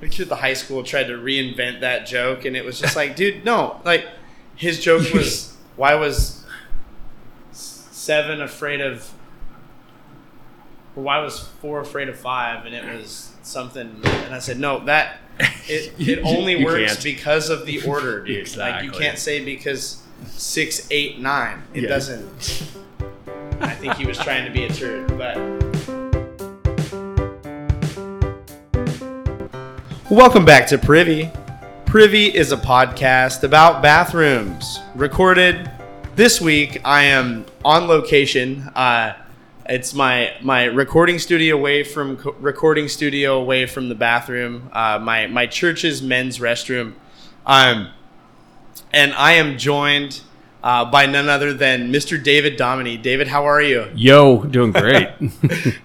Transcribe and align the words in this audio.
the 0.00 0.08
kid 0.08 0.22
at 0.22 0.28
the 0.28 0.36
high 0.36 0.54
school 0.54 0.82
tried 0.82 1.04
to 1.08 1.14
reinvent 1.14 1.80
that 1.80 2.06
joke, 2.06 2.44
and 2.44 2.56
it 2.56 2.64
was 2.64 2.78
just 2.80 2.94
like, 2.96 3.16
dude, 3.16 3.44
no. 3.44 3.80
Like, 3.84 4.06
his 4.56 4.80
joke 4.82 5.02
was, 5.14 5.56
why 5.76 5.94
was 5.96 6.44
seven 7.52 8.40
afraid 8.40 8.80
of, 8.80 9.10
or 10.96 11.02
why 11.02 11.18
was 11.20 11.40
four 11.60 11.80
afraid 11.80 12.08
of 12.08 12.18
five? 12.18 12.64
And 12.66 12.74
it 12.74 12.84
was 12.96 13.32
something, 13.42 14.00
and 14.04 14.34
I 14.34 14.38
said, 14.38 14.58
no, 14.60 14.84
that, 14.84 15.18
it, 15.68 15.92
it 15.98 16.20
only 16.24 16.64
works 16.64 16.92
can't. 16.94 17.04
because 17.04 17.50
of 17.50 17.66
the 17.66 17.82
order, 17.86 18.24
dude. 18.24 18.56
Like, 18.56 18.84
you 18.84 18.90
can't 18.90 19.18
say 19.18 19.44
because 19.44 20.02
six, 20.26 20.86
eight, 20.90 21.18
nine. 21.20 21.62
It 21.74 21.82
Yeah. 21.84 21.88
doesn't. 21.88 22.72
I 23.60 23.70
think 23.74 23.94
he 23.94 24.06
was 24.06 24.18
trying 24.18 24.44
to 24.46 24.52
be 24.52 24.64
a 24.64 24.68
turd, 24.72 25.16
but. 25.18 25.67
Welcome 30.10 30.46
back 30.46 30.66
to 30.68 30.78
Privy. 30.78 31.30
Privy 31.84 32.34
is 32.34 32.50
a 32.50 32.56
podcast 32.56 33.42
about 33.44 33.82
bathrooms. 33.82 34.80
Recorded 34.94 35.70
this 36.16 36.40
week, 36.40 36.80
I 36.82 37.02
am 37.02 37.44
on 37.62 37.86
location. 37.88 38.62
Uh, 38.74 39.12
it's 39.66 39.92
my 39.92 40.32
my 40.40 40.64
recording 40.64 41.18
studio 41.18 41.56
away 41.56 41.84
from 41.84 42.16
co- 42.16 42.34
recording 42.40 42.88
studio 42.88 43.38
away 43.38 43.66
from 43.66 43.90
the 43.90 43.94
bathroom. 43.94 44.70
Uh, 44.72 44.98
my 44.98 45.26
my 45.26 45.46
church's 45.46 46.00
men's 46.00 46.38
restroom. 46.38 46.94
Um, 47.44 47.90
and 48.94 49.12
I 49.12 49.32
am 49.32 49.58
joined 49.58 50.22
uh, 50.64 50.86
by 50.86 51.04
none 51.04 51.28
other 51.28 51.52
than 51.52 51.92
Mr. 51.92 52.22
David 52.22 52.56
Dominy. 52.56 52.96
David, 52.96 53.28
how 53.28 53.44
are 53.44 53.60
you? 53.60 53.90
Yo, 53.94 54.42
doing 54.44 54.72
great. 54.72 55.10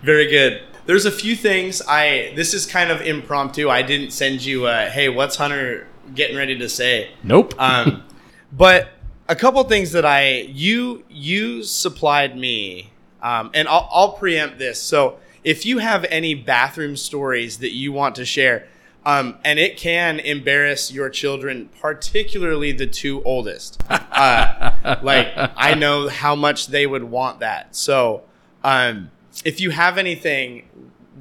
Very 0.02 0.30
good. 0.30 0.62
There's 0.86 1.06
a 1.06 1.12
few 1.12 1.36
things 1.36 1.82
I. 1.88 2.34
This 2.36 2.54
is 2.54 2.66
kind 2.66 2.92
of 2.92 3.02
impromptu. 3.02 3.70
I 3.70 3.82
didn't 3.82 4.12
send 4.12 4.44
you. 4.44 4.68
A, 4.68 4.90
hey, 4.90 5.10
what's 5.10 5.38
Hunter 5.38 5.88
getting 6.14 6.36
ready 6.36 6.58
to 6.58 6.70
say? 6.70 7.12
nope. 7.24 7.54
Um, 7.60 8.04
but 8.52 8.90
a 9.28 9.36
couple 9.36 9.64
things 9.64 9.94
that 9.94 10.06
I 10.06 10.42
you 10.50 11.04
you 11.10 11.64
supplied 11.64 12.38
me, 12.38 12.92
um, 13.22 13.52
and 13.54 13.68
I'll, 13.68 13.88
I'll 13.92 14.12
preempt 14.14 14.60
this. 14.60 14.82
So 14.82 15.18
if 15.44 15.66
you 15.66 15.80
have 15.80 16.06
any 16.06 16.36
bathroom 16.36 16.96
stories 16.96 17.58
that 17.60 17.74
you 17.74 17.92
want 17.92 18.16
to 18.16 18.26
share, 18.26 18.68
um, 19.06 19.38
and 19.44 19.60
it 19.60 19.78
can 19.78 20.20
embarrass 20.20 20.92
your 20.92 21.10
children, 21.10 21.70
particularly 21.80 22.72
the 22.72 22.88
two 22.88 23.24
oldest. 23.24 23.82
Uh, 23.90 25.00
like 25.04 25.30
I 25.36 25.74
know 25.74 26.10
how 26.10 26.36
much 26.36 26.68
they 26.68 26.86
would 26.86 27.04
want 27.04 27.40
that. 27.40 27.76
So 27.76 28.24
um, 28.64 29.12
if 29.44 29.60
you 29.60 29.72
have 29.72 29.98
anything, 29.98 30.70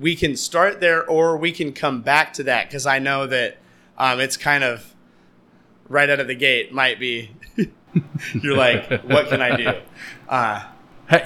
we 0.02 0.14
can 0.16 0.36
start 0.36 0.80
there, 0.80 1.08
or 1.08 1.36
we 1.36 1.52
can 1.52 1.72
come 1.72 2.02
back 2.02 2.34
to 2.34 2.42
that 2.42 2.68
because 2.68 2.84
I 2.86 2.98
know 2.98 3.26
that 3.26 3.58
um, 3.96 4.20
it's 4.20 4.36
kind 4.36 4.64
of 4.64 4.94
right 5.88 6.10
out 6.10 6.20
of 6.20 6.26
the 6.26 6.34
gate 6.34 6.72
might 6.72 6.98
be 6.98 7.30
you're 8.42 8.56
like 8.56 9.02
what 9.02 9.28
can 9.28 9.42
i 9.42 9.54
do 9.54 9.72
uh, 10.28 10.62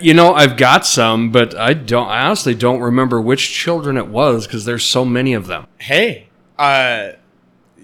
you 0.00 0.14
know, 0.14 0.34
I've 0.34 0.56
got 0.56 0.84
some, 0.84 1.30
but 1.30 1.54
I 1.54 1.72
don't. 1.72 2.08
I 2.08 2.24
honestly 2.26 2.56
don't 2.56 2.80
remember 2.80 3.20
which 3.20 3.52
children 3.52 3.96
it 3.96 4.08
was 4.08 4.46
because 4.46 4.64
there's 4.64 4.82
so 4.82 5.04
many 5.04 5.32
of 5.32 5.46
them. 5.46 5.68
hey 5.78 6.28
uh, 6.58 7.10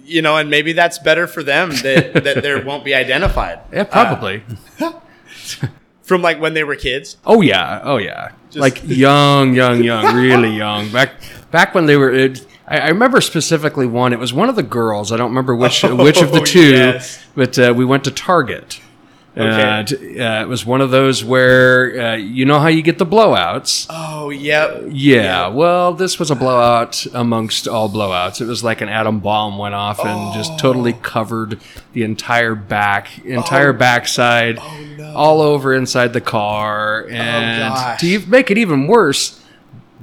you 0.04 0.22
know 0.22 0.36
and 0.36 0.50
maybe 0.50 0.72
that's 0.72 0.98
better 0.98 1.26
for 1.26 1.42
them 1.42 1.70
that, 1.82 2.24
that 2.24 2.42
there 2.42 2.64
won't 2.64 2.84
be 2.84 2.94
identified 2.94 3.60
Yeah, 3.72 3.84
probably. 3.84 4.42
from 6.02 6.20
like 6.22 6.40
when 6.40 6.54
they 6.54 6.64
were 6.64 6.76
kids 6.76 7.16
oh 7.24 7.40
yeah. 7.40 7.80
Oh 7.84 7.96
yeah. 7.96 8.32
like 8.54 8.82
young, 8.86 9.54
young, 9.54 9.82
young, 9.82 10.14
really 10.16 10.56
young. 10.56 10.90
Back 10.90 11.14
back 11.50 11.74
when 11.74 11.86
they 11.86 11.96
were. 11.96 12.12
It, 12.12 12.46
I, 12.66 12.78
I 12.78 12.88
remember 12.88 13.20
specifically 13.20 13.86
one. 13.86 14.12
It 14.12 14.18
was 14.18 14.32
one 14.32 14.48
of 14.48 14.56
the 14.56 14.62
girls. 14.62 15.10
I 15.12 15.16
don't 15.16 15.30
remember 15.30 15.54
which 15.54 15.82
which 15.82 16.20
of 16.22 16.32
the 16.32 16.40
Oh, 16.40 16.44
two. 16.44 16.70
yes. 16.70 17.24
But 17.34 17.58
uh, 17.58 17.72
we 17.76 17.84
went 17.84 18.04
to 18.04 18.10
Target. 18.10 18.80
And 19.34 19.90
uh, 19.92 20.42
it 20.42 20.48
was 20.48 20.66
one 20.66 20.82
of 20.82 20.90
those 20.90 21.24
where 21.24 21.98
uh, 22.12 22.16
you 22.16 22.44
know 22.44 22.60
how 22.60 22.68
you 22.68 22.82
get 22.82 22.98
the 22.98 23.06
blowouts. 23.06 23.86
oh 23.88 24.28
yep 24.28 24.84
Yeah, 24.90 25.48
well, 25.48 25.94
this 25.94 26.18
was 26.18 26.30
a 26.30 26.34
blowout 26.34 27.06
amongst 27.14 27.66
all 27.66 27.88
blowouts. 27.88 28.42
It 28.42 28.46
was 28.46 28.62
like 28.62 28.82
an 28.82 28.90
atom 28.90 29.20
bomb 29.20 29.56
went 29.56 29.74
off 29.74 30.04
and 30.04 30.34
just 30.34 30.58
totally 30.58 30.92
covered 30.92 31.60
the 31.94 32.02
entire 32.02 32.54
back, 32.54 33.24
entire 33.24 33.70
Oh. 33.70 33.78
backside, 33.78 34.58
no. 34.98 35.14
all 35.14 35.40
over 35.40 35.72
inside 35.74 36.12
the 36.12 36.20
car. 36.20 37.06
And 37.08 37.72
gosh. 37.74 38.00
to 38.02 38.26
make 38.26 38.50
it 38.50 38.58
even 38.58 38.86
worse, 38.86 39.40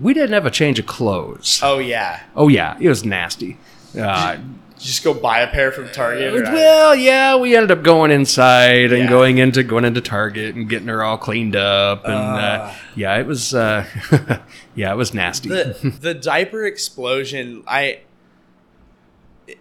we 0.02 0.16
didn't 0.16 0.34
have 0.34 0.48
a 0.48 0.52
change 0.52 0.80
of 0.80 0.88
clothes. 0.88 1.60
oh 1.62 1.78
yeah 1.78 2.22
Oh 2.36 2.48
yeah, 2.48 2.78
it 2.82 2.90
was 2.90 3.06
nasty. 3.06 3.58
Uh, 3.96 4.38
just 4.80 5.04
go 5.04 5.14
buy 5.14 5.42
a 5.42 5.48
pair 5.52 5.72
from 5.72 5.90
target 5.90 6.34
or- 6.34 6.44
well, 6.44 6.96
yeah, 6.96 7.36
we 7.36 7.56
ended 7.56 7.72
up 7.72 7.84
going 7.84 8.12
inside 8.12 8.92
and 8.94 9.04
Yeah. 9.04 9.10
going 9.10 9.38
into 9.38 9.62
going 9.64 9.86
into 9.86 10.02
Target 10.02 10.56
and 10.56 10.70
getting 10.70 10.88
her 10.88 11.04
all 11.04 11.18
cleaned 11.18 11.56
up, 11.56 12.06
and 12.06 12.14
uh, 12.14 12.60
Ah. 12.72 12.80
yeah, 12.96 13.18
it 13.18 13.26
was 13.28 13.54
uh, 13.54 13.86
yeah, 14.76 14.92
it 14.92 14.96
was 14.96 15.14
nasty. 15.14 15.50
the 15.50 15.94
the 16.02 16.14
diaper 16.14 16.66
explosion 16.66 17.64
i 17.68 18.00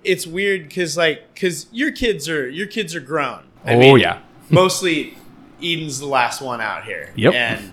it's 0.05 0.27
weird 0.27 0.69
because 0.69 0.97
like 0.97 1.33
because 1.35 1.67
your 1.73 1.91
kids 1.91 2.29
are 2.29 2.49
your 2.49 2.67
kids 2.67 2.95
are 2.95 3.01
grown 3.01 3.43
I 3.65 3.75
oh 3.75 3.79
mean, 3.79 3.99
yeah. 3.99 4.21
mostly 4.51 5.17
Eden's 5.63 5.99
the 5.99 6.07
last 6.07 6.41
one 6.41 6.61
out 6.61 6.85
here. 6.85 7.13
Yep. 7.17 7.35
And 7.35 7.73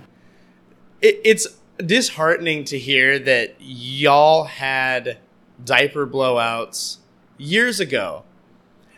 it, 1.01 1.21
it's 1.23 1.45
disheartening 1.77 2.63
to 2.65 2.79
hear 2.79 3.19
that 3.19 3.55
y'all 3.59 4.45
had 4.45 5.19
diaper 5.63 6.07
blowouts 6.07 6.97
years 7.37 7.79
ago 7.79 8.23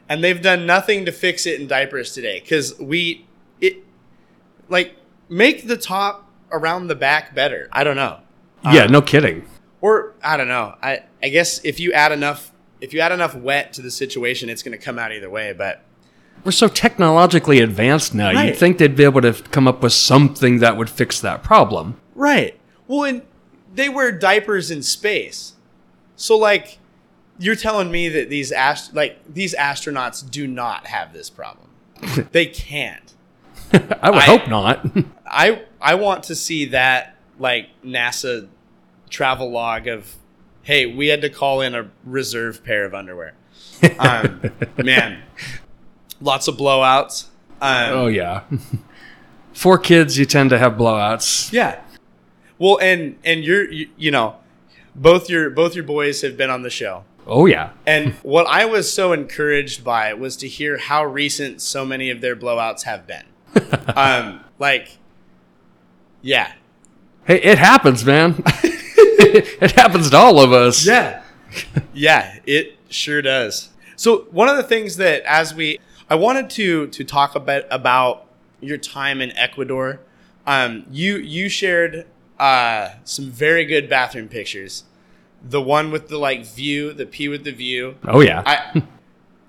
and 0.10 0.24
they've 0.24 0.42
done 0.42 0.66
nothing 0.66 1.06
to 1.06 1.12
fix 1.12 1.46
it 1.46 1.60
in 1.60 1.68
diapers 1.68 2.14
today 2.14 2.40
because 2.40 2.78
we 2.80 3.26
it 3.60 3.84
like 4.70 4.96
make 5.30 5.68
the 5.68 5.78
top 5.78 6.30
around 6.52 6.88
the 6.88 6.96
back 6.96 7.34
better 7.36 7.68
i 7.72 7.84
don't 7.84 7.96
know 7.96 8.20
Yeah, 8.64 8.84
Um, 8.84 8.92
no 8.92 9.02
kidding. 9.02 9.46
or 9.82 10.14
i 10.24 10.38
don't 10.38 10.48
know 10.48 10.76
i 10.82 11.04
i 11.24 11.30
guess 11.30 11.60
if 11.66 11.80
you 11.80 11.92
add 11.94 12.12
enough 12.12 12.52
if 12.80 12.94
you 12.94 13.00
add 13.00 13.12
enough 13.12 13.36
wet 13.36 13.74
to 13.74 13.82
the 13.82 13.92
situation 13.92 14.50
it's 14.50 14.62
going 14.64 14.78
to 14.78 14.84
come 14.84 15.00
out 15.00 15.12
either 15.12 15.30
way 15.30 15.52
but 15.54 15.82
We're 16.46 16.52
so 16.52 16.68
technologically 16.68 17.60
advanced 17.60 18.14
now. 18.14 18.32
Right. 18.32 18.50
You'd 18.50 18.58
think 18.58 18.78
they'd 18.78 18.96
be 18.96 19.04
able 19.04 19.22
to 19.22 19.34
come 19.34 19.68
up 19.68 19.82
with 19.82 19.92
something 19.94 20.60
that 20.60 20.78
would 20.78 20.88
fix 20.90 21.20
that 21.22 21.42
problem. 21.44 22.00
Right. 22.14 22.54
Well, 22.88 23.04
and 23.04 23.22
they 23.74 23.90
wear 23.90 24.12
diapers 24.12 24.70
in 24.70 24.84
space. 24.84 25.54
So 26.16 26.38
like 26.38 26.78
you're 27.40 27.56
telling 27.56 27.92
me 27.92 28.10
that 28.10 28.30
these 28.30 28.52
ast- 28.52 28.94
like 28.94 29.20
these 29.32 29.56
astronauts 29.56 30.30
do 30.30 30.48
not 30.48 30.88
have 30.88 31.14
this 31.14 31.30
problem. 31.30 31.68
they 32.32 32.46
can't. 32.46 33.14
I 33.74 34.10
would 34.10 34.20
I- 34.20 34.26
hope 34.26 34.48
not. 34.48 34.86
I 35.26 35.64
I 35.82 35.96
want 35.96 36.24
to 36.24 36.36
see 36.36 36.66
that 36.66 37.16
like 37.40 37.70
NASA 37.84 38.48
travel 39.10 39.52
log 39.52 39.88
of 39.88 40.16
hey, 40.64 40.86
we 40.86 41.08
had 41.08 41.22
to 41.22 41.30
call 41.30 41.62
in 41.62 41.74
a 41.76 41.90
reserve 42.04 42.64
pair 42.64 42.84
of 42.86 42.94
underwear. 42.94 43.34
Um, 44.00 44.42
man, 44.78 45.22
lots 46.20 46.48
of 46.48 46.58
blowouts. 46.58 47.28
Um, 47.62 47.94
oh 47.94 48.08
yeah. 48.08 48.44
For 49.54 49.78
kids, 49.80 50.18
you 50.18 50.26
tend 50.26 50.50
to 50.52 50.58
have 50.60 50.74
blowouts. 50.74 51.52
Yeah. 51.52 51.82
Well, 52.60 52.80
and 52.82 53.18
and 53.24 53.44
you're 53.44 53.72
you, 53.72 53.90
you 53.98 54.12
know, 54.12 54.36
both 54.96 55.30
your 55.30 55.50
both 55.50 55.76
your 55.76 55.84
boys 55.84 56.22
have 56.22 56.38
been 56.38 56.50
on 56.50 56.62
the 56.64 56.70
show. 56.70 57.04
Oh 57.28 57.46
yeah. 57.46 57.72
And 57.86 58.14
what 58.24 58.48
I 58.48 58.66
was 58.66 58.92
so 58.92 59.12
encouraged 59.12 59.84
by 59.84 60.14
was 60.14 60.38
to 60.38 60.48
hear 60.48 60.78
how 60.78 61.04
recent 61.04 61.62
so 61.62 61.86
many 61.86 62.10
of 62.10 62.22
their 62.22 62.36
blowouts 62.36 62.84
have 62.84 63.06
been. 63.06 63.26
um 63.96 64.42
like 64.60 64.98
yeah. 66.22 66.54
Hey, 67.26 67.42
it 67.42 67.58
happens, 67.58 68.06
man. 68.06 68.42
it 68.46 69.72
happens 69.72 70.10
to 70.10 70.18
all 70.18 70.40
of 70.40 70.54
us. 70.54 70.86
Yeah. 70.86 71.24
yeah, 71.94 72.40
it 72.46 72.78
sure 72.90 73.22
does. 73.22 73.70
So 73.98 74.28
one 74.32 74.48
of 74.48 74.56
the 74.56 74.64
things 74.64 74.96
that 74.98 75.24
as 75.24 75.54
we 75.54 75.80
I 76.10 76.16
wanted 76.16 76.50
to 76.52 76.88
to 76.88 77.04
talk 77.04 77.36
a 77.36 77.42
bit 77.42 77.68
about 77.70 78.26
your 78.62 78.78
time 78.78 79.20
in 79.22 79.36
Ecuador. 79.38 80.00
Um 80.46 80.86
you 80.90 81.18
you 81.18 81.50
shared 81.50 82.06
uh 82.40 82.92
some 83.04 83.30
very 83.30 83.66
good 83.66 83.90
bathroom 83.90 84.30
pictures. 84.30 84.86
The 85.44 85.62
one 85.62 85.92
with 85.92 86.10
the 86.10 86.18
like 86.18 86.46
view, 86.46 86.94
the 86.94 87.06
P 87.06 87.28
with 87.28 87.44
the 87.44 87.52
view. 87.52 87.96
Oh 88.06 88.22
yeah. 88.22 88.44
I 88.46 88.84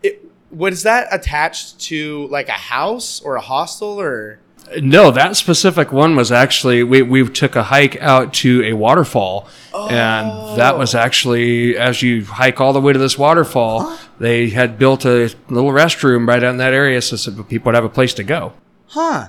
it 0.02 0.25
was 0.50 0.82
that 0.85 1.08
attached 1.11 1.79
to 1.81 2.26
like 2.29 2.49
a 2.49 2.52
house 2.52 3.20
or 3.20 3.37
a 3.37 3.40
hostel 3.40 4.00
or 4.00 4.40
No, 4.81 5.11
that 5.11 5.37
specific 5.37 5.93
one 5.93 6.14
was 6.14 6.31
actually 6.31 6.82
we, 6.82 7.02
we 7.02 7.29
took 7.29 7.56
a 7.56 7.64
hike 7.64 8.00
out 8.00 8.35
to 8.35 8.62
a 8.64 8.75
waterfall, 8.75 9.49
and 9.75 10.58
that 10.58 10.79
was 10.79 10.94
oh. 10.94 10.99
actually 10.99 11.76
as 11.76 12.02
you 12.02 12.25
hike 12.25 12.61
all 12.61 12.73
the 12.73 12.81
way 12.81 12.93
to 12.93 12.99
this 12.99 13.19
waterfall, 13.19 13.99
they 14.19 14.50
had 14.50 14.79
built 14.79 15.05
a 15.05 15.35
little 15.49 15.70
restroom 15.70 16.29
right 16.29 16.43
out 16.43 16.50
in 16.50 16.56
that 16.58 16.73
area 16.73 17.00
so, 17.00 17.17
so 17.17 17.43
people 17.43 17.67
would 17.67 17.75
have 17.75 17.85
a 17.85 17.88
place 17.88 18.14
to 18.14 18.23
go. 18.23 18.52
huh? 18.87 19.29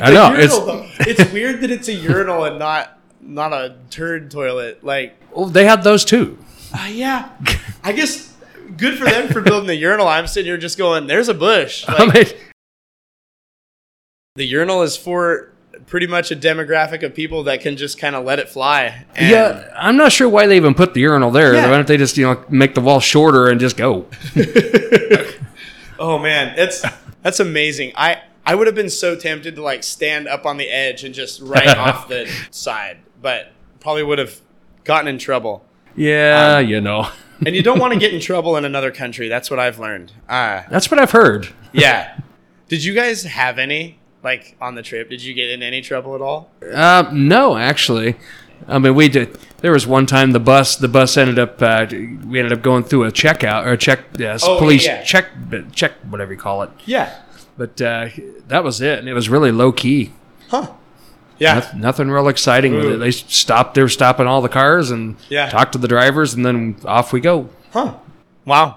I 0.00 0.10
know 0.12 0.34
it's 0.34 0.56
it's 1.06 1.32
weird 1.32 1.60
that 1.60 1.70
it's 1.70 1.88
a 1.88 1.92
urinal 1.92 2.44
and 2.44 2.58
not 2.58 2.95
not 3.26 3.52
a 3.52 3.76
turd 3.90 4.30
toilet. 4.30 4.84
Like 4.84 5.16
well, 5.32 5.46
they 5.46 5.64
had 5.64 5.82
those 5.82 6.04
too. 6.04 6.38
Uh, 6.74 6.88
yeah, 6.90 7.30
I 7.84 7.92
guess 7.92 8.34
good 8.76 8.98
for 8.98 9.04
them 9.04 9.28
for 9.28 9.40
building 9.40 9.66
the 9.66 9.76
urinal. 9.76 10.08
I'm 10.08 10.26
sitting 10.26 10.48
here 10.50 10.58
just 10.58 10.78
going, 10.78 11.06
"There's 11.06 11.28
a 11.28 11.34
bush." 11.34 11.86
Like, 11.88 12.00
I 12.00 12.06
mean, 12.06 12.26
the 14.34 14.44
urinal 14.44 14.82
is 14.82 14.96
for 14.96 15.52
pretty 15.86 16.06
much 16.06 16.30
a 16.30 16.36
demographic 16.36 17.02
of 17.02 17.14
people 17.14 17.44
that 17.44 17.60
can 17.60 17.76
just 17.76 17.98
kind 17.98 18.16
of 18.16 18.24
let 18.24 18.38
it 18.38 18.48
fly. 18.48 19.04
And 19.14 19.30
yeah, 19.30 19.72
I'm 19.76 19.96
not 19.96 20.12
sure 20.12 20.28
why 20.28 20.46
they 20.46 20.56
even 20.56 20.74
put 20.74 20.94
the 20.94 21.00
urinal 21.00 21.30
there. 21.30 21.54
Yeah. 21.54 21.68
Why 21.68 21.76
don't 21.76 21.86
they 21.86 21.96
just 21.96 22.16
you 22.16 22.26
know 22.26 22.44
make 22.48 22.74
the 22.74 22.80
wall 22.80 23.00
shorter 23.00 23.48
and 23.48 23.60
just 23.60 23.76
go? 23.76 24.06
Oh 25.98 26.18
man, 26.18 26.58
it's 26.58 26.84
that's 27.22 27.40
amazing. 27.40 27.92
I 27.96 28.22
I 28.44 28.54
would 28.54 28.66
have 28.66 28.76
been 28.76 28.90
so 28.90 29.16
tempted 29.16 29.56
to 29.56 29.62
like 29.62 29.82
stand 29.82 30.28
up 30.28 30.46
on 30.46 30.56
the 30.56 30.68
edge 30.68 31.04
and 31.04 31.14
just 31.14 31.40
right 31.40 31.66
off 31.78 32.08
the 32.08 32.30
side, 32.50 32.98
but 33.20 33.52
probably 33.80 34.02
would 34.02 34.18
have 34.18 34.40
gotten 34.84 35.08
in 35.08 35.18
trouble. 35.18 35.64
Yeah, 35.94 36.56
Um, 36.58 36.66
you 36.68 36.80
know, 36.80 37.08
And 37.44 37.54
you 37.56 37.62
don't 37.62 37.78
want 37.78 37.92
to 37.94 37.98
get 37.98 38.12
in 38.14 38.20
trouble 38.30 38.56
in 38.56 38.64
another 38.64 38.90
country. 38.90 39.28
That's 39.28 39.50
what 39.50 39.58
I've 39.58 39.78
learned. 39.78 40.12
Uh, 40.28 40.62
that's 40.70 40.90
what 40.90 41.00
I've 41.00 41.10
heard. 41.12 41.48
yeah. 41.72 42.18
Did 42.68 42.84
you 42.84 42.94
guys 42.94 43.22
have 43.24 43.58
any 43.58 43.98
like 44.22 44.56
on 44.60 44.74
the 44.74 44.82
trip? 44.82 45.08
Did 45.08 45.22
you 45.22 45.34
get 45.34 45.50
in 45.50 45.62
any 45.62 45.80
trouble 45.80 46.14
at 46.14 46.20
all? 46.20 46.50
Uh, 46.74 47.08
no, 47.12 47.56
actually. 47.56 48.16
I 48.66 48.78
mean, 48.78 48.94
we 48.94 49.08
did. 49.08 49.38
There 49.58 49.70
was 49.72 49.86
one 49.86 50.06
time 50.06 50.32
the 50.32 50.40
bus. 50.40 50.76
The 50.76 50.88
bus 50.88 51.16
ended 51.16 51.38
up. 51.38 51.60
Uh, 51.62 51.86
we 51.90 52.38
ended 52.40 52.52
up 52.52 52.62
going 52.62 52.84
through 52.84 53.04
a 53.04 53.12
checkout 53.12 53.64
or 53.66 53.72
a 53.72 53.76
check. 53.78 54.00
Yes, 54.18 54.42
Oh, 54.44 54.58
police 54.58 54.84
yeah. 54.84 55.02
check. 55.02 55.26
Check 55.72 55.92
whatever 56.10 56.32
you 56.32 56.38
call 56.38 56.62
it. 56.62 56.70
Yeah. 56.84 57.22
But 57.56 57.80
uh, 57.80 58.08
that 58.48 58.64
was 58.64 58.80
it, 58.80 58.98
and 58.98 59.08
it 59.08 59.14
was 59.14 59.28
really 59.28 59.52
low 59.52 59.72
key. 59.72 60.12
Huh. 60.48 60.72
Yeah. 61.38 61.54
Noth- 61.54 61.74
Nothing 61.74 62.10
real 62.10 62.28
exciting 62.28 62.74
with 62.74 62.84
Ooh. 62.84 62.94
it. 62.94 62.96
They 62.98 63.10
stopped. 63.10 63.74
They 63.74 63.82
were 63.82 63.88
stopping 63.88 64.26
all 64.26 64.40
the 64.40 64.48
cars 64.48 64.90
and 64.90 65.16
Yeah. 65.28 65.48
talked 65.50 65.72
to 65.72 65.78
the 65.78 65.88
drivers, 65.88 66.34
and 66.34 66.44
then 66.46 66.76
off 66.84 67.12
we 67.12 67.20
go. 67.20 67.48
Huh. 67.72 67.94
Wow. 68.44 68.76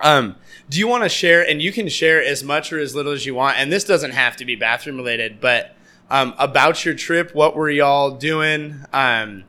Um, 0.00 0.36
do 0.68 0.78
you 0.78 0.86
want 0.86 1.02
to 1.04 1.08
share, 1.08 1.48
and 1.48 1.60
you 1.62 1.72
can 1.72 1.88
share 1.88 2.22
as 2.22 2.44
much 2.44 2.72
or 2.72 2.78
as 2.78 2.94
little 2.94 3.12
as 3.12 3.24
you 3.26 3.34
want, 3.34 3.58
and 3.58 3.72
this 3.72 3.84
doesn't 3.84 4.12
have 4.12 4.36
to 4.36 4.44
be 4.44 4.54
bathroom 4.54 4.96
related, 4.96 5.40
but 5.40 5.74
um, 6.10 6.34
about 6.38 6.84
your 6.84 6.94
trip, 6.94 7.34
what 7.34 7.54
were 7.56 7.68
y'all 7.70 8.12
doing? 8.12 8.76
Um, 8.92 9.44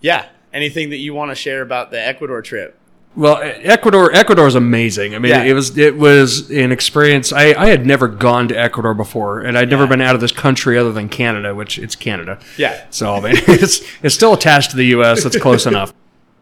yeah, 0.00 0.26
anything 0.52 0.90
that 0.90 0.96
you 0.98 1.14
want 1.14 1.30
to 1.30 1.34
share 1.34 1.62
about 1.62 1.90
the 1.90 2.00
Ecuador 2.04 2.42
trip? 2.42 2.76
Well, 3.20 3.38
Ecuador, 3.42 4.10
Ecuador 4.14 4.46
is 4.46 4.54
amazing. 4.54 5.14
I 5.14 5.18
mean, 5.18 5.28
Yeah. 5.32 5.42
it 5.42 5.52
was 5.52 5.76
it 5.76 5.94
was 5.98 6.50
an 6.50 6.72
experience. 6.72 7.34
I, 7.34 7.52
I 7.52 7.66
had 7.66 7.84
never 7.84 8.08
gone 8.08 8.48
to 8.48 8.54
Ecuador 8.58 8.94
before, 8.94 9.40
and 9.40 9.58
I'd 9.58 9.68
never 9.68 9.82
Yeah. 9.82 9.90
been 9.90 10.00
out 10.00 10.14
of 10.14 10.22
this 10.22 10.32
country 10.32 10.78
other 10.78 10.90
than 10.90 11.10
Canada, 11.10 11.54
which 11.54 11.78
it's 11.78 11.94
Canada. 11.94 12.38
Yeah. 12.56 12.82
So 12.88 13.12
I 13.16 13.20
mean, 13.20 13.34
it's 13.46 13.82
it's 14.02 14.14
still 14.14 14.32
attached 14.32 14.70
to 14.70 14.76
the 14.78 14.86
U.S. 14.96 15.26
It's 15.26 15.36
close 15.38 15.66
enough. 15.72 15.92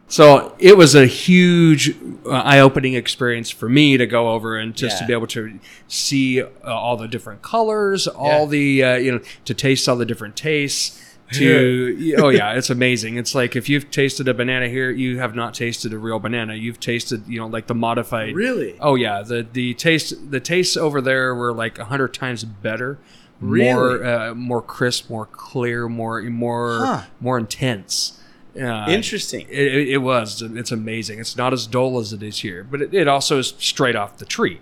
So 0.07 0.55
it 0.61 0.77
was 0.77 0.95
a 0.95 1.05
huge, 1.05 1.95
uh, 2.25 2.31
eye-opening 2.31 2.95
experience 2.95 3.51
for 3.51 3.69
me 3.69 3.97
to 3.99 4.07
go 4.07 4.31
over 4.31 4.57
and 4.57 4.75
just 4.75 4.99
to 5.01 5.07
be 5.07 5.13
able 5.13 5.27
to 5.27 5.59
see 5.89 6.41
uh, 6.41 6.47
all 6.65 6.97
the 6.97 7.09
different 7.09 7.43
colors, 7.43 8.07
all 8.07 8.45
Yeah. 8.45 8.47
the 8.47 8.85
uh, 8.85 8.95
you 8.99 9.13
know, 9.13 9.21
to 9.47 9.53
taste 9.53 9.89
all 9.89 9.97
the 9.97 10.07
different 10.07 10.37
tastes. 10.37 10.99
To 11.33 12.15
oh 12.19 12.31
yeah, 12.31 12.53
it's 12.55 12.71
amazing. 12.71 13.17
It's 13.19 13.35
like 13.35 13.55
if 13.55 13.69
you've 13.69 13.91
tasted 13.91 14.29
a 14.29 14.35
banana 14.35 14.69
here, 14.69 14.91
you 14.91 15.19
have 15.19 15.35
not 15.35 15.53
tasted 15.55 15.93
a 15.93 15.99
real 15.99 16.19
banana. 16.19 16.55
You've 16.55 16.81
tasted 16.81 17.27
you 17.29 17.39
know 17.41 17.47
like 17.47 17.67
the 17.67 17.75
modified. 17.75 18.35
Really? 18.35 18.77
Oh 18.81 18.95
yeah, 18.95 19.23
the 19.23 19.47
the 19.53 19.75
taste 19.75 20.31
the 20.31 20.41
tastes 20.41 20.77
over 20.77 21.01
there 21.03 21.35
were 21.35 21.53
like 21.53 21.79
a 21.79 21.85
hundred 21.85 22.15
times 22.15 22.45
better. 22.45 22.99
Really? 23.41 23.73
More 23.75 24.05
uh, 24.05 24.35
more 24.35 24.63
crisp, 24.63 25.11
more 25.11 25.27
clear, 25.27 25.87
more 25.89 26.23
more 26.23 26.79
Huh. 26.81 27.03
more 27.21 27.39
intense. 27.39 28.15
Uh, 28.59 28.87
Interesting. 28.89 29.47
It, 29.51 29.75
it, 29.75 29.89
it 29.91 29.99
was. 29.99 30.43
It's 30.43 30.73
amazing. 30.73 31.21
It's 31.21 31.37
not 31.37 31.53
as 31.53 31.67
dull 31.67 31.99
as 32.01 32.13
it 32.13 32.23
is 32.25 32.41
here, 32.41 32.65
but 32.69 32.83
it, 32.83 32.95
it 32.95 33.07
also 33.07 33.39
is 33.39 33.55
straight 33.59 33.95
off 33.95 34.17
the 34.17 34.25
tree. 34.25 34.61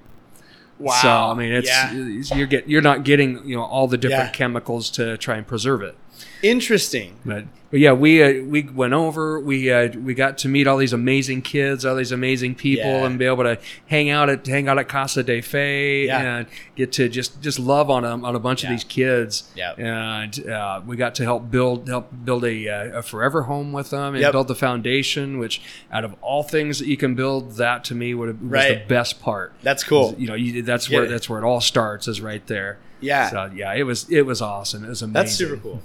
Wow. 0.79 0.93
So 1.01 1.09
I 1.09 1.35
mean, 1.35 1.53
it's 1.53 1.69
yeah. 1.69 2.37
you're 2.37 2.47
get 2.47 2.69
you're 2.69 2.83
not 2.83 3.05
getting 3.05 3.47
you 3.49 3.57
know 3.57 3.63
all 3.63 3.87
the 3.89 3.97
different 3.97 4.33
Yeah. 4.33 4.37
chemicals 4.37 4.91
to 4.91 5.17
try 5.17 5.37
and 5.37 5.47
preserve 5.47 5.81
it. 5.81 5.97
Interesting. 6.43 7.17
But 7.25 7.45
but 7.71 7.81
yeah, 7.81 7.93
we 7.93 8.23
uh, 8.23 8.45
we 8.45 8.63
went 8.63 8.93
over. 8.93 9.41
We 9.41 9.73
uh, 9.73 9.89
we 9.99 10.15
got 10.15 10.39
to 10.39 10.49
meet 10.49 10.67
all 10.69 10.77
these 10.77 10.93
amazing 10.93 11.43
kids, 11.43 11.85
all 11.85 11.97
these 11.97 12.13
amazing 12.13 12.55
people, 12.55 12.85
Yeah. 12.91 13.05
and 13.07 13.19
be 13.19 13.25
able 13.25 13.43
to 13.43 13.59
hang 13.89 14.09
out 14.09 14.31
at 14.31 14.47
hang 14.47 14.69
out 14.69 14.79
at 14.79 14.89
Casa 14.89 15.23
de 15.25 15.41
Fe 15.41 16.07
Yeah. 16.07 16.37
and 16.39 16.47
get 16.77 16.93
to 16.93 17.09
just 17.09 17.43
just 17.43 17.59
love 17.59 17.91
on 17.91 18.05
a 18.05 18.11
on 18.25 18.37
a 18.37 18.39
bunch 18.39 18.63
Yeah. 18.63 18.69
of 18.71 18.75
these 18.77 18.85
kids. 18.85 19.51
Yep. 19.57 19.79
And 19.81 20.49
uh, 20.49 20.81
we 20.87 20.97
got 20.97 21.17
to 21.17 21.25
help 21.25 21.51
build 21.51 21.89
help 21.89 22.09
build 22.25 22.45
a, 22.45 22.69
uh, 22.69 22.99
a 22.99 23.03
forever 23.03 23.43
home 23.43 23.73
with 23.73 23.91
them 23.91 24.15
and 24.15 24.23
Yep. 24.23 24.33
build 24.33 24.49
the 24.49 24.55
foundation. 24.55 25.39
Which 25.39 25.61
out 25.93 26.05
of 26.05 26.15
all 26.23 26.45
things 26.45 26.79
that 26.79 26.87
you 26.87 26.97
can 26.97 27.15
build, 27.17 27.57
that 27.57 27.83
to 27.85 27.95
me 27.97 28.15
would 28.15 28.29
have, 28.29 28.41
was 28.41 28.51
Right. 28.51 28.87
the 28.89 28.95
best 28.95 29.21
part. 29.21 29.53
That's 29.63 29.83
cool. 29.83 30.15
You 30.17 30.29
know, 30.29 30.35
you, 30.35 30.63
that's 30.63 30.89
where 30.89 31.07
that's 31.09 31.29
where 31.29 31.41
it 31.41 31.45
all 31.45 31.61
starts. 31.61 32.07
Is 32.07 32.21
right 32.21 32.47
there. 32.47 32.79
Yeah. 33.01 33.29
So 33.29 33.51
yeah, 33.55 33.75
it 33.75 33.83
was 33.83 34.09
it 34.09 34.23
was 34.23 34.41
awesome. 34.41 34.85
It 34.85 34.89
was 34.89 35.03
amazing. 35.03 35.13
That's 35.15 35.33
super 35.35 35.57
cool. 35.57 35.83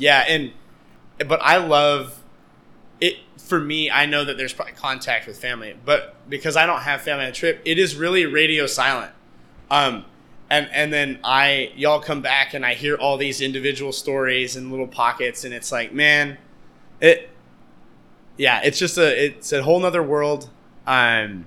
Yeah, 0.00 0.24
and 0.26 0.52
but 1.26 1.40
I 1.42 1.58
love 1.58 2.20
it. 3.00 3.18
For 3.38 3.60
me, 3.60 3.90
I 3.90 4.06
know 4.06 4.24
that 4.24 4.36
there's 4.36 4.52
probably 4.52 4.74
contact 4.74 5.26
with 5.26 5.38
family, 5.38 5.76
but 5.84 6.16
because 6.28 6.56
I 6.56 6.66
don't 6.66 6.80
have 6.80 7.02
family 7.02 7.24
on 7.24 7.30
the 7.30 7.36
trip, 7.36 7.60
it 7.64 7.78
is 7.78 7.94
really 7.96 8.26
radio 8.26 8.66
silent. 8.66 9.12
Um, 9.70 10.04
and 10.48 10.68
and 10.72 10.92
then 10.92 11.20
I 11.22 11.72
y'all 11.76 12.00
come 12.00 12.22
back 12.22 12.54
and 12.54 12.64
I 12.66 12.74
hear 12.74 12.96
all 12.96 13.16
these 13.16 13.40
individual 13.40 13.92
stories 13.92 14.56
and 14.56 14.70
little 14.70 14.88
pockets, 14.88 15.44
and 15.44 15.54
it's 15.54 15.70
like, 15.70 15.92
man, 15.92 16.38
it. 17.00 17.30
Yeah, 18.36 18.60
it's 18.64 18.78
just 18.78 18.96
a 18.96 19.26
it's 19.26 19.52
a 19.52 19.62
whole 19.62 19.80
nother 19.80 20.02
world. 20.02 20.48
Um, 20.86 21.46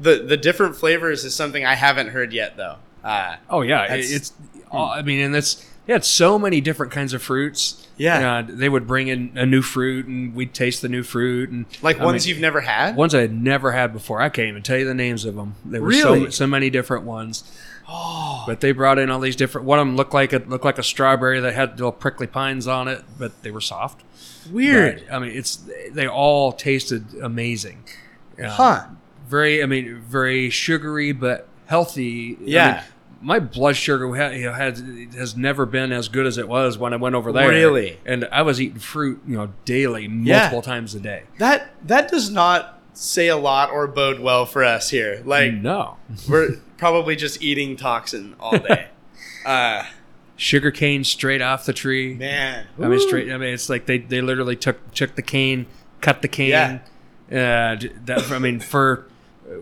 the 0.00 0.16
the 0.18 0.36
different 0.36 0.76
flavors 0.76 1.24
is 1.24 1.34
something 1.34 1.64
I 1.64 1.74
haven't 1.74 2.08
heard 2.08 2.32
yet 2.32 2.56
though. 2.56 2.76
Uh, 3.04 3.36
Oh 3.48 3.62
yeah, 3.62 3.86
it's. 3.90 4.32
all 4.70 4.88
I 4.90 5.02
mean, 5.02 5.20
and 5.20 5.34
that's 5.34 5.64
they 5.86 5.92
had 5.92 6.04
so 6.04 6.38
many 6.38 6.60
different 6.60 6.92
kinds 6.92 7.12
of 7.12 7.22
fruits. 7.22 7.86
Yeah. 7.96 8.38
Uh, 8.38 8.42
they 8.46 8.68
would 8.68 8.86
bring 8.86 9.08
in 9.08 9.32
a 9.36 9.46
new 9.46 9.62
fruit, 9.62 10.06
and 10.06 10.34
we'd 10.34 10.52
taste 10.52 10.82
the 10.82 10.88
new 10.88 11.02
fruit, 11.02 11.48
and 11.50 11.64
like 11.82 11.98
I 12.00 12.04
ones 12.04 12.26
mean, 12.26 12.34
you've 12.34 12.42
never 12.42 12.60
had. 12.60 12.94
ones 12.96 13.14
I 13.14 13.20
had 13.22 13.32
never 13.32 13.72
had 13.72 13.92
before. 13.92 14.20
I 14.20 14.28
can't 14.28 14.48
even 14.48 14.62
tell 14.62 14.76
you 14.78 14.84
the 14.84 14.94
names 14.94 15.24
of 15.24 15.34
them. 15.36 15.54
There 15.64 15.80
were 15.80 15.92
so 15.92 16.12
Really? 16.14 16.30
so 16.30 16.46
many 16.46 16.68
different 16.70 17.04
ones. 17.04 17.44
Oh, 17.88 18.42
But 18.48 18.60
they 18.60 18.72
brought 18.72 18.98
in 18.98 19.10
all 19.10 19.20
these 19.20 19.36
different. 19.36 19.64
One 19.66 19.78
of 19.78 19.86
them 19.86 19.94
looked 19.96 20.12
like 20.12 20.32
it 20.32 20.48
looked 20.48 20.64
like 20.64 20.76
a 20.78 20.82
strawberry 20.82 21.38
that 21.40 21.54
had 21.54 21.70
little 21.78 21.92
prickly 21.92 22.26
pines 22.26 22.66
on 22.66 22.88
it, 22.88 23.02
but 23.18 23.42
they 23.42 23.50
were 23.52 23.60
soft. 23.60 24.02
weird. 24.50 25.04
But, 25.08 25.14
I 25.14 25.18
mean, 25.20 25.30
it's 25.36 25.60
they 25.92 26.06
all 26.08 26.52
tasted 26.52 27.04
amazing. 27.22 27.84
Uh, 28.42 28.48
Huh. 28.48 28.84
Very, 29.28 29.62
I 29.62 29.66
mean, 29.66 30.00
very 30.00 30.50
sugary 30.50 31.12
but 31.12 31.48
healthy. 31.66 32.36
I 32.40 32.44
Yeah. 32.44 32.72
mean, 32.74 32.82
my 33.20 33.38
blood 33.38 33.76
sugar 33.76 34.14
ha- 34.14 34.28
you 34.30 34.44
know, 34.46 34.52
has 34.52 34.82
has 35.16 35.36
never 35.36 35.64
been 35.66 35.92
as 35.92 36.08
good 36.08 36.26
as 36.26 36.38
it 36.38 36.48
was 36.48 36.76
when 36.78 36.92
I 36.92 36.96
went 36.96 37.14
over 37.14 37.32
there. 37.32 37.48
Really? 37.48 37.98
and 38.04 38.28
I 38.30 38.42
was 38.42 38.60
eating 38.60 38.78
fruit, 38.78 39.20
you 39.26 39.36
know, 39.36 39.52
daily, 39.64 40.02
Yeah. 40.06 40.38
multiple 40.40 40.62
times 40.62 40.94
a 40.94 41.00
day. 41.00 41.24
That 41.38 41.70
that 41.86 42.08
does 42.10 42.30
not 42.30 42.80
say 42.92 43.28
a 43.28 43.36
lot 43.36 43.70
or 43.70 43.86
bode 43.86 44.20
well 44.20 44.46
for 44.46 44.64
us 44.64 44.90
here. 44.90 45.22
Like 45.24 45.52
no 45.52 45.96
we're 46.28 46.56
probably 46.78 47.16
just 47.16 47.42
eating 47.42 47.76
toxin 47.76 48.34
all 48.40 48.58
day. 48.58 48.88
uh, 49.46 49.84
sugar 50.36 50.70
cane 50.70 51.02
straight 51.04 51.40
off 51.42 51.64
the 51.64 51.72
tree. 51.72 52.14
man, 52.14 52.66
I 52.82 52.88
mean, 52.88 53.00
straight. 53.00 53.30
I 53.32 53.38
mean, 53.38 53.54
it's 53.54 53.68
like 53.70 53.86
they, 53.86 53.98
they 53.98 54.20
literally 54.20 54.56
took 54.56 54.92
took 54.92 55.14
the 55.14 55.22
cane, 55.22 55.66
cut 56.00 56.20
the 56.22 56.28
cane. 56.28 56.50
Yeah. 56.50 56.78
And 57.28 57.92
that 58.04 58.30
I 58.30 58.38
mean, 58.38 58.60
for 58.60 59.06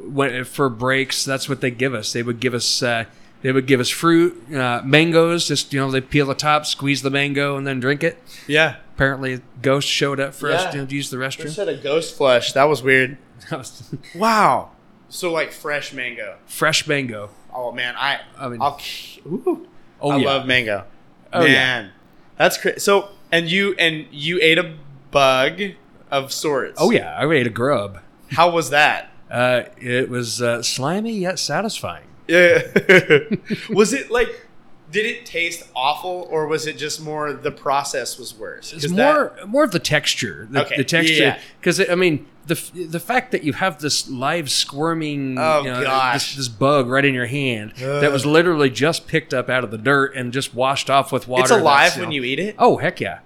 when 0.07 0.45
for 0.45 0.69
breaks, 0.69 1.25
that's 1.25 1.49
what 1.49 1.61
they 1.61 1.71
give 1.71 1.95
us. 1.95 2.13
They 2.13 2.23
would 2.23 2.41
give 2.41 2.53
us. 2.55 2.83
Uh, 2.83 3.05
they 3.45 3.53
would 3.53 3.67
give 3.69 3.79
us 3.79 3.89
fruit, 3.91 4.53
uh, 4.53 4.81
mangoes. 4.85 5.47
Just 5.47 5.73
you 5.73 5.79
know, 5.79 5.91
they 5.93 6.01
peel 6.01 6.27
the 6.27 6.35
top, 6.35 6.67
squeeze 6.67 7.03
the 7.03 7.11
mango, 7.11 7.57
and 7.57 7.65
then 7.65 7.79
drink 7.79 8.03
it. 8.03 8.19
Yeah, 8.49 8.77
Apparently, 8.97 9.41
Ghost 9.63 9.87
showed 9.87 10.19
up 10.19 10.35
for 10.35 10.51
us 10.51 10.63
Yeah. 10.65 10.71
to 10.71 10.77
you 10.77 10.83
know, 10.83 10.89
to 10.89 10.95
use 10.97 11.11
the 11.11 11.19
just 11.19 11.39
restroom. 11.39 11.51
said 11.51 11.69
a 11.69 11.77
ghost 11.77 12.17
flush. 12.17 12.53
That 12.55 12.65
was 12.65 12.83
weird. 12.83 13.19
That 13.51 13.59
was 13.59 13.95
Wow. 14.15 14.71
So 15.09 15.31
like 15.31 15.53
fresh 15.53 15.93
mango. 15.93 16.37
Fresh 16.47 16.87
mango. 16.89 17.31
Oh 17.55 17.71
man, 17.71 17.95
I 17.97 18.21
I 18.39 18.49
mean- 18.49 18.61
I'll, 18.63 18.81
ooh, 19.27 19.69
Oh 20.01 20.11
I 20.11 20.17
yeah. 20.17 20.27
love 20.27 20.47
mango. 20.47 20.85
Oh, 21.33 21.45
yeah. 21.45 21.53
man, 21.53 21.91
that's 22.39 22.57
crazy. 22.59 22.79
So 22.81 23.11
and 23.31 23.51
you 23.51 23.75
and 23.79 24.07
you 24.11 24.39
ate 24.41 24.59
a 24.59 24.75
bug 25.11 25.61
of 26.11 26.33
sorts. 26.33 26.79
Oh 26.81 26.91
yeah, 26.91 27.17
I 27.19 27.31
ate 27.33 27.47
a 27.47 27.51
grub. 27.51 27.99
How 28.31 28.49
was 28.51 28.71
that? 28.71 29.11
Uh, 29.31 29.65
it 29.79 30.09
was 30.09 30.41
uh, 30.41 30.63
slimy 30.63 31.13
yet 31.13 31.39
satisfying. 31.39 32.07
Yeah. 32.29 32.63
was 33.71 33.93
it 33.93 34.11
like? 34.11 34.29
Did 34.91 35.07
it 35.07 35.27
taste 35.27 35.69
awful, 35.75 36.29
or 36.31 36.47
was 36.47 36.69
it 36.69 36.79
just 36.79 37.03
more 37.03 37.33
the 37.33 37.51
process 37.51 38.17
was 38.17 38.33
worse? 38.33 38.73
It's 38.73 38.89
more 38.89 39.37
more 39.45 39.65
of 39.65 39.73
the 39.73 39.81
texture, 39.81 40.47
the, 40.49 40.65
Okay, 40.67 40.77
the 40.77 40.85
texture, 40.85 41.15
yeah. 41.15 41.41
because 41.59 41.81
I 41.91 41.97
mean 41.97 42.27
the 42.47 42.55
the 42.75 43.01
fact 43.01 43.33
that 43.33 43.43
you 43.43 43.55
have 43.55 43.81
this 43.81 44.09
live 44.09 44.51
squirming, 44.53 45.37
Oh, 45.37 45.63
you 45.63 45.71
know. 45.71 46.13
This, 46.13 46.37
this 46.37 46.49
bug 46.49 46.89
right 46.89 47.05
in 47.05 47.13
your 47.13 47.27
hand 47.27 47.73
that 47.77 48.13
was 48.13 48.25
literally 48.25 48.71
just 48.71 49.09
picked 49.09 49.35
up 49.35 49.49
out 49.49 49.65
of 49.65 49.73
the 49.73 49.79
dirt 49.79 50.15
and 50.15 50.33
just 50.33 50.55
washed 50.55 50.89
off 50.89 51.11
with 51.11 51.27
water. 51.27 51.43
it's 51.43 51.51
alive 51.51 51.99
when 51.99 52.13
you 52.13 52.23
eat 52.23 52.39
it. 52.39 52.55
Oh 52.59 52.77
heck 52.77 53.01
yeah! 53.01 53.19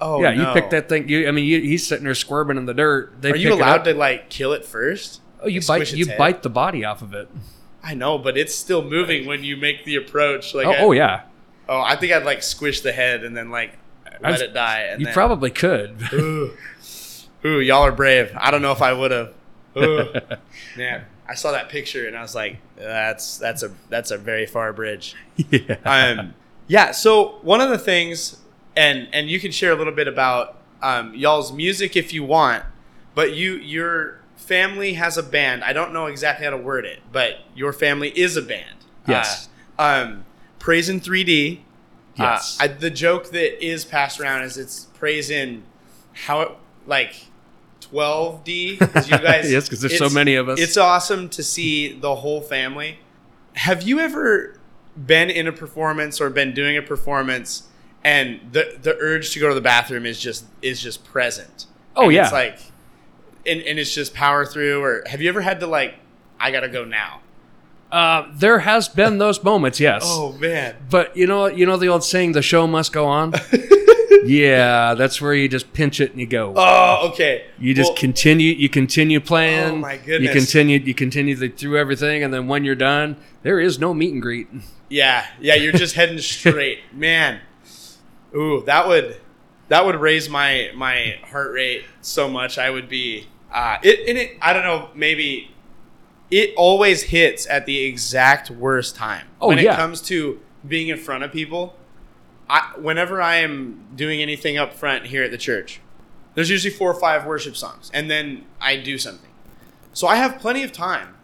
Oh, 0.00 0.20
yeah, 0.20 0.32
you 0.32 0.52
pick 0.52 0.70
that 0.70 0.88
thing. 0.88 1.08
You, 1.08 1.28
I 1.28 1.30
mean, 1.30 1.44
you, 1.44 1.60
he's 1.60 1.86
sitting 1.86 2.04
there 2.04 2.14
squirming 2.14 2.56
in 2.56 2.66
the 2.66 2.74
dirt. 2.74 3.22
They 3.22 3.30
Are 3.30 3.36
you 3.36 3.54
allowed 3.54 3.84
to 3.84 3.94
like 3.94 4.30
kill 4.30 4.52
it 4.52 4.64
first? 4.64 5.20
Oh, 5.40 5.46
you 5.46 5.60
bite. 5.60 5.92
You 5.92 6.06
head? 6.06 6.18
bite 6.18 6.42
the 6.42 6.50
body 6.50 6.84
off 6.84 7.02
of 7.02 7.14
it. 7.14 7.28
I 7.84 7.94
know, 7.94 8.16
but 8.18 8.38
it's 8.38 8.54
still 8.54 8.82
moving 8.82 9.26
when 9.26 9.44
you 9.44 9.56
make 9.56 9.84
the 9.84 9.96
approach. 9.96 10.54
Like, 10.54 10.66
oh, 10.66 10.72
I, 10.72 10.78
oh 10.80 10.92
yeah. 10.92 11.22
Oh, 11.68 11.80
I 11.80 11.96
think 11.96 12.12
I'd 12.12 12.24
like 12.24 12.42
squish 12.42 12.80
the 12.80 12.92
head 12.92 13.24
and 13.24 13.36
then 13.36 13.50
like 13.50 13.76
let 14.22 14.34
I've- 14.34 14.44
it 14.44 14.54
die. 14.54 14.80
And 14.90 15.00
You 15.00 15.06
then, 15.06 15.14
probably 15.14 15.50
could. 15.50 15.96
Ooh. 16.12 16.52
Ooh, 17.44 17.60
y'all 17.60 17.82
are 17.82 17.92
brave. 17.92 18.32
I 18.38 18.50
don't 18.50 18.62
know 18.62 18.72
if 18.72 18.80
I 18.80 18.92
would 18.94 19.10
have. 19.10 19.34
Ooh. 19.76 20.14
Man, 20.78 21.04
I 21.28 21.34
saw 21.34 21.52
that 21.52 21.68
picture 21.68 22.06
and 22.06 22.16
I 22.16 22.22
was 22.22 22.34
like, 22.34 22.56
that's 22.76 23.36
that's 23.38 23.62
a 23.62 23.70
that's 23.90 24.10
a 24.10 24.16
very 24.18 24.46
far 24.46 24.72
bridge. 24.72 25.14
yeah. 25.36 25.76
Um, 25.84 26.34
yeah. 26.66 26.90
So 26.92 27.38
one 27.42 27.60
of 27.60 27.68
the 27.68 27.78
things, 27.78 28.38
and 28.76 29.08
and 29.12 29.28
you 29.28 29.38
can 29.40 29.50
share 29.52 29.72
a 29.72 29.76
little 29.76 29.92
bit 29.92 30.08
about 30.08 30.56
um, 30.82 31.14
y'all's 31.14 31.52
music 31.52 31.96
if 31.96 32.14
you 32.14 32.24
want, 32.24 32.64
but 33.14 33.34
you 33.34 33.56
your 33.56 34.20
family 34.46 34.94
has 34.94 35.16
a 35.18 35.22
band. 35.22 35.64
I 35.64 35.72
don't 35.72 35.92
know 35.92 36.06
exactly 36.06 36.44
how 36.44 36.50
to 36.50 36.56
word 36.56 36.84
it, 36.84 37.00
but 37.12 37.38
your 37.54 37.72
family 37.72 38.10
is 38.10 38.36
a 38.36 38.42
band. 38.42 38.76
Yes. 39.08 39.48
Uh, 39.78 40.04
um, 40.06 40.24
Praise 40.58 40.88
in 40.88 41.00
3D. 41.00 41.60
Yes. 42.16 42.58
Uh, 42.60 42.64
I, 42.64 42.66
the 42.68 42.90
joke 42.90 43.30
that 43.30 43.64
is 43.64 43.84
passed 43.84 44.20
around 44.20 44.42
is 44.44 44.56
it's 44.56 44.84
praise 44.94 45.28
in 45.30 45.62
how 46.12 46.40
it 46.42 46.50
like 46.86 47.26
12D 47.80 48.78
because 48.78 49.08
you 49.10 49.18
guys. 49.18 49.50
Yes, 49.50 49.68
'cause 49.68 49.80
there's 49.80 49.98
so 49.98 50.08
many 50.08 50.34
of 50.36 50.48
us. 50.48 50.60
It's 50.60 50.76
awesome 50.76 51.28
to 51.30 51.42
see 51.42 51.92
the 51.98 52.14
whole 52.16 52.40
family. 52.40 52.98
Have 53.54 53.82
you 53.82 53.98
ever 54.00 54.58
been 54.96 55.28
in 55.30 55.46
a 55.46 55.52
performance 55.52 56.20
or 56.20 56.30
been 56.30 56.54
doing 56.54 56.76
a 56.76 56.82
performance 56.82 57.64
and 58.02 58.40
the 58.52 58.78
the 58.80 58.96
urge 58.98 59.32
to 59.32 59.40
go 59.40 59.48
to 59.48 59.54
the 59.54 59.60
bathroom 59.60 60.06
is 60.06 60.18
just 60.20 60.44
is 60.62 60.80
just 60.80 61.04
present? 61.04 61.66
Oh, 61.96 62.04
And 62.04 62.12
yeah. 62.14 62.22
It's 62.24 62.32
like, 62.32 62.58
and, 63.46 63.60
and 63.62 63.78
it's 63.78 63.94
just 63.94 64.14
power 64.14 64.44
through. 64.46 64.82
Or 64.82 65.02
have 65.06 65.20
you 65.20 65.28
ever 65.28 65.40
had 65.40 65.60
to 65.60 65.66
like, 65.66 65.94
I 66.38 66.50
gotta 66.50 66.68
go 66.68 66.84
now? 66.84 67.20
Uh, 67.92 68.28
there 68.34 68.58
has 68.60 68.88
been 68.88 69.18
those 69.18 69.42
moments, 69.44 69.78
yes. 69.78 70.02
Oh 70.06 70.32
man. 70.32 70.74
But 70.90 71.16
you 71.16 71.26
know, 71.26 71.46
you 71.46 71.64
know 71.64 71.76
the 71.76 71.88
old 71.88 72.02
saying, 72.02 72.32
"The 72.32 72.42
show 72.42 72.66
must 72.66 72.92
go 72.92 73.06
on." 73.06 73.34
yeah, 74.24 74.94
that's 74.94 75.20
where 75.20 75.34
you 75.34 75.48
just 75.48 75.72
pinch 75.72 76.00
it 76.00 76.10
and 76.10 76.20
you 76.20 76.26
go. 76.26 76.54
Oh, 76.56 77.10
okay. 77.10 77.46
You 77.58 77.74
just 77.74 77.90
Well, 77.90 77.98
continue. 77.98 78.52
You 78.52 78.68
continue 78.68 79.20
playing. 79.20 79.74
Oh, 79.74 79.76
my 79.76 79.96
goodness 79.96 80.22
You 80.22 80.40
continue. 80.40 80.78
You 80.80 80.94
continue 80.94 81.36
the, 81.36 81.48
through 81.48 81.78
everything, 81.78 82.24
and 82.24 82.32
then 82.32 82.48
when 82.48 82.64
you're 82.64 82.74
done, 82.74 83.16
there 83.42 83.60
is 83.60 83.78
no 83.78 83.94
meet 83.94 84.12
and 84.12 84.22
greet. 84.22 84.48
Yeah, 84.88 85.26
yeah, 85.40 85.54
you're 85.54 85.72
just 85.72 85.94
heading 85.94 86.18
straight, 86.20 86.80
man. 86.92 87.40
Ooh, 88.34 88.62
that 88.66 88.88
would 88.88 89.20
that 89.68 89.86
would 89.86 89.96
raise 89.96 90.28
my 90.28 90.70
my 90.74 91.18
heart 91.30 91.52
rate 91.52 91.84
so 92.00 92.28
much. 92.28 92.58
I 92.58 92.70
would 92.70 92.88
be 92.88 93.28
uh, 93.54 93.78
it 93.82 94.06
and 94.08 94.18
it. 94.18 94.36
I 94.42 94.52
don't 94.52 94.64
know. 94.64 94.90
Maybe 94.94 95.50
it 96.30 96.52
always 96.56 97.02
hits 97.04 97.46
at 97.46 97.64
the 97.66 97.84
exact 97.84 98.50
worst 98.50 98.96
time 98.96 99.26
Oh, 99.40 99.48
when 99.48 99.58
yeah. 99.58 99.72
it 99.74 99.76
comes 99.76 100.00
to 100.02 100.40
being 100.66 100.88
in 100.88 100.98
front 100.98 101.24
of 101.24 101.32
people. 101.32 101.76
I, 102.50 102.72
whenever 102.76 103.22
I 103.22 103.36
am 103.36 103.86
doing 103.94 104.20
anything 104.20 104.58
up 104.58 104.74
front 104.74 105.06
here 105.06 105.22
at 105.22 105.30
the 105.30 105.38
church, 105.38 105.80
there's 106.34 106.50
usually 106.50 106.74
four 106.74 106.90
or 106.90 107.00
five 107.00 107.24
worship 107.24 107.56
songs, 107.56 107.90
and 107.94 108.10
then 108.10 108.44
I 108.60 108.76
do 108.76 108.98
something. 108.98 109.30
So 109.94 110.06
I 110.08 110.16
have 110.16 110.38
plenty 110.40 110.62
of 110.62 110.70
time, 110.72 111.14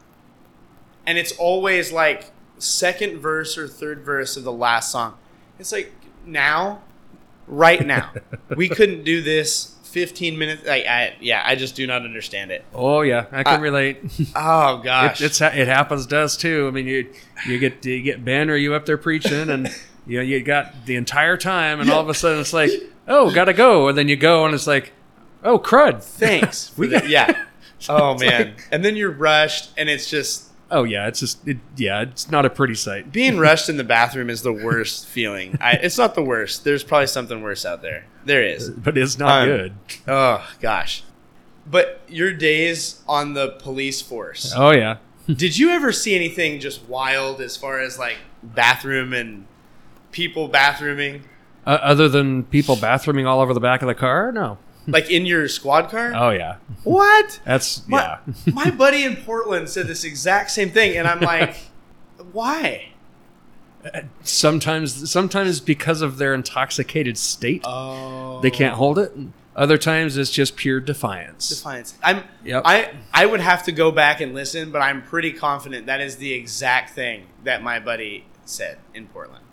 and 1.04 1.18
it's 1.18 1.32
always 1.32 1.92
like 1.92 2.30
second 2.58 3.18
verse 3.18 3.58
or 3.58 3.66
third 3.68 4.02
verse 4.02 4.37
of 4.37 4.44
the 4.44 4.52
last 4.52 4.90
song. 4.92 5.18
It's 5.58 5.72
like 5.72 5.92
now, 6.25 6.82
right 7.46 7.84
now, 7.84 8.12
we 8.56 8.68
couldn't 8.68 9.04
do 9.04 9.20
this 9.20 9.76
15 9.90 10.38
minutes. 10.38 10.66
Like 10.66 10.87
I, 10.87 11.14
yeah, 11.20 11.42
I 11.44 11.54
just 11.56 11.75
do 11.75 11.87
not 11.87 12.02
understand 12.02 12.50
it. 12.50 12.64
Oh 12.75 13.02
yeah, 13.02 13.26
I 13.32 13.42
can 13.42 13.61
Uh, 13.61 13.62
relate. 13.62 13.99
Oh 14.35 14.78
It, 14.80 14.85
gosh, 14.85 15.20
it's 15.20 15.40
it 15.40 15.68
happens 15.68 16.06
to 16.06 16.18
us 16.18 16.37
too. 16.37 16.66
I 16.68 16.70
mean, 16.70 16.87
you 16.87 17.12
you 17.47 17.59
get 17.59 17.85
you 17.85 18.02
get 18.02 18.25
Ben 18.25 18.50
or 18.50 18.56
you 18.56 18.75
up 18.75 18.87
there 18.87 18.99
preaching, 18.99 19.50
and 19.50 19.68
you 20.06 20.18
know 20.18 20.23
you 20.25 20.42
got 20.42 20.87
the 20.87 20.97
entire 20.97 21.37
time, 21.37 21.80
and 21.80 21.90
all 21.90 22.00
of 22.00 22.09
a 22.09 22.14
sudden 22.14 22.40
it's 22.40 22.52
like, 22.52 22.70
oh, 23.09 23.30
gotta 23.35 23.52
go, 23.52 23.88
and 23.88 23.97
then 23.99 24.09
you 24.09 24.16
go, 24.16 24.44
and 24.47 24.54
it's 24.54 24.66
like, 24.66 24.92
oh, 25.44 25.59
crud. 25.59 26.02
thanks. 26.02 26.73
We 26.78 26.88
got- 26.88 27.09
yeah. 27.09 27.44
Oh 27.88 28.18
man, 28.18 28.49
like- 28.49 28.68
and 28.70 28.85
then 28.85 28.94
you're 28.94 29.11
rushed, 29.11 29.70
and 29.78 29.88
it's 29.88 30.11
just 30.11 30.50
Oh 30.70 30.84
yeah, 30.84 31.08
it's 31.08 31.20
just 31.20 31.46
it, 31.48 31.58
yeah, 31.76 32.02
it's 32.02 32.30
not 32.30 32.44
a 32.46 32.50
pretty 32.50 32.74
sight. 32.74 33.12
being 33.12 33.38
rushed 33.48 33.68
in 33.68 33.76
the 33.76 33.84
bathroom 33.84 34.30
is 34.30 34.42
the 34.42 34.52
worst 34.52 35.06
feeling. 35.06 35.58
I, 35.60 35.72
it's 35.72 35.98
not 35.98 36.14
the 36.14 36.22
worst. 36.22 36.64
There's 36.64 36.84
probably 36.84 37.08
something 37.08 37.42
worse 37.42 37.64
out 37.66 37.82
there. 37.82 38.06
There 38.24 38.42
is. 38.44 38.70
But 38.70 38.96
it's 38.98 39.18
not 39.18 39.42
Um, 39.42 39.48
good. 39.48 39.72
Oh 40.06 40.46
gosh. 40.60 41.02
But 41.66 42.00
your 42.08 42.32
days 42.32 43.02
on 43.08 43.34
the 43.34 43.50
police 43.58 44.00
force. 44.00 44.52
Oh 44.56 44.72
yeah. 44.72 44.96
Did 45.26 45.58
you 45.58 45.70
ever 45.70 45.92
see 45.92 46.14
anything 46.14 46.60
just 46.60 46.84
wild 46.88 47.40
as 47.40 47.56
far 47.56 47.78
as 47.80 47.98
like 47.98 48.16
bathroom 48.42 49.12
and 49.12 49.46
people 50.12 50.48
bathrooming? 50.48 51.24
Uh, 51.66 51.78
other 51.82 52.08
than 52.08 52.44
people 52.44 52.74
bathrooming 52.76 53.26
all 53.26 53.40
over 53.40 53.52
the 53.54 53.60
back 53.60 53.82
of 53.82 53.88
the 53.88 53.94
car, 53.94 54.32
no. 54.32 54.58
Like 54.87 55.10
in 55.10 55.26
your 55.26 55.46
squad 55.49 55.90
car? 55.90 56.12
Oh 56.14 56.30
yeah, 56.30 56.56
What? 56.84 57.40
that's 57.44 57.87
My, 57.87 58.18
yeah. 58.26 58.34
my 58.52 58.70
buddy 58.70 59.04
in 59.04 59.16
Portland 59.16 59.68
said 59.68 59.87
this 59.87 60.04
exact 60.04 60.50
same 60.50 60.70
thing, 60.70 60.96
and 60.96 61.06
I'm 61.06 61.20
like, 61.20 61.56
why? 62.32 62.87
sometimes 64.22 65.10
sometimes 65.10 65.60
because 65.60 66.02
of 66.02 66.18
their 66.18 66.34
intoxicated 66.34 67.16
state, 67.18 67.62
Oh, 67.64 68.40
they 68.40 68.50
can't 68.50 68.75
hold 68.75 68.99
it. 68.99 69.12
Other 69.56 69.76
times 69.78 70.16
it's 70.16 70.30
just 70.30 70.56
pure 70.56 70.80
defiance. 70.80 71.49
defiance. 71.49 71.94
I'm. 72.02 72.22
Yep. 72.44 72.62
I 72.64 72.92
I 73.12 73.26
would 73.26 73.40
have 73.40 73.64
to 73.64 73.72
go 73.72 73.90
back 73.90 74.20
and 74.20 74.32
listen, 74.34 74.70
but 74.70 74.80
I'm 74.80 75.02
pretty 75.02 75.32
confident 75.32 75.87
that 75.87 76.00
is 76.00 76.16
the 76.16 76.32
exact 76.32 76.90
thing 76.90 77.26
that 77.44 77.62
my 77.62 77.78
buddy 77.80 78.25
said 78.44 78.78
in 78.94 79.06
Portland. 79.08 79.44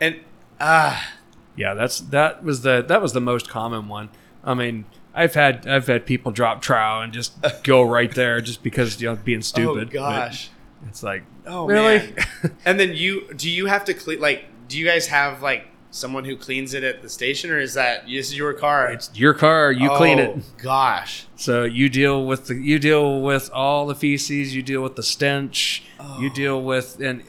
And 0.00 0.20
ah, 0.60 1.12
Yeah, 1.56 1.74
that's 1.74 2.00
that 2.00 2.44
was 2.44 2.62
the 2.62 2.82
that 2.86 3.00
was 3.00 3.12
the 3.12 3.20
most 3.20 3.48
common 3.48 3.88
one. 3.88 4.10
I 4.44 4.54
mean, 4.54 4.84
I've 5.14 5.34
had 5.34 5.66
I've 5.66 5.86
had 5.86 6.06
people 6.06 6.32
drop 6.32 6.60
trow 6.62 7.00
and 7.00 7.12
just 7.12 7.32
go 7.62 7.82
right 7.82 8.14
there 8.14 8.40
just 8.40 8.62
because 8.62 9.00
you 9.00 9.08
know 9.08 9.16
being 9.16 9.42
stupid. 9.42 9.88
oh 9.88 9.92
gosh. 9.92 10.50
but 10.80 10.88
it's 10.88 11.02
like 11.02 11.24
Oh 11.46 11.66
really? 11.66 11.98
man. 11.98 12.26
and 12.64 12.78
then 12.80 12.94
you 12.94 13.32
do 13.34 13.48
you 13.50 13.66
have 13.66 13.84
to 13.86 13.94
clean 13.94 14.20
like 14.20 14.44
do 14.68 14.78
you 14.78 14.84
guys 14.86 15.06
have 15.08 15.42
like 15.42 15.66
someone 15.90 16.24
who 16.24 16.36
cleans 16.36 16.74
it 16.74 16.82
at 16.82 17.02
the 17.02 17.08
station 17.08 17.50
or 17.50 17.58
is 17.60 17.74
that 17.74 18.04
this 18.06 18.28
is 18.30 18.36
your 18.36 18.52
car? 18.52 18.90
it's 18.90 19.10
your 19.14 19.32
car, 19.34 19.70
you 19.70 19.88
clean 19.90 20.18
Oh, 20.18 20.22
it. 20.22 20.44
Gosh. 20.60 21.26
So 21.36 21.62
you 21.64 21.88
deal 21.88 22.26
with 22.26 22.46
the 22.48 22.54
you 22.56 22.78
deal 22.78 23.20
with 23.20 23.50
all 23.52 23.86
the 23.86 23.94
feces, 23.94 24.54
you 24.56 24.62
deal 24.62 24.82
with 24.82 24.96
the 24.96 25.02
stench, 25.04 25.84
you 26.18 26.28
Oh. 26.30 26.34
deal 26.34 26.62
with 26.62 27.00
and 27.00 27.22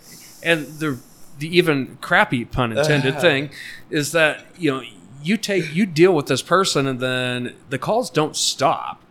and 0.44 0.66
the 0.80 0.98
the 1.38 1.56
even 1.56 1.98
crappy 2.02 2.46
pun 2.46 2.76
intended 2.76 3.18
Uh. 3.18 3.20
thing 3.20 3.50
is 3.92 4.12
that 4.14 4.46
you 4.58 4.72
know 4.72 4.82
you 5.26 5.38
take 5.38 5.74
you 5.76 5.86
deal 5.86 6.14
with 6.14 6.28
this 6.28 6.42
person 6.42 6.86
and 6.88 7.00
then 7.00 7.56
the 7.70 7.78
calls 7.80 8.10
don't 8.10 8.36
stop. 8.36 9.02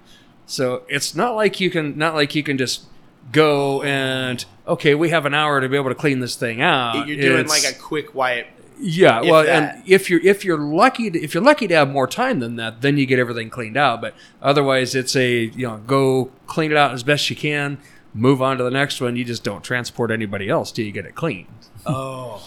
So 0.46 0.82
it's 0.88 1.14
not 1.14 1.34
like 1.34 1.60
you 1.60 1.70
can 1.70 1.96
not 1.98 2.14
like 2.14 2.34
you 2.34 2.42
can 2.42 2.58
just 2.58 2.84
go 3.32 3.82
and 3.82 4.44
okay, 4.66 4.94
we 4.94 5.08
have 5.10 5.26
an 5.26 5.34
hour 5.34 5.60
to 5.60 5.68
be 5.68 5.76
able 5.76 5.88
to 5.90 5.94
clean 5.94 6.20
this 6.20 6.36
thing 6.36 6.60
out. 6.60 7.06
You're 7.08 7.16
doing 7.20 7.40
It's- 7.40 7.64
like 7.64 7.74
a 7.74 7.78
quick 7.78 8.14
wipe. 8.14 8.46
yeah, 8.78 9.20
well, 9.22 9.44
that. 9.44 9.76
and 9.76 9.82
if 9.88 10.10
you're 10.10 10.20
if 10.20 10.44
you're 10.44 10.58
lucky 10.58 11.10
to, 11.10 11.18
if 11.22 11.32
you're 11.32 11.42
lucky 11.42 11.66
to 11.68 11.74
have 11.74 11.88
more 11.90 12.06
time 12.06 12.40
than 12.40 12.56
that, 12.56 12.80
then 12.82 12.98
you 12.98 13.06
get 13.06 13.18
everything 13.18 13.48
cleaned 13.48 13.76
out. 13.76 14.00
But 14.00 14.14
otherwise, 14.42 14.94
it's 14.94 15.14
a 15.16 15.44
you 15.44 15.66
know 15.66 15.78
go 15.86 16.30
clean 16.46 16.70
it 16.72 16.76
out 16.76 16.92
as 16.92 17.02
best 17.02 17.30
you 17.30 17.36
can, 17.36 17.78
move 18.12 18.42
on 18.42 18.58
to 18.58 18.64
the 18.64 18.70
next 18.70 19.00
one. 19.00 19.16
You 19.16 19.24
just 19.24 19.44
don't 19.44 19.62
transport 19.64 20.10
anybody 20.10 20.48
else 20.48 20.70
till 20.72 20.84
you 20.84 20.92
get 20.92 21.06
it 21.06 21.14
cleaned 21.14 21.46
Oh. 21.86 22.42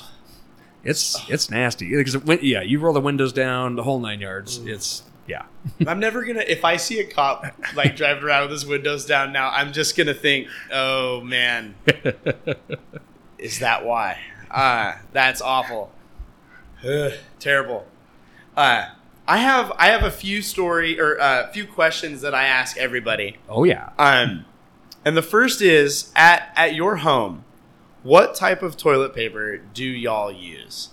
It's 0.88 1.20
it's 1.29 1.51
nasty 1.51 1.96
because 1.96 2.15
it, 2.15 2.25
went- 2.25 2.44
yeah, 2.44 2.62
you 2.62 2.79
roll 2.79 2.94
the 2.94 3.01
windows 3.01 3.34
down, 3.34 3.75
the 3.75 3.84
whole 3.84 4.00
nine 4.00 4.22
yards. 4.22 4.58
It's 4.65 5.03
yeah, 5.27 5.44
I'm 5.88 6.00
never 6.00 6.24
gonna. 6.24 6.44
If 6.48 6.63
I 6.63 6.77
see 6.77 7.00
a 7.00 7.03
cop 7.06 7.46
like 7.75 7.96
driving 7.98 8.24
around 8.24 8.44
with 8.44 8.51
his 8.51 8.65
windows 8.65 9.06
down 9.06 9.34
now, 9.34 9.50
I'm 9.50 9.74
just 9.74 9.98
gonna 9.98 10.13
think, 10.13 10.48
"Oh 10.72 11.20
man, 11.22 11.75
is 13.38 13.60
that 13.60 13.86
why?" 13.86 14.20
Uh, 14.50 14.94
that's 15.12 15.41
awful. 15.41 15.91
Ugh, 16.88 17.12
terrible. 17.39 17.86
Uh, 18.56 18.86
I 19.27 19.38
have 19.38 19.72
I 19.77 19.88
have 19.88 20.03
a 20.03 20.12
few 20.12 20.41
story 20.41 21.00
or 21.00 21.15
a 21.17 21.50
few 21.53 21.65
questions 21.67 22.22
that 22.22 22.34
I 22.34 22.46
ask 22.46 22.77
everybody. 22.77 23.38
oh 23.50 23.63
yeah. 23.65 23.89
Um, 24.00 24.46
and 25.03 25.15
the 25.17 25.22
first 25.22 25.62
is 25.62 26.12
at 26.15 26.51
at 26.56 26.75
your 26.75 26.98
home, 26.98 27.44
what 28.07 28.35
type 28.35 28.61
of 28.63 28.77
toilet 28.77 29.13
paper 29.13 29.57
do 29.57 29.83
y'all 29.83 30.31
use? 30.31 30.89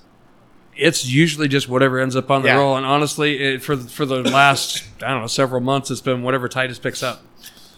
It's 0.77 1.07
usually 1.07 1.47
just 1.47 1.69
whatever 1.69 2.01
ends 2.01 2.17
up 2.17 2.31
on 2.31 2.43
the 2.43 2.49
Yeah. 2.49 2.57
roll, 2.57 2.77
and 2.77 2.85
honestly, 2.85 3.39
it, 3.41 3.63
for 3.63 3.77
for 3.77 4.05
the 4.05 4.23
last 4.23 4.83
I 5.03 5.11
don't 5.13 5.21
know 5.21 5.27
several 5.29 5.61
months, 5.61 5.91
it's 5.91 6.01
been 6.01 6.23
whatever 6.23 6.49
Titus 6.49 6.79
picks 6.81 7.03
up. 7.03 7.23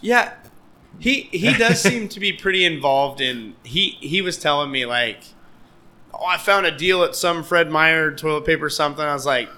Yeah, 0.01 0.33
he 0.99 1.21
he 1.31 1.53
does 1.53 1.79
seem 1.81 2.07
to 2.09 2.19
be 2.19 2.33
pretty 2.33 2.65
involved 2.65 3.21
in. 3.21 3.55
He 3.63 3.97
he 3.99 4.21
was 4.21 4.37
telling 4.39 4.71
me 4.71 4.85
like, 4.87 5.19
oh, 6.13 6.25
I 6.25 6.37
found 6.37 6.65
a 6.65 6.75
deal 6.75 7.03
at 7.03 7.15
some 7.15 7.43
Fred 7.43 7.69
Meyer 7.69 8.11
toilet 8.15 8.45
paper 8.45 8.67
something. 8.69 9.05
I 9.05 9.13
was 9.13 9.25
like, 9.27 9.49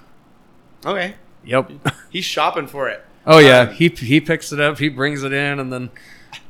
okay, 0.85 1.15
Yep. 1.45 1.71
He's 2.09 2.25
shopping 2.25 2.67
for 2.67 2.89
it. 2.89 3.05
Oh 3.25 3.37
yeah, 3.39 3.61
Um, 3.61 3.69
he 3.73 3.87
he 3.87 4.19
picks 4.19 4.51
it 4.51 4.59
up, 4.59 4.79
he 4.79 4.89
brings 4.89 5.23
it 5.23 5.31
in, 5.31 5.59
and 5.59 5.71
then 5.71 5.91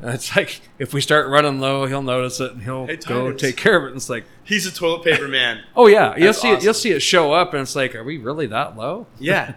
it's 0.02 0.36
like 0.36 0.62
if 0.78 0.94
we 0.94 1.02
start 1.02 1.28
running 1.28 1.60
low, 1.60 1.86
he'll 1.86 2.02
notice 2.02 2.40
it 2.40 2.52
and 2.54 2.64
he'll 2.64 2.88
Hey, 2.88 2.98
go 2.98 3.32
take 3.34 3.58
care 3.58 3.78
of 3.78 3.84
it. 3.84 3.88
And 3.88 3.96
it's 3.98 4.10
like, 4.10 4.26
He's 4.44 4.66
a 4.66 4.72
toilet 4.72 5.04
paper 5.04 5.28
man. 5.28 5.64
oh 5.76 5.88
yeah, 5.88 6.16
you'll 6.16 6.28
That's 6.28 6.42
see 6.42 6.52
it. 6.52 6.64
You'll 6.64 6.74
see 6.74 6.92
it 6.92 7.02
show 7.02 7.34
up, 7.34 7.54
and 7.54 7.62
it's 7.62 7.76
like, 7.76 7.96
are 7.96 8.04
we 8.04 8.18
really 8.18 8.48
that 8.48 8.78
low? 8.78 9.08
Yeah. 9.20 9.54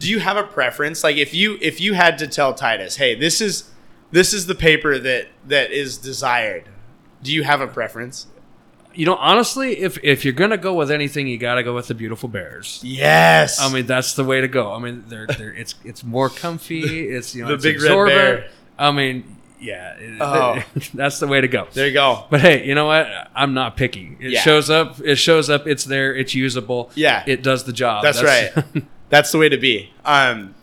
Do 0.00 0.10
you 0.10 0.18
have 0.18 0.36
a 0.36 0.42
preference? 0.42 1.04
Like 1.04 1.16
if 1.16 1.32
you 1.32 1.56
if 1.62 1.80
you 1.80 1.94
had 1.94 2.18
to 2.18 2.26
tell 2.26 2.52
Titus, 2.52 2.96
hey, 2.96 3.14
this 3.14 3.40
is 3.40 3.70
this 4.10 4.32
is 4.34 4.46
the 4.46 4.54
paper 4.54 4.98
that 4.98 5.28
that 5.46 5.70
is 5.70 5.96
desired. 5.98 6.68
Do 7.22 7.32
you 7.32 7.44
have 7.44 7.60
a 7.60 7.66
preference? 7.66 8.26
You 8.92 9.06
know, 9.06 9.16
honestly, 9.16 9.78
if 9.78 9.98
if 10.02 10.24
you're 10.24 10.34
gonna 10.34 10.58
go 10.58 10.74
with 10.74 10.90
anything, 10.90 11.26
you 11.26 11.38
got 11.38 11.54
to 11.54 11.62
go 11.62 11.74
with 11.74 11.88
the 11.88 11.94
beautiful 11.94 12.28
bears. 12.28 12.80
Yes. 12.84 13.60
I 13.60 13.72
mean, 13.72 13.86
that's 13.86 14.14
the 14.14 14.24
way 14.24 14.40
to 14.40 14.48
go. 14.48 14.72
I 14.72 14.78
mean, 14.78 15.04
they're, 15.08 15.26
they're 15.26 15.54
it's 15.54 15.74
it's 15.84 16.04
more 16.04 16.28
comfy. 16.28 17.08
It's 17.14 17.34
you 17.34 17.44
know, 17.44 17.56
The 17.56 17.72
big 17.72 17.80
red 17.80 18.06
bear. 18.06 18.50
I 18.78 18.90
mean, 18.90 19.33
yeah, 19.64 19.96
Oh. 20.20 20.62
that's 20.94 21.18
the 21.18 21.26
way 21.26 21.40
to 21.40 21.48
go. 21.48 21.66
there 21.72 21.86
you 21.86 21.92
go. 21.94 22.24
But 22.30 22.40
hey, 22.40 22.66
you 22.66 22.74
know 22.74 22.86
what? 22.86 23.06
I'm 23.34 23.54
not 23.54 23.76
picky. 23.76 24.16
It 24.20 24.30
Yeah. 24.32 24.40
shows 24.40 24.68
up. 24.70 25.00
It 25.04 25.16
shows 25.16 25.48
up. 25.50 25.66
It's 25.66 25.84
there. 25.84 26.14
It's 26.14 26.34
usable. 26.34 26.90
Yeah. 26.94 27.24
It 27.26 27.42
does 27.42 27.64
the 27.64 27.72
job. 27.72 28.02
That's, 28.04 28.22
right. 28.22 28.52
That's 29.08 29.30
the 29.32 29.38
way 29.38 29.48
to 29.48 29.56
be. 29.58 29.92
Um, 30.04 30.54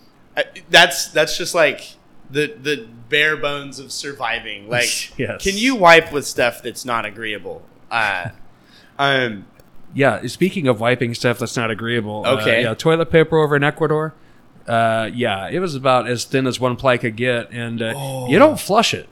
that's 0.70 1.08
that's 1.10 1.38
just 1.38 1.54
like 1.54 1.96
the 2.30 2.54
the 2.62 2.88
bare 3.10 3.36
bones 3.38 3.80
of 3.80 3.92
surviving. 3.92 4.68
Like, 4.70 5.18
Yes. 5.18 5.44
can 5.44 5.58
you 5.58 5.76
wipe 5.76 6.12
with 6.14 6.26
stuff 6.26 6.62
that's 6.64 6.86
not 6.86 7.06
agreeable? 7.06 7.62
Uh, 7.92 8.30
um, 8.98 9.46
Yeah. 9.94 10.26
Speaking 10.28 10.68
of 10.68 10.80
wiping 10.80 11.14
stuff 11.14 11.40
that's 11.40 11.56
not 11.58 11.70
agreeable. 11.72 12.24
uh, 12.26 12.38
Okay. 12.40 12.64
yeah. 12.64 12.74
Toilet 12.74 13.12
paper 13.12 13.38
over 13.38 13.56
in 13.56 13.64
Ecuador. 13.64 14.14
Uh, 14.68 15.10
yeah, 15.14 15.50
it 15.50 15.60
was 15.60 15.76
about 15.76 16.08
as 16.08 16.24
thin 16.26 16.46
as 16.48 16.60
one 16.60 16.76
ply 16.76 16.98
could 16.98 17.16
get, 17.16 17.52
and 17.52 17.82
uh, 17.82 17.94
Oh. 17.96 18.30
you 18.30 18.38
don't 18.40 18.60
flush 18.60 18.94
it. 18.94 19.10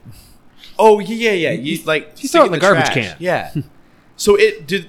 oh 0.78 1.00
yeah, 1.00 1.32
yeah, 1.32 1.52
yeah. 1.52 1.52
You 1.52 1.84
like 1.86 2.14
you 2.24 2.30
throw 2.30 2.44
it 2.44 2.48
in 2.48 2.52
the 2.54 2.60
garbage 2.60 2.86
trash. 2.86 2.94
can. 2.94 3.16
Yeah. 3.20 3.54
so 4.16 4.36
it 4.36 4.68
do 4.68 4.86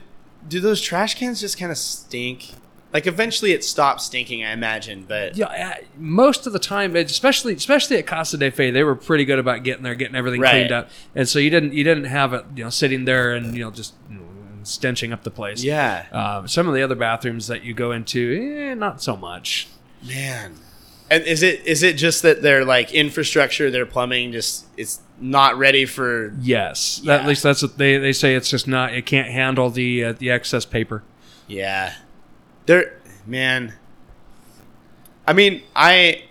do 0.48 0.60
those 0.60 0.80
trash 0.80 1.14
cans 1.14 1.40
just 1.40 1.58
kind 1.58 1.70
of 1.72 1.78
stink? 1.78 2.52
Like 2.92 3.06
eventually 3.06 3.52
it 3.52 3.62
stops 3.62 4.04
stinking, 4.06 4.44
I 4.44 4.50
imagine. 4.52 5.04
But 5.08 5.36
Yeah, 5.36 5.46
uh, 5.46 5.84
most 5.96 6.46
of 6.48 6.52
the 6.52 6.58
time, 6.58 6.96
especially 6.96 7.54
especially 7.54 7.96
at 7.98 8.06
Casa 8.06 8.36
de 8.36 8.50
Fe, 8.50 8.70
they 8.72 8.82
were 8.82 8.96
pretty 8.96 9.24
good 9.24 9.38
about 9.38 9.62
getting 9.62 9.82
there, 9.84 9.94
getting 9.94 10.16
everything 10.16 10.40
Right. 10.40 10.50
cleaned 10.50 10.72
up, 10.72 10.90
and 11.14 11.28
so 11.28 11.38
you 11.38 11.50
didn't 11.50 11.72
you 11.72 11.84
didn't 11.84 12.04
have 12.04 12.32
it 12.34 12.44
you 12.56 12.64
know 12.64 12.70
sitting 12.70 13.04
there 13.04 13.32
and 13.34 13.54
you 13.56 13.62
know 13.64 13.70
just 13.70 13.94
you 14.10 14.16
know, 14.16 14.22
stenching 14.64 15.12
up 15.12 15.22
the 15.22 15.30
place. 15.30 15.62
yeah, 15.64 16.04
Um, 16.12 16.46
some 16.48 16.68
of 16.68 16.74
the 16.74 16.82
other 16.82 16.94
bathrooms 16.96 17.46
that 17.46 17.62
you 17.64 17.72
go 17.74 17.92
into, 17.92 18.68
eh, 18.70 18.74
not 18.74 19.00
so 19.02 19.16
much. 19.16 19.68
Man. 20.06 20.54
And 21.10 21.24
is 21.24 21.42
it 21.42 21.66
is 21.66 21.82
it 21.82 21.96
just 21.96 22.22
that 22.22 22.40
their 22.40 22.64
like 22.64 22.94
infrastructure, 22.94 23.68
their 23.70 23.84
plumbing, 23.86 24.30
just 24.32 24.66
it's 24.76 25.00
not 25.20 25.58
ready 25.58 25.84
for? 25.84 26.32
Yes, 26.40 27.00
Yeah. 27.02 27.16
at 27.16 27.26
least 27.26 27.42
that's 27.42 27.62
what 27.62 27.78
they, 27.78 27.98
they 27.98 28.12
say. 28.12 28.34
It's 28.36 28.48
just 28.48 28.68
not. 28.68 28.94
It 28.94 29.06
can't 29.06 29.28
handle 29.28 29.70
the 29.70 30.04
uh, 30.04 30.12
the 30.12 30.30
excess 30.30 30.64
paper. 30.64 31.02
Yeah, 31.48 31.94
there, 32.66 32.96
man. 33.26 33.74
I 35.26 35.32
mean, 35.32 35.62
I 35.74 36.22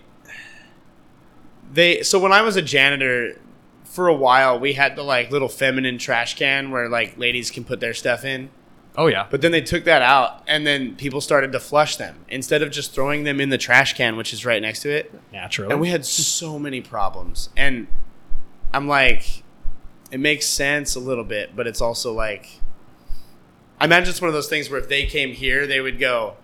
they 1.71 2.01
so 2.03 2.17
when 2.19 2.31
I 2.31 2.41
was 2.41 2.55
a 2.55 2.61
janitor 2.61 3.37
for 3.83 4.07
a 4.07 4.13
while, 4.13 4.59
we 4.59 4.73
had 4.73 4.95
the 4.95 5.03
like 5.03 5.29
little 5.29 5.49
feminine 5.49 5.97
trash 5.97 6.35
can 6.37 6.71
where 6.71 6.87
like 6.87 7.17
ladies 7.17 7.51
can 7.51 7.63
put 7.65 7.79
their 7.81 7.93
stuff 7.93 8.23
in. 8.23 8.49
Oh 8.99 9.07
yeah, 9.07 9.27
But 9.31 9.39
then 9.39 9.53
they 9.53 9.61
took 9.61 9.85
that 9.85 10.01
out, 10.01 10.43
and 10.45 10.67
then 10.67 10.93
people 10.97 11.21
started 11.21 11.53
to 11.53 11.59
flush 11.61 11.95
them 11.95 12.17
instead 12.27 12.61
of 12.61 12.69
just 12.69 12.91
throwing 12.91 13.23
them 13.23 13.39
in 13.39 13.47
the 13.47 13.57
trash 13.57 13.93
can, 13.93 14.17
which 14.17 14.33
is 14.33 14.45
right 14.45 14.61
next 14.61 14.81
to 14.81 14.89
it. 14.89 15.13
naturally. 15.31 15.71
And 15.71 15.79
we 15.79 15.87
had 15.87 16.05
so 16.05 16.59
many 16.59 16.81
problems. 16.81 17.49
And 17.55 17.87
I'm 18.73 18.89
like, 18.89 19.43
it 20.11 20.19
makes 20.19 20.47
sense 20.47 20.95
a 20.95 20.99
little 20.99 21.23
bit, 21.23 21.55
but 21.55 21.65
it's 21.65 21.79
also 21.79 22.11
like, 22.11 22.59
I 23.79 23.85
imagine 23.85 24.09
it's 24.09 24.21
one 24.21 24.27
of 24.27 24.33
those 24.33 24.49
things 24.49 24.69
where 24.69 24.81
if 24.81 24.89
they 24.89 25.05
came 25.05 25.31
here, 25.31 25.65
they 25.65 25.79
would 25.79 25.97
go, 25.97 26.35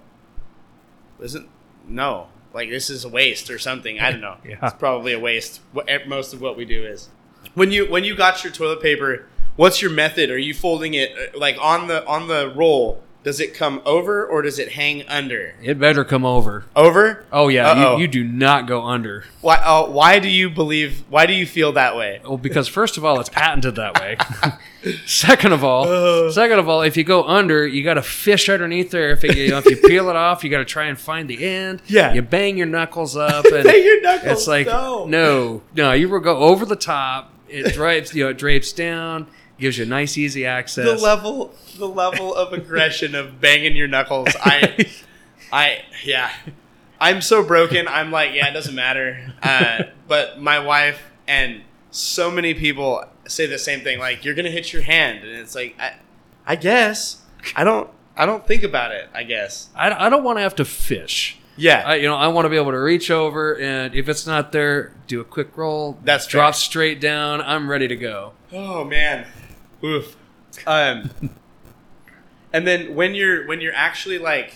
isn't, 1.20 1.50
no, 1.86 2.28
like 2.54 2.70
this 2.70 2.89
is 2.89 3.04
a 3.04 3.10
waste 3.10 3.50
or 3.50 3.60
something. 3.60 4.00
I 4.00 4.12
don't 4.12 4.22
know. 4.22 4.38
Yeah. 4.46 4.60
It's 4.63 4.76
probably 4.76 5.12
a 5.12 5.20
waste. 5.20 5.60
What 5.74 5.89
most 6.08 6.34
of 6.34 6.39
what 6.39 6.56
we 6.56 6.63
do 6.63 6.86
is. 6.86 7.10
When 7.54 7.72
you 7.72 7.86
when 7.91 8.06
you 8.06 8.15
got 8.15 8.46
your 8.46 8.54
toilet 8.54 8.82
paper, 8.82 9.28
what's 9.56 9.82
your 9.82 9.91
method? 9.91 10.30
Are 10.30 10.38
you 10.38 10.54
folding 10.54 10.94
it 10.94 11.12
uh, 11.12 11.38
like 11.39 11.58
on 11.62 11.88
the 11.88 12.06
on 12.08 12.28
the 12.28 12.52
roll? 12.56 13.02
Does 13.24 13.39
it 13.39 13.56
come 13.56 13.82
over 13.88 14.24
or 14.24 14.44
does 14.44 14.60
it 14.60 14.74
hang 14.74 15.02
under? 15.08 15.56
it 15.60 15.80
better 15.80 16.06
come 16.06 16.24
over. 16.24 16.63
Over? 16.76 17.26
Oh 17.32 17.48
yeah, 17.48 17.96
you, 17.96 18.02
you 18.02 18.08
do 18.08 18.24
not 18.24 18.68
go 18.68 18.84
under. 18.84 19.26
Why? 19.41 19.56
Uh, 19.56 19.88
why 19.88 20.20
do 20.20 20.30
you 20.30 20.48
believe? 20.48 21.04
Why 21.10 21.26
do 21.26 21.34
you 21.34 21.48
feel 21.48 21.72
that 21.72 21.96
way? 21.96 22.22
Well, 22.24 22.38
because 22.38 22.68
first 22.68 22.98
of 22.98 23.04
all, 23.06 23.20
it's 23.20 23.30
patented 23.30 23.78
that 23.78 24.00
way. 24.00 24.18
second 25.08 25.54
of 25.54 25.63
all, 25.63 25.88
Uh. 25.88 26.32
second 26.32 26.60
of 26.60 26.70
all, 26.70 26.84
if 26.84 26.96
you 26.98 27.04
go 27.04 27.24
under, 27.24 27.65
you 27.65 27.84
got 27.84 27.96
to 27.96 28.04
fish 28.04 28.48
underneath 28.48 28.91
there. 28.91 29.10
If, 29.10 29.24
it, 29.24 29.36
you 29.36 29.50
know, 29.50 29.58
if 29.58 29.65
you 29.65 29.78
peel 29.78 30.10
it 30.12 30.15
off, 30.15 30.44
you 30.44 30.52
got 30.52 30.60
to 30.60 30.65
try 30.65 30.86
and 30.86 31.00
find 31.00 31.28
the 31.28 31.44
end. 31.44 31.82
Yeah. 31.88 32.13
you 32.13 32.22
bang 32.22 32.58
your 32.58 32.68
knuckles 32.68 33.18
up, 33.18 33.46
and 33.52 33.63
Bang 33.63 33.84
your 33.84 34.02
knuckles, 34.02 34.32
It's 34.39 34.48
like 34.48 34.68
no. 34.68 35.06
no, 35.06 35.63
no. 35.76 35.94
You 35.94 36.10
will 36.10 36.20
go 36.20 36.38
over 36.38 36.63
the 36.63 36.76
top. 36.76 37.32
It 37.50 37.74
drapes, 37.74 38.13
you 38.13 38.24
know, 38.26 38.30
it 38.30 38.38
drapes 38.38 38.72
down, 38.72 39.26
gives 39.60 39.78
you 39.78 39.86
nice, 39.86 40.18
easy 40.18 40.46
access. 40.46 40.86
The 40.86 41.04
level, 41.04 41.54
the 41.78 41.88
level 41.88 42.34
of 42.36 42.54
aggression 42.54 43.15
of 43.15 43.39
banging 43.39 43.76
your 43.76 43.88
knuckles. 43.88 44.30
I, 44.41 44.86
I, 45.52 45.82
yeah, 46.04 46.32
I'm 47.00 47.22
so 47.22 47.44
broken. 47.44 47.88
I'm 47.88 48.12
like, 48.12 48.34
yeah, 48.34 48.48
it 48.48 48.54
doesn't 48.54 48.76
matter. 48.76 49.34
Uh, 49.41 49.84
but 50.08 50.41
my 50.41 50.60
wife 50.60 51.02
and 51.28 51.62
so 51.91 52.30
many 52.30 52.54
people 52.54 53.04
say 53.28 53.46
the 53.46 53.58
same 53.60 53.82
thing. 53.82 54.00
Like, 54.00 54.26
you're 54.26 54.36
gonna 54.36 54.50
hit 54.52 54.74
your 54.74 54.82
hand, 54.82 55.20
and 55.24 55.32
it's 55.38 55.56
like, 55.56 55.76
I, 55.80 55.94
I 56.46 56.56
guess 56.56 57.22
I 57.56 57.63
don't, 57.63 57.89
I 58.18 58.26
don't 58.26 58.46
think 58.46 58.63
about 58.63 58.91
it. 58.91 59.10
I 59.13 59.24
guess, 59.24 59.70
I, 59.76 60.08
I 60.08 60.10
don't 60.10 60.24
want 60.24 60.38
to 60.38 60.41
have 60.41 60.56
to 60.56 60.65
fish. 60.65 61.38
yeah, 61.58 61.84
I, 61.86 61.96
you 61.96 62.08
know, 62.08 62.15
I 62.15 62.28
want 62.28 62.46
to 62.46 62.50
be 62.50 62.58
able 62.58 62.72
to 62.72 62.80
reach 62.80 63.10
over, 63.10 63.58
and 63.58 63.96
if 63.96 64.10
it's 64.10 64.28
not 64.28 64.52
there, 64.52 64.94
do 65.08 65.22
a 65.22 65.24
quick 65.24 65.56
roll. 65.58 65.98
That's 66.04 66.28
drop 66.28 66.54
fair. 66.54 66.60
straight 66.60 67.00
down. 67.00 67.41
I'm 67.41 67.70
ready 67.70 67.88
to 67.88 67.96
go. 67.96 68.34
Oh 68.52 68.84
man, 68.84 69.26
oof. 69.86 70.17
Um, 70.65 71.12
and 72.54 72.65
then 72.65 72.95
when 72.95 73.13
you're 73.15 73.48
when 73.48 73.62
you're 73.62 73.74
actually 73.76 74.17
like 74.17 74.54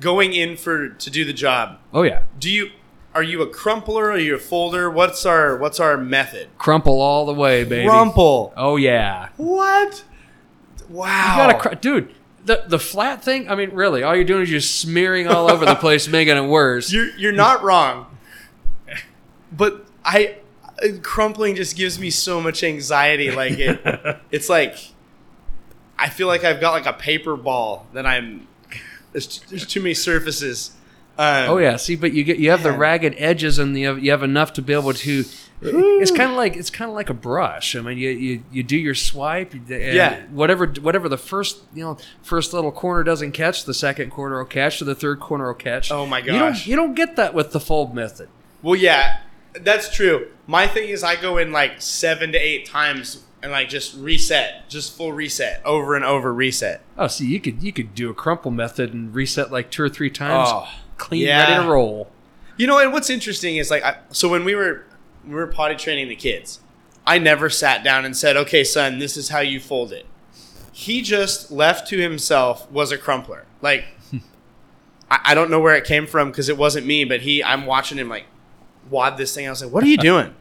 going 0.00 0.32
in 0.32 0.56
for 0.56 0.88
to 0.88 1.10
do 1.10 1.24
the 1.24 1.32
job, 1.32 1.78
Oh 1.92 2.02
yeah, 2.02 2.22
do 2.38 2.50
you 2.50 2.70
are 3.14 3.22
you 3.22 3.42
a 3.42 3.46
crumpler? 3.46 4.10
Are 4.10 4.18
you 4.18 4.36
a 4.36 4.38
folder? 4.38 4.90
What's 4.90 5.26
our 5.26 5.56
what's 5.56 5.78
our 5.78 5.96
method? 5.96 6.48
crumple 6.58 7.00
all 7.00 7.26
the 7.26 7.34
way, 7.34 7.64
baby. 7.64 7.86
Crumple. 7.86 8.52
Oh 8.56 8.76
yeah. 8.76 9.28
What? 9.36 10.04
Wow. 10.88 11.46
You 11.46 11.52
gotta, 11.52 11.58
cr- 11.58 11.74
dude. 11.76 12.14
The 12.44 12.64
the 12.66 12.78
flat 12.78 13.22
thing. 13.22 13.48
I 13.48 13.54
mean, 13.54 13.70
really, 13.70 14.02
all 14.02 14.16
you're 14.16 14.24
doing 14.24 14.42
is 14.42 14.48
just 14.48 14.80
smearing 14.80 15.28
all 15.28 15.48
over 15.50 15.64
the 15.64 15.76
place, 15.76 16.08
making 16.08 16.36
it 16.36 16.48
worse. 16.48 16.92
You're 16.92 17.14
you're 17.16 17.32
not 17.32 17.62
wrong. 17.62 18.06
But 19.52 19.86
I 20.04 20.38
crumpling 21.02 21.54
just 21.56 21.76
gives 21.76 21.98
me 21.98 22.10
so 22.10 22.40
much 22.40 22.62
anxiety. 22.62 23.30
Like 23.30 23.58
it, 23.58 23.80
it's 24.30 24.48
like 24.48 24.76
I 25.98 26.08
feel 26.08 26.26
like 26.26 26.44
I've 26.44 26.60
got 26.60 26.72
like 26.72 26.86
a 26.86 26.92
paper 26.92 27.36
ball 27.36 27.86
that 27.92 28.06
I'm. 28.06 28.46
There's 29.12 29.40
there's 29.50 29.66
too 29.66 29.80
many 29.80 29.94
surfaces. 29.94 30.72
Um, 31.18 31.50
Oh 31.50 31.58
yeah, 31.58 31.76
see, 31.76 31.96
but 31.96 32.12
you 32.14 32.24
get 32.24 32.38
you 32.38 32.50
have 32.50 32.62
the 32.62 32.72
ragged 32.72 33.14
edges, 33.18 33.58
and 33.58 33.76
you 33.78 33.86
have, 33.88 34.02
you 34.02 34.10
have 34.10 34.22
enough 34.22 34.54
to 34.54 34.62
be 34.62 34.72
able 34.72 34.94
to. 34.94 35.24
It's 35.64 36.10
kind 36.10 36.30
of 36.30 36.36
like 36.36 36.56
it's 36.56 36.70
kind 36.70 36.88
of 36.88 36.94
like 36.96 37.10
a 37.10 37.14
brush. 37.14 37.76
I 37.76 37.82
mean, 37.82 37.96
you, 37.98 38.08
you, 38.10 38.42
you 38.50 38.62
do 38.64 38.76
your 38.76 38.94
swipe, 38.96 39.52
and 39.52 39.68
Yeah. 39.68 40.22
Whatever 40.30 40.66
whatever 40.66 41.08
the 41.08 41.18
first 41.18 41.60
you 41.74 41.84
know 41.84 41.98
first 42.22 42.52
little 42.54 42.72
corner 42.72 43.04
doesn't 43.04 43.32
catch, 43.32 43.64
the 43.66 43.74
second 43.74 44.10
corner 44.10 44.38
will 44.38 44.44
catch, 44.46 44.80
or 44.82 44.86
the 44.86 44.94
third 44.96 45.20
corner 45.20 45.46
will 45.46 45.54
catch. 45.54 45.92
Oh 45.92 46.06
my 46.06 46.18
You 46.18 46.24
don't 46.32 46.38
gosh. 46.38 46.66
you 46.66 46.74
don't 46.74 46.94
get 46.94 47.14
that 47.16 47.34
with 47.34 47.52
the 47.52 47.60
fold 47.60 47.94
method. 47.94 48.28
Well, 48.62 48.74
yeah, 48.76 49.18
that's 49.60 49.94
true. 49.94 50.28
My 50.46 50.66
thing 50.66 50.88
is, 50.88 51.02
I 51.04 51.16
go 51.20 51.38
in 51.38 51.52
like 51.52 51.80
seven 51.82 52.32
to 52.32 52.38
eight 52.38 52.66
times 52.66 53.22
and 53.42 53.52
like 53.52 53.68
just 53.68 53.94
reset, 53.96 54.68
just 54.68 54.96
full 54.96 55.12
reset, 55.12 55.60
over 55.64 55.94
and 55.96 56.04
over 56.04 56.32
reset. 56.32 56.80
Oh, 56.96 57.06
see, 57.08 57.26
you 57.26 57.40
could 57.40 57.62
you 57.62 57.72
could 57.72 57.94
do 57.94 58.10
a 58.10 58.14
crumple 58.14 58.50
method 58.50 58.92
and 58.94 59.14
reset 59.14 59.50
like 59.50 59.70
two 59.70 59.82
or 59.82 59.88
three 59.88 60.10
times, 60.10 60.48
Oh, 60.52 60.68
clean, 60.96 61.22
yeah. 61.26 61.50
ready 61.50 61.62
to 61.64 61.70
roll. 61.70 62.10
You 62.56 62.66
know, 62.66 62.78
and 62.78 62.92
what's 62.92 63.10
interesting 63.10 63.56
is 63.56 63.70
like, 63.70 63.82
I, 63.82 63.96
so 64.10 64.28
when 64.28 64.44
we 64.44 64.54
were 64.54 64.84
we 65.26 65.34
were 65.34 65.46
potty 65.46 65.74
training 65.74 66.08
the 66.08 66.16
kids, 66.16 66.60
I 67.06 67.18
never 67.18 67.48
sat 67.50 67.82
down 67.82 68.04
and 68.04 68.16
said, 68.16 68.36
"Okay, 68.36 68.62
son, 68.64 68.98
this 68.98 69.16
is 69.16 69.28
how 69.30 69.40
you 69.40 69.58
fold 69.60 69.92
it." 69.92 70.06
He 70.72 71.02
just 71.02 71.50
left 71.50 71.88
to 71.88 71.98
himself 71.98 72.70
was 72.70 72.92
a 72.92 72.98
crumpler. 72.98 73.44
Like, 73.60 73.84
I, 75.10 75.20
I 75.26 75.34
don't 75.34 75.50
know 75.50 75.60
where 75.60 75.74
it 75.74 75.84
came 75.84 76.06
from 76.06 76.30
because 76.30 76.48
it 76.48 76.56
wasn't 76.56 76.86
me, 76.86 77.04
but 77.04 77.20
he, 77.22 77.42
I'm 77.44 77.66
watching 77.66 77.98
him 77.98 78.08
like 78.08 78.24
wad 78.90 79.16
this 79.16 79.34
thing. 79.34 79.46
I 79.46 79.50
was 79.50 79.62
like, 79.62 79.72
"What 79.72 79.84
are 79.84 79.88
you 79.88 79.96
doing?" 80.10 80.34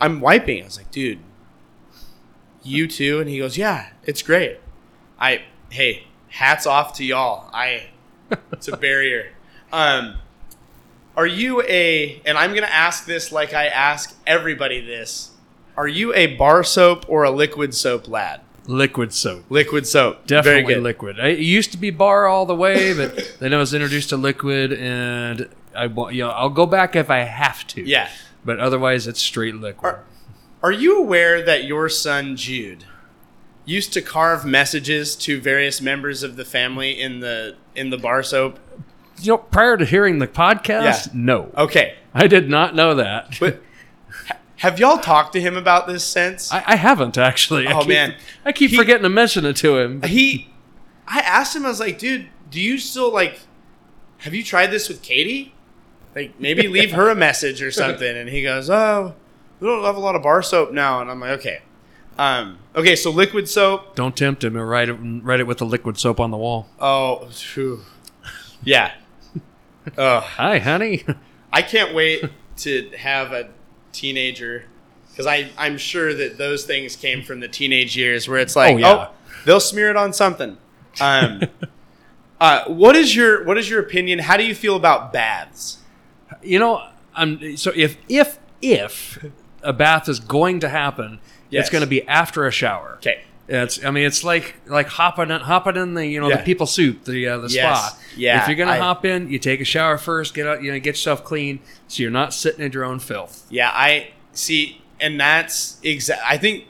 I'm 0.00 0.20
wiping. 0.20 0.62
I 0.62 0.64
was 0.64 0.76
like, 0.76 0.90
"Dude, 0.90 1.18
you 2.62 2.86
too?" 2.86 3.20
And 3.20 3.28
he 3.28 3.38
goes, 3.38 3.56
"Yeah, 3.56 3.90
it's 4.04 4.22
great." 4.22 4.58
I, 5.18 5.42
hey, 5.70 6.04
hats 6.28 6.66
off 6.66 6.94
to 6.94 7.04
y'all. 7.04 7.48
I, 7.52 7.84
it's 8.52 8.68
a 8.68 8.76
barrier. 8.76 9.30
Um, 9.72 10.16
Are 11.16 11.26
you 11.26 11.62
a? 11.62 12.20
And 12.26 12.36
I'm 12.36 12.50
going 12.50 12.62
to 12.62 12.74
ask 12.74 13.06
this 13.06 13.30
like 13.30 13.54
I 13.54 13.66
ask 13.66 14.16
everybody 14.26 14.80
this. 14.80 15.30
Are 15.76 15.88
you 15.88 16.12
a 16.14 16.36
bar 16.36 16.64
soap 16.64 17.04
or 17.08 17.22
a 17.24 17.30
liquid 17.30 17.74
soap 17.74 18.08
lad? 18.08 18.40
Liquid 18.66 19.12
soap. 19.12 19.44
Liquid 19.48 19.86
soap. 19.86 20.26
Definitely 20.26 20.76
liquid. 20.76 21.18
I, 21.18 21.28
it 21.28 21.38
used 21.40 21.72
to 21.72 21.78
be 21.78 21.90
bar 21.90 22.26
all 22.26 22.46
the 22.46 22.54
way, 22.54 22.94
but 22.94 23.36
then 23.40 23.52
I 23.54 23.56
was 23.58 23.72
introduced 23.74 24.10
to 24.10 24.16
liquid, 24.16 24.72
and 24.72 25.48
I 25.76 25.86
wa- 25.86 26.08
you 26.08 26.22
know 26.22 26.30
I'll 26.30 26.50
go 26.50 26.66
back 26.66 26.94
if 26.96 27.10
I 27.10 27.18
have 27.20 27.66
to. 27.68 27.82
Yeah. 27.82 28.08
But 28.44 28.58
otherwise, 28.58 29.06
it's 29.06 29.20
straight 29.20 29.54
liquid. 29.54 29.84
Are, 29.94 30.04
are 30.62 30.72
you 30.72 30.98
aware 30.98 31.42
that 31.42 31.64
your 31.64 31.88
son 31.88 32.36
Jude 32.36 32.84
used 33.64 33.92
to 33.92 34.02
carve 34.02 34.44
messages 34.44 35.14
to 35.16 35.40
various 35.40 35.80
members 35.80 36.22
of 36.24 36.34
the 36.36 36.44
family 36.44 37.00
in 37.00 37.20
the 37.20 37.56
in 37.74 37.90
the 37.90 37.98
bar 37.98 38.22
soap? 38.22 38.58
you 39.20 39.28
know, 39.32 39.38
prior 39.38 39.76
to 39.76 39.84
hearing 39.84 40.18
the 40.18 40.26
podcast, 40.26 41.06
Yeah. 41.06 41.12
no, 41.14 41.52
Okay, 41.56 41.94
I 42.12 42.26
did 42.26 42.48
not 42.50 42.74
know 42.74 42.94
that. 42.96 43.36
but 43.38 43.62
have 44.56 44.80
y'all 44.80 44.98
talked 44.98 45.32
to 45.34 45.40
him 45.40 45.56
about 45.56 45.86
this 45.86 46.02
since? 46.02 46.50
I, 46.52 46.64
I 46.66 46.76
haven't 46.76 47.16
actually. 47.18 47.66
I 47.68 47.72
Oh, 47.74 47.80
keep, 47.80 47.88
man. 47.88 48.14
I 48.44 48.50
keep 48.52 48.70
He- 48.70 48.76
forgetting 48.76 49.02
to 49.04 49.08
mention 49.08 49.44
it 49.44 49.54
to 49.56 49.78
him. 49.78 50.02
he, 50.02 50.50
I 51.06 51.20
asked 51.20 51.54
him. 51.54 51.64
I 51.64 51.68
was 51.68 51.78
like, 51.80 51.98
dude, 51.98 52.26
do 52.50 52.60
you 52.60 52.78
still 52.78 53.12
like? 53.12 53.40
Have 54.18 54.34
you 54.34 54.42
tried 54.44 54.68
this 54.68 54.88
with 54.88 55.02
Katie? 55.02 55.54
Like 56.14 56.38
maybe 56.38 56.68
leave 56.68 56.92
her 56.92 57.08
a 57.08 57.14
message 57.14 57.62
or 57.62 57.70
something. 57.70 58.16
And 58.16 58.28
he 58.28 58.42
goes, 58.42 58.68
oh, 58.68 59.14
we 59.60 59.68
don't 59.68 59.84
have 59.84 59.96
a 59.96 60.00
lot 60.00 60.14
of 60.14 60.22
bar 60.22 60.42
soap 60.42 60.72
now. 60.72 61.00
And 61.00 61.10
I'm 61.10 61.20
like, 61.20 61.40
okay, 61.40 61.62
um, 62.18 62.58
okay, 62.74 62.96
so 62.96 63.10
liquid 63.10 63.48
soap. 63.48 63.94
Don't 63.94 64.16
tempt 64.16 64.44
him 64.44 64.56
write 64.56 64.88
it, 64.88 64.94
write 64.94 65.40
it 65.40 65.46
with 65.46 65.58
the 65.58 65.66
liquid 65.66 65.98
soap 65.98 66.20
on 66.20 66.30
the 66.30 66.36
wall. 66.36 66.68
Oh, 66.78 67.28
phew. 67.30 67.80
yeah. 68.62 68.92
Ugh. 69.96 70.22
Hi, 70.22 70.58
honey. 70.58 71.04
I 71.52 71.62
can't 71.62 71.94
wait 71.94 72.24
to 72.58 72.90
have 72.96 73.32
a 73.32 73.48
teenager 73.92 74.64
because 75.10 75.26
I 75.26 75.50
I'm 75.58 75.76
sure 75.76 76.14
that 76.14 76.38
those 76.38 76.64
things 76.64 76.96
came 76.96 77.22
from 77.22 77.40
the 77.40 77.48
teenage 77.48 77.96
years 77.96 78.28
where 78.28 78.38
it's 78.38 78.56
like 78.56 78.82
Oh, 78.82 78.88
oh, 78.88 79.10
they'll 79.44 79.60
smear 79.60 79.90
it 79.90 79.96
on 79.96 80.12
something. 80.12 80.56
Um, 81.00 81.42
uh, 82.40 82.64
what 82.66 82.96
is 82.96 83.14
your 83.14 83.44
what 83.44 83.58
is 83.58 83.68
your 83.68 83.80
opinion? 83.80 84.20
How 84.20 84.36
do 84.36 84.44
you 84.44 84.54
feel 84.54 84.76
about 84.76 85.12
baths? 85.12 85.78
You 86.42 86.58
know, 86.58 86.82
I'm 87.14 87.56
so 87.56 87.72
if 87.74 87.96
if 88.08 88.38
if 88.60 89.24
a 89.62 89.72
bath 89.72 90.08
is 90.08 90.20
going 90.20 90.60
to 90.60 90.68
happen, 90.68 91.20
Yes. 91.50 91.62
it's 91.66 91.70
going 91.70 91.82
to 91.82 91.88
be 91.88 92.06
after 92.08 92.46
a 92.46 92.50
shower. 92.50 92.94
Okay, 92.96 93.22
It's 93.48 93.84
I 93.84 93.90
mean 93.90 94.04
it's 94.06 94.24
like 94.24 94.54
like 94.66 94.88
hopping 94.88 95.30
in, 95.30 95.40
hopping 95.42 95.76
in 95.76 95.94
the 95.94 96.06
you 96.06 96.20
know 96.20 96.28
Yeah. 96.28 96.36
the 96.38 96.42
people 96.42 96.66
soup 96.66 97.04
the 97.04 97.28
uh, 97.28 97.38
the 97.38 97.48
Yes. 97.48 97.54
spa. 97.92 97.98
Yeah, 98.16 98.42
If 98.42 98.48
you're 98.48 98.56
gonna 98.56 98.72
I- 98.72 98.78
hop 98.78 99.04
in, 99.04 99.28
you 99.30 99.38
take 99.38 99.60
a 99.60 99.64
shower 99.64 99.98
first, 99.98 100.34
get 100.34 100.46
out 100.46 100.62
you 100.62 100.72
know 100.72 100.78
get 100.78 100.90
yourself 100.94 101.24
clean, 101.24 101.60
so 101.88 102.02
you're 102.02 102.10
not 102.10 102.32
sitting 102.34 102.64
in 102.64 102.72
your 102.72 102.84
own 102.84 102.98
filth. 102.98 103.46
yeah, 103.50 103.70
I 103.72 104.12
see, 104.32 104.80
and 105.00 105.20
that's 105.20 105.78
exact. 105.82 106.22
I 106.26 106.38
think. 106.38 106.64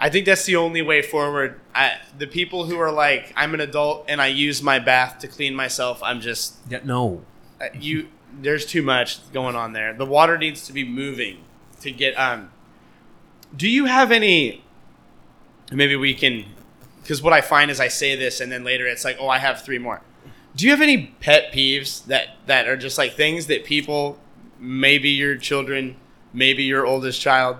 I 0.00 0.10
think 0.10 0.26
that's 0.26 0.44
the 0.44 0.56
only 0.56 0.82
way 0.82 1.02
forward. 1.02 1.60
I, 1.74 1.92
the 2.18 2.26
people 2.26 2.66
who 2.66 2.78
are 2.78 2.90
like, 2.90 3.32
I'm 3.36 3.54
an 3.54 3.60
adult 3.60 4.04
and 4.08 4.20
I 4.20 4.26
use 4.26 4.60
my 4.62 4.78
bath 4.78 5.20
to 5.20 5.28
clean 5.28 5.54
myself. 5.54 6.02
I'm 6.02 6.20
just 6.20 6.56
Yeah, 6.68 6.80
no. 6.84 7.22
uh, 7.60 7.66
you 7.78 8.08
there's 8.40 8.66
too 8.66 8.82
much 8.82 9.32
going 9.32 9.56
on 9.56 9.72
there. 9.72 9.92
The 9.94 10.06
water 10.06 10.36
needs 10.38 10.66
to 10.66 10.72
be 10.72 10.84
moving 10.84 11.38
to 11.80 11.90
get 11.90 12.14
um 12.14 12.50
do 13.54 13.68
you 13.68 13.84
have 13.84 14.10
any 14.10 14.64
maybe 15.70 15.96
we 15.96 16.14
can 16.14 16.44
cuz 17.04 17.22
what 17.22 17.32
I 17.32 17.40
find 17.40 17.70
is 17.70 17.80
I 17.80 17.88
say 17.88 18.16
this 18.16 18.40
and 18.40 18.50
then 18.50 18.64
later 18.64 18.86
it's 18.86 19.04
like, 19.04 19.16
"Oh, 19.20 19.28
I 19.28 19.38
have 19.38 19.62
3 19.62 19.78
more." 19.78 20.00
Do 20.56 20.64
you 20.64 20.70
have 20.70 20.80
any 20.80 21.14
pet 21.20 21.52
peeves 21.52 22.04
that 22.06 22.36
that 22.46 22.68
are 22.68 22.76
just 22.76 22.96
like 22.98 23.14
things 23.14 23.46
that 23.46 23.64
people 23.64 24.18
maybe 24.58 25.10
your 25.10 25.36
children, 25.36 25.96
maybe 26.32 26.62
your 26.64 26.86
oldest 26.86 27.20
child 27.20 27.56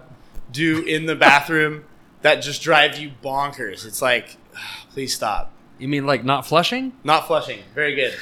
do 0.51 0.83
in 0.83 1.07
the 1.07 1.17
bathroom 1.17 1.85
that 2.23 2.37
just 2.37 2.63
drive 2.63 2.97
you 2.99 3.13
bonkers? 3.23 3.85
It's 3.85 4.01
like, 4.01 4.37
please 4.91 5.15
stop. 5.15 5.53
You 5.79 5.89
mean 5.89 6.07
like 6.07 6.25
not 6.25 6.47
flushing? 6.47 6.93
Not 7.03 7.27
flushing. 7.27 7.61
Very 7.75 7.95
good. 7.95 8.15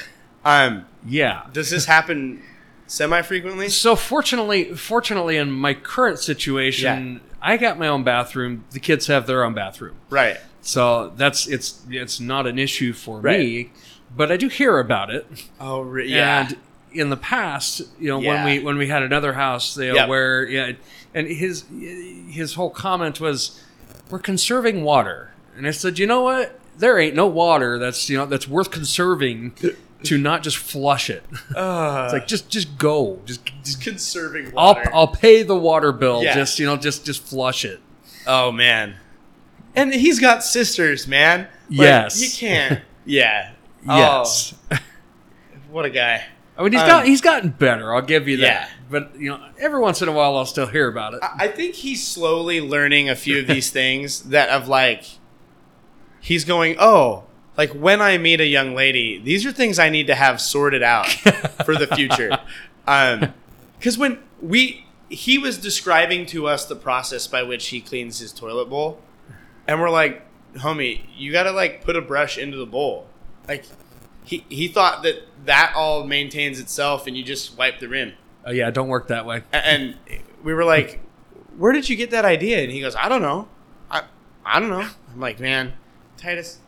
Um 0.43 0.85
Yeah. 1.07 1.43
does 1.51 1.69
this 1.69 1.85
happen 1.85 2.41
semi 2.87 3.21
frequently? 3.21 3.69
So 3.69 3.95
fortunately, 3.95 4.73
fortunately, 4.75 5.37
in 5.37 5.51
my 5.51 5.73
current 5.73 6.19
situation, 6.19 7.21
I 7.41 7.57
got 7.57 7.77
my 7.77 7.87
own 7.87 8.03
bathroom. 8.03 8.63
The 8.71 8.79
kids 8.79 9.07
have 9.07 9.27
their 9.27 9.43
own 9.43 9.53
bathroom, 9.53 9.95
Right. 10.09 10.37
so 10.61 11.11
that's 11.17 11.47
it's 11.47 11.81
it's 11.89 12.19
not 12.19 12.47
an 12.47 12.57
issue 12.59 12.93
for 12.93 13.19
Right. 13.19 13.39
me. 13.39 13.71
But 14.15 14.31
I 14.31 14.37
do 14.37 14.47
hear 14.47 14.77
about 14.79 15.09
it, 15.09 15.25
Oh, 15.59 15.81
re- 15.81 16.07
yeah. 16.07 16.41
and 16.47 16.57
in 16.91 17.09
the 17.09 17.17
past, 17.17 17.81
you 17.99 18.09
know, 18.09 18.21
Yeah. 18.21 18.45
when 18.45 18.45
we 18.45 18.59
when 18.63 18.77
we 18.77 18.87
had 18.87 19.01
another 19.03 19.33
house, 19.33 19.75
you 19.77 19.87
know, 19.89 19.95
Yep. 19.95 20.09
where 20.09 20.43
yeah, 20.47 20.71
and 21.15 21.27
his 21.27 21.65
his 22.29 22.53
whole 22.53 22.69
comment 22.69 23.19
was, 23.19 23.59
"We're 24.09 24.19
conserving 24.19 24.83
water," 24.83 25.31
and 25.57 25.67
I 25.67 25.71
said, 25.71 25.97
"You 25.99 26.05
know 26.07 26.21
what? 26.21 26.59
There 26.77 26.97
ain't 26.99 27.15
no 27.15 27.27
water 27.27 27.77
that's 27.79 28.09
you 28.09 28.17
know 28.17 28.25
that's 28.25 28.47
worth 28.47 28.69
conserving." 28.71 29.53
To 30.03 30.17
not 30.17 30.43
just 30.43 30.57
flush 30.57 31.09
it, 31.09 31.23
Uh, 31.55 32.03
it's 32.05 32.13
like 32.13 32.27
just 32.27 32.49
just 32.49 32.77
go, 32.77 33.19
just, 33.25 33.45
just 33.63 33.81
conserving 33.81 34.51
water. 34.51 34.89
I'll. 34.93 34.99
I'll 35.01 35.07
pay 35.07 35.43
the 35.43 35.55
water 35.55 35.91
bill. 35.91 36.23
Yeah. 36.23 36.35
Just 36.35 36.59
you 36.59 36.65
know, 36.65 36.75
just 36.77 37.05
just 37.05 37.23
flush 37.23 37.63
it. 37.65 37.79
oh 38.27 38.51
man. 38.51 38.95
And 39.75 39.93
he's 39.93 40.19
got 40.19 40.43
sisters, 40.43 41.07
man. 41.07 41.47
Like, 41.69 41.79
Yes. 41.79 42.21
You 42.21 42.47
can't. 42.47 42.81
Yeah. 43.05 43.51
Oh, 43.87 43.97
Yes. 43.97 44.53
what 45.71 45.83
a 45.85 45.89
guy. 45.89 46.23
I 46.57 46.63
mean, 46.63 46.71
he's 46.71 46.81
Um, 46.81 46.87
got 46.87 47.05
he's 47.05 47.21
gotten 47.21 47.49
better. 47.49 47.93
I'll 47.93 48.01
give 48.01 48.27
you 48.27 48.37
that. 48.37 48.43
Yeah. 48.43 48.67
But 48.91 49.15
you 49.19 49.29
know, 49.31 49.43
every 49.59 49.79
once 49.79 50.01
in 50.01 50.07
a 50.07 50.11
while, 50.11 50.37
I'll 50.37 50.45
still 50.45 50.67
hear 50.67 50.87
about 50.87 51.15
it. 51.15 51.19
I 51.23 51.45
I 51.45 51.47
think 51.47 51.75
he's 51.75 52.05
slowly 52.05 52.61
learning 52.61 53.09
a 53.09 53.15
few 53.15 53.39
of 53.39 53.47
these 53.47 53.69
things 53.79 54.21
that 54.29 54.49
of 54.49 54.67
like 54.67 55.03
he's 56.21 56.45
going, 56.45 56.75
"Oh, 56.79 57.23
like 57.57 57.71
when 57.71 58.01
I 58.01 58.17
meet 58.17 58.39
a 58.41 58.45
young 58.45 58.75
lady, 58.75 59.19
these 59.19 59.45
are 59.45 59.51
things 59.51 59.79
I 59.79 59.89
need 59.89 60.07
to 60.07 60.15
have 60.15 60.41
sorted 60.41 60.83
out 60.83 61.07
for 61.65 61.75
the 61.75 61.87
future." 61.87 62.39
Um 62.87 63.33
cuz 63.79 63.97
when 63.97 64.19
we 64.41 64.85
he 65.09 65.37
was 65.37 65.57
describing 65.57 66.25
to 66.27 66.47
us 66.47 66.65
the 66.65 66.75
process 66.75 67.27
by 67.27 67.43
which 67.43 67.67
he 67.67 67.79
cleans 67.79 68.19
his 68.19 68.31
toilet 68.31 68.65
bowl, 68.69 68.99
and 69.67 69.79
we're 69.79 69.89
like, 69.89 70.25
"Homie, 70.55 71.01
you 71.15 71.31
got 71.31 71.43
to 71.43 71.51
like 71.51 71.83
put 71.83 71.95
a 71.95 72.01
brush 72.01 72.37
into 72.37 72.57
the 72.57 72.65
bowl." 72.65 73.07
Like 73.47 73.65
he 74.25 74.45
he 74.49 74.67
thought 74.67 75.03
that 75.03 75.23
that 75.45 75.73
all 75.75 76.05
maintains 76.05 76.59
itself 76.59 77.07
and 77.07 77.15
you 77.17 77.23
just 77.23 77.57
wipe 77.57 77.79
the 77.79 77.87
rim. 77.87 78.13
Oh 78.45 78.51
yeah, 78.51 78.71
don't 78.71 78.87
work 78.87 79.07
that 79.07 79.25
way. 79.25 79.43
And 79.51 79.97
we 80.43 80.53
were 80.53 80.65
like, 80.65 80.99
"Where 81.57 81.71
did 81.71 81.89
you 81.89 81.95
get 81.95 82.11
that 82.11 82.25
idea?" 82.25 82.61
And 82.63 82.71
he 82.71 82.81
goes, 82.81 82.95
"I 82.95 83.07
don't 83.09 83.21
know. 83.21 83.47
I 83.91 84.03
I 84.45 84.59
don't 84.59 84.69
know." 84.69 84.87
I'm 85.13 85.19
like, 85.19 85.39
"Man, 85.39 85.73
Titus, 86.17 86.59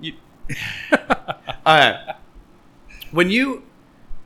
you." 0.00 0.14
uh, 1.66 2.12
when 3.10 3.30
you 3.30 3.62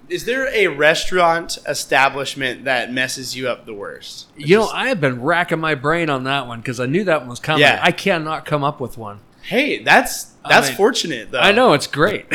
is 0.09 0.25
there 0.25 0.49
a 0.49 0.67
restaurant 0.67 1.59
establishment 1.69 2.65
that 2.65 2.93
messes 2.93 3.37
you 3.37 3.49
up 3.49 3.65
the 3.65 3.75
worst? 3.75 4.27
You 4.37 4.57
know, 4.57 4.63
Just- 4.65 4.75
I 4.75 4.89
have 4.89 5.01
been 5.01 5.23
racking 5.23 5.61
my 5.61 5.75
brain 5.77 6.11
on 6.11 6.25
that 6.25 6.47
one 6.49 6.61
because 6.61 6.81
I 6.81 6.87
knew 6.87 7.05
that 7.05 7.21
one 7.21 7.29
was 7.29 7.39
coming. 7.41 7.61
Yeah. 7.61 7.79
I 7.83 7.93
cannot 7.93 8.45
come 8.45 8.65
up 8.65 8.81
with 8.81 8.99
one. 8.99 9.21
hey, 9.43 9.83
that's 9.83 10.33
I 10.45 10.49
that's 10.49 10.69
mean, 10.69 10.77
fortunate 10.77 11.31
though. 11.31 11.39
I 11.41 11.53
know 11.53 11.73
it's 11.75 11.87
great. 11.87 12.27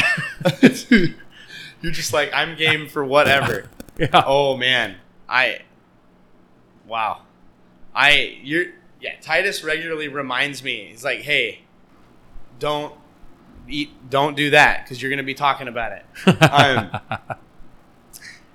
You're 0.90 1.92
just 1.92 2.14
like 2.14 2.32
I'm 2.34 2.56
game 2.56 2.88
for 2.88 3.04
whatever. 3.06 3.70
yeah. 3.98 4.24
Oh 4.26 4.56
man, 4.58 4.96
I 5.30 5.60
wow, 6.88 7.22
I 7.94 8.38
you're 8.42 8.66
yeah. 9.02 9.16
Titus 9.22 9.64
regularly 9.64 10.08
reminds 10.08 10.64
me. 10.64 10.88
He's 10.90 11.04
like, 11.04 11.20
hey, 11.20 11.62
don't 12.60 12.94
eat, 13.68 14.10
don't 14.10 14.36
do 14.36 14.50
that 14.52 14.84
because 14.84 15.02
you're 15.02 15.10
gonna 15.12 15.24
be 15.24 15.34
talking 15.34 15.68
about 15.68 15.92
it. 15.94 16.06
Um, 16.42 17.00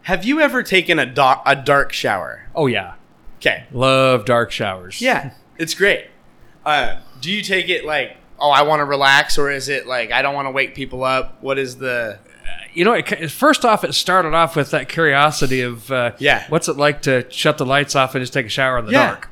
have 0.02 0.24
you 0.24 0.40
ever 0.40 0.62
taken 0.62 0.98
a 0.98 1.06
dark 1.06 1.40
a 1.46 1.54
dark 1.56 1.92
shower? 1.92 2.46
oh 2.54 2.66
yeah. 2.66 2.94
Okay, 3.38 3.64
Love 3.72 4.24
dark 4.26 4.50
showers. 4.50 5.00
yeah, 5.00 5.32
it's 5.56 5.74
great. 5.74 6.06
Uh, 6.64 6.98
do 7.22 7.30
you 7.30 7.40
take 7.42 7.70
it 7.70 7.86
like, 7.86 8.16
oh, 8.38 8.50
I 8.50 8.62
want 8.62 8.80
to 8.80 8.84
relax, 8.84 9.38
or 9.38 9.50
is 9.50 9.68
it 9.70 9.86
like 9.86 10.12
I 10.12 10.20
don't 10.22 10.34
want 10.34 10.46
to 10.46 10.50
wake 10.50 10.74
people 10.74 11.04
up? 11.04 11.38
What 11.42 11.58
is 11.58 11.76
the 11.78 12.18
You 12.74 12.84
know, 12.84 12.92
it, 12.92 13.30
first 13.30 13.64
off, 13.64 13.82
it 13.84 13.94
started 13.94 14.34
off 14.34 14.56
with 14.56 14.70
that 14.72 14.88
curiosity 14.90 15.62
of 15.62 15.90
uh, 15.90 16.12
Yeah. 16.18 16.44
what's 16.50 16.68
it 16.68 16.76
like 16.76 17.02
to 17.02 17.24
shut 17.30 17.56
the 17.58 17.64
lights 17.66 17.96
off 17.96 18.14
and 18.14 18.22
just 18.22 18.32
take 18.34 18.44
a 18.46 18.50
shower 18.50 18.78
in 18.78 18.84
the 18.86 18.92
Yeah. 18.92 19.06
dark. 19.06 19.30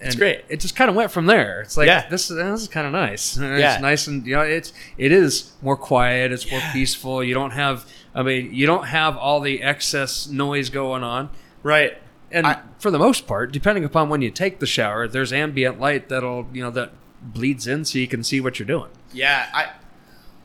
It's 0.00 0.14
great. 0.14 0.44
It 0.48 0.60
just 0.60 0.76
kind 0.76 0.90
of 0.90 0.96
went 0.96 1.10
from 1.10 1.24
there. 1.26 1.62
It's 1.62 1.76
like 1.76 1.86
Yeah. 1.86 2.06
this, 2.08 2.30
is- 2.30 2.36
this 2.36 2.62
is 2.62 2.68
kind 2.68 2.86
of 2.86 2.92
nice. 2.92 3.36
It's 3.40 3.60
Yeah. 3.60 3.78
nice 3.80 4.06
and 4.06 4.26
you 4.26 4.34
know 4.34 4.42
it's 4.42 4.72
it 4.98 5.10
is 5.12 5.52
more 5.62 5.76
quiet. 5.76 6.32
It's 6.32 6.50
more 6.50 6.60
peaceful. 6.72 7.24
You 7.24 7.32
don't 7.34 7.52
have 7.52 7.86
I 8.14 8.22
mean 8.22 8.52
you 8.54 8.66
don't 8.66 8.84
have 8.86 9.16
all 9.16 9.40
the 9.40 9.62
excess 9.62 10.26
noise 10.28 10.68
going 10.70 11.02
on. 11.02 11.30
right? 11.62 11.96
And 12.30 12.46
I- 12.46 12.60
for 12.78 12.90
the 12.90 12.98
most 12.98 13.26
part, 13.26 13.52
depending 13.52 13.84
upon 13.84 14.08
when 14.10 14.20
you 14.20 14.30
take 14.30 14.58
the 14.60 14.66
shower, 14.66 15.08
there's 15.08 15.32
ambient 15.32 15.80
light 15.80 16.08
that'll 16.10 16.46
you 16.52 16.62
know 16.62 16.70
that 16.72 16.90
bleeds 17.22 17.66
in 17.66 17.84
so 17.84 17.98
you 17.98 18.06
can 18.06 18.22
see 18.22 18.40
what 18.40 18.58
you're 18.58 18.66
doing. 18.66 18.90
Yeah, 19.12 19.46
I 19.54 19.70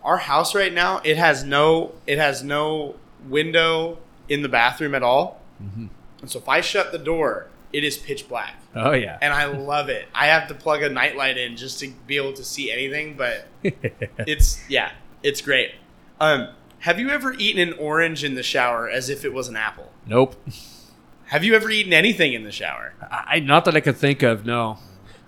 our 0.03 0.17
house 0.17 0.55
right 0.55 0.73
now 0.73 1.01
it 1.03 1.17
has 1.17 1.43
no 1.43 1.91
it 2.07 2.17
has 2.17 2.41
no 2.43 2.95
window 3.27 3.97
in 4.29 4.41
the 4.43 4.49
bathroom 4.49 4.95
at 4.95 5.03
all. 5.03 5.41
Mm-hmm. 5.61 5.87
And 6.21 6.29
so 6.31 6.39
if 6.39 6.47
I 6.47 6.61
shut 6.61 6.91
the 6.93 6.97
door, 6.97 7.47
it 7.73 7.83
is 7.83 7.97
pitch 7.97 8.29
black. 8.29 8.55
Oh 8.75 8.93
yeah. 8.93 9.17
And 9.21 9.33
I 9.33 9.45
love 9.45 9.89
it. 9.89 10.07
I 10.13 10.27
have 10.27 10.47
to 10.47 10.53
plug 10.53 10.81
a 10.83 10.89
nightlight 10.89 11.37
in 11.37 11.57
just 11.57 11.79
to 11.79 11.91
be 12.07 12.17
able 12.17 12.33
to 12.33 12.43
see 12.43 12.71
anything, 12.71 13.15
but 13.15 13.47
it's 13.63 14.63
yeah, 14.69 14.91
it's 15.23 15.41
great. 15.41 15.71
Um, 16.19 16.49
have 16.79 16.99
you 16.99 17.09
ever 17.09 17.33
eaten 17.33 17.61
an 17.67 17.77
orange 17.77 18.23
in 18.23 18.35
the 18.35 18.43
shower 18.43 18.89
as 18.89 19.09
if 19.09 19.25
it 19.25 19.33
was 19.33 19.47
an 19.47 19.55
apple? 19.55 19.91
nope. 20.05 20.35
Have 21.27 21.45
you 21.45 21.55
ever 21.55 21.69
eaten 21.69 21.93
anything 21.93 22.33
in 22.33 22.43
the 22.43 22.51
shower? 22.51 22.93
I 23.09 23.39
not 23.39 23.63
that 23.65 23.75
I 23.75 23.79
could 23.79 23.95
think 23.95 24.21
of. 24.21 24.45
No. 24.45 24.79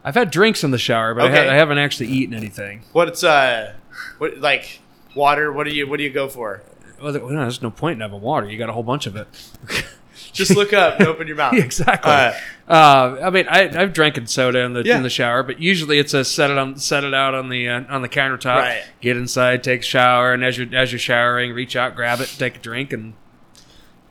I've 0.04 0.16
had 0.16 0.32
drinks 0.32 0.62
in 0.64 0.72
the 0.72 0.78
shower, 0.78 1.16
but 1.16 1.26
I, 1.26 1.30
ha- 1.32 1.52
I 1.52 1.56
haven't 1.56 1.78
actually 1.78 2.08
eaten 2.10 2.36
anything. 2.36 2.84
What's 2.92 3.24
uh, 3.24 3.74
what 4.18 4.38
like 4.40 4.82
water? 5.16 5.54
What 5.54 5.66
do 5.66 5.74
you 5.74 5.88
what 5.88 5.98
do 5.98 6.04
you 6.04 6.10
go 6.10 6.28
for? 6.28 6.62
Well, 7.02 7.14
there's 7.14 7.62
no 7.62 7.72
point 7.72 7.98
in 7.98 8.02
having 8.02 8.20
water. 8.22 8.50
You 8.50 8.58
got 8.58 8.70
a 8.70 8.74
whole 8.74 8.84
bunch 8.84 9.06
of 9.08 9.16
it. 9.16 9.28
Just 10.34 10.56
look 10.56 10.74
up 10.74 11.00
and 11.00 11.08
open 11.08 11.28
your 11.28 11.36
mouth. 11.38 11.54
exactly. 11.54 12.12
Uh, 12.12 12.34
Uh, 12.68 13.18
I 13.22 13.30
mean, 13.30 13.46
I, 13.50 13.70
I've 13.82 13.92
drinking 13.94 14.26
soda 14.28 14.60
in 14.60 14.72
the 14.74 14.84
Yeah. 14.84 14.98
in 14.98 15.04
the 15.04 15.10
shower, 15.10 15.44
but 15.44 15.60
usually 15.60 16.00
it's 16.00 16.14
a 16.14 16.24
set 16.24 16.50
it 16.50 16.58
on 16.58 16.78
set 16.78 17.04
it 17.04 17.14
out 17.14 17.36
on 17.36 17.50
the 17.50 17.68
uh, 17.70 17.84
on 17.90 18.02
the 18.02 18.10
countertop. 18.10 18.56
Right. 18.58 18.84
Get 19.02 19.18
inside, 19.18 19.64
take 19.64 19.82
a 19.82 19.84
shower, 19.84 20.34
and 20.34 20.44
as 20.46 20.58
you're 20.58 20.74
as 20.76 20.92
you're 20.92 20.98
showering, 21.00 21.52
reach 21.54 21.76
out, 21.76 21.94
grab 21.96 22.20
it, 22.22 22.34
take 22.40 22.56
a 22.56 22.60
drink, 22.60 22.94
and 22.94 23.14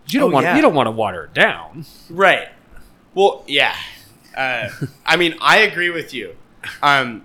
you 0.09 0.21
don't 0.21 0.31
Oh, 0.31 0.35
want 0.35 0.45
yeah. 0.45 0.57
you 0.57 0.63
don't 0.63 0.75
want 0.75 0.87
to 0.87 0.91
water 0.91 1.25
it 1.25 1.35
down. 1.35 1.87
Right. 2.11 2.49
Well, 3.15 3.43
yeah. 3.47 3.75
Uh, 4.37 4.69
I 5.07 5.17
mean, 5.17 5.35
I 5.41 5.59
agree 5.61 5.91
with 5.91 6.13
you. 6.15 6.37
Um, 6.83 7.25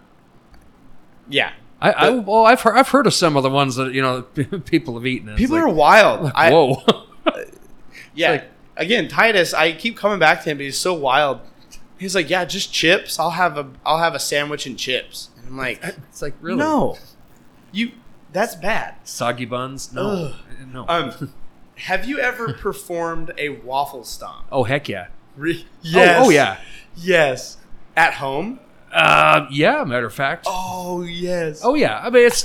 yeah. 1.29 1.51
I, 1.81 1.91
I 1.91 2.09
well, 2.09 2.45
I've 2.45 2.61
heard 2.61 2.77
I've 2.77 2.87
heard 2.89 3.05
of 3.05 3.13
some 3.13 3.35
of 3.35 3.43
the 3.43 3.49
ones 3.49 3.75
that 3.75 3.93
you 3.93 4.01
know 4.01 4.21
people 4.65 4.93
have 4.95 5.05
eaten. 5.05 5.29
it's 5.29 5.37
People 5.39 5.57
like, 5.57 5.65
are 5.65 5.69
wild. 5.69 6.31
I, 6.33 6.51
whoa. 6.51 6.81
yeah. 8.15 8.31
like- 8.31 8.51
Again, 8.77 9.07
Titus, 9.07 9.53
I 9.53 9.73
keep 9.73 9.97
coming 9.97 10.19
back 10.19 10.43
to 10.43 10.49
him, 10.51 10.57
but 10.57 10.63
he's 10.63 10.77
so 10.77 10.93
wild. 10.93 11.41
He's 11.99 12.13
like, 12.15 12.29
yeah, 12.29 12.45
just 12.45 12.71
chips. 12.71 13.19
I'll 13.19 13.31
have 13.31 13.57
a, 13.57 13.69
I'll 13.85 13.97
have 13.99 14.13
a 14.13 14.19
sandwich 14.19 14.65
and 14.65 14.77
chips. 14.77 15.29
And 15.37 15.47
I'm 15.47 15.57
like, 15.57 15.83
it's 16.09 16.21
like 16.21 16.35
really 16.41 16.59
no, 16.59 16.97
you, 17.71 17.91
that's 18.31 18.55
bad. 18.55 18.95
soggy 19.03 19.45
buns. 19.45 19.91
No, 19.91 20.01
Ugh. 20.09 20.35
no. 20.71 20.85
Um, 20.87 21.33
have 21.75 22.05
you 22.05 22.19
ever 22.19 22.53
performed 22.59 23.31
a 23.37 23.49
waffle 23.49 24.03
stomp? 24.03 24.45
oh 24.51 24.63
heck 24.63 24.87
yeah. 24.89 25.07
Re- 25.35 25.65
Oh, 25.95 26.15
oh 26.25 26.29
yeah. 26.29 26.57
Yes. 26.95 27.57
At 27.95 28.13
home? 28.15 28.59
Uh, 28.97 29.47
yeah. 29.51 29.83
Matter 29.83 30.07
of 30.07 30.13
fact. 30.13 30.45
Oh 30.49 31.01
yes. 31.03 31.61
Oh 31.63 31.75
yeah, 31.75 31.99
I 31.99 32.09
mean 32.09 32.25
it's 32.25 32.43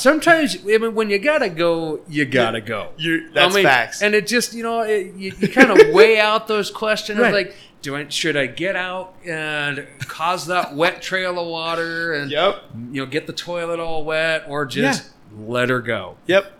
sometimes 0.00 0.56
I 0.64 0.78
mean 0.78 0.94
when 0.94 1.10
you 1.10 1.18
gotta 1.18 1.48
go, 1.48 2.00
you 2.08 2.24
gotta 2.24 2.60
go. 2.60 2.90
You're, 2.96 3.30
that's 3.32 3.52
I 3.52 3.56
mean, 3.56 3.64
facts. 3.64 4.02
And 4.02 4.14
it 4.14 4.26
just 4.26 4.54
you 4.54 4.62
know 4.62 4.80
it, 4.82 5.14
you, 5.14 5.32
you 5.38 5.48
kind 5.48 5.70
of 5.70 5.78
weigh 5.92 6.20
out 6.20 6.48
those 6.48 6.70
questions 6.70 7.18
Right. 7.18 7.32
like, 7.32 7.56
do 7.82 7.96
I 7.96 8.08
should 8.08 8.36
I 8.36 8.46
get 8.46 8.76
out 8.76 9.14
and 9.24 9.86
cause 10.06 10.46
that 10.46 10.74
wet 10.74 11.02
trail 11.02 11.38
of 11.38 11.46
water 11.48 12.14
and 12.14 12.30
yep. 12.30 12.62
you 12.92 13.02
know 13.02 13.06
get 13.06 13.26
the 13.26 13.32
toilet 13.32 13.80
all 13.80 14.04
wet 14.04 14.44
or 14.48 14.64
just 14.64 15.10
let 15.36 15.68
her 15.70 15.80
go? 15.80 16.16
Yep. 16.26 16.52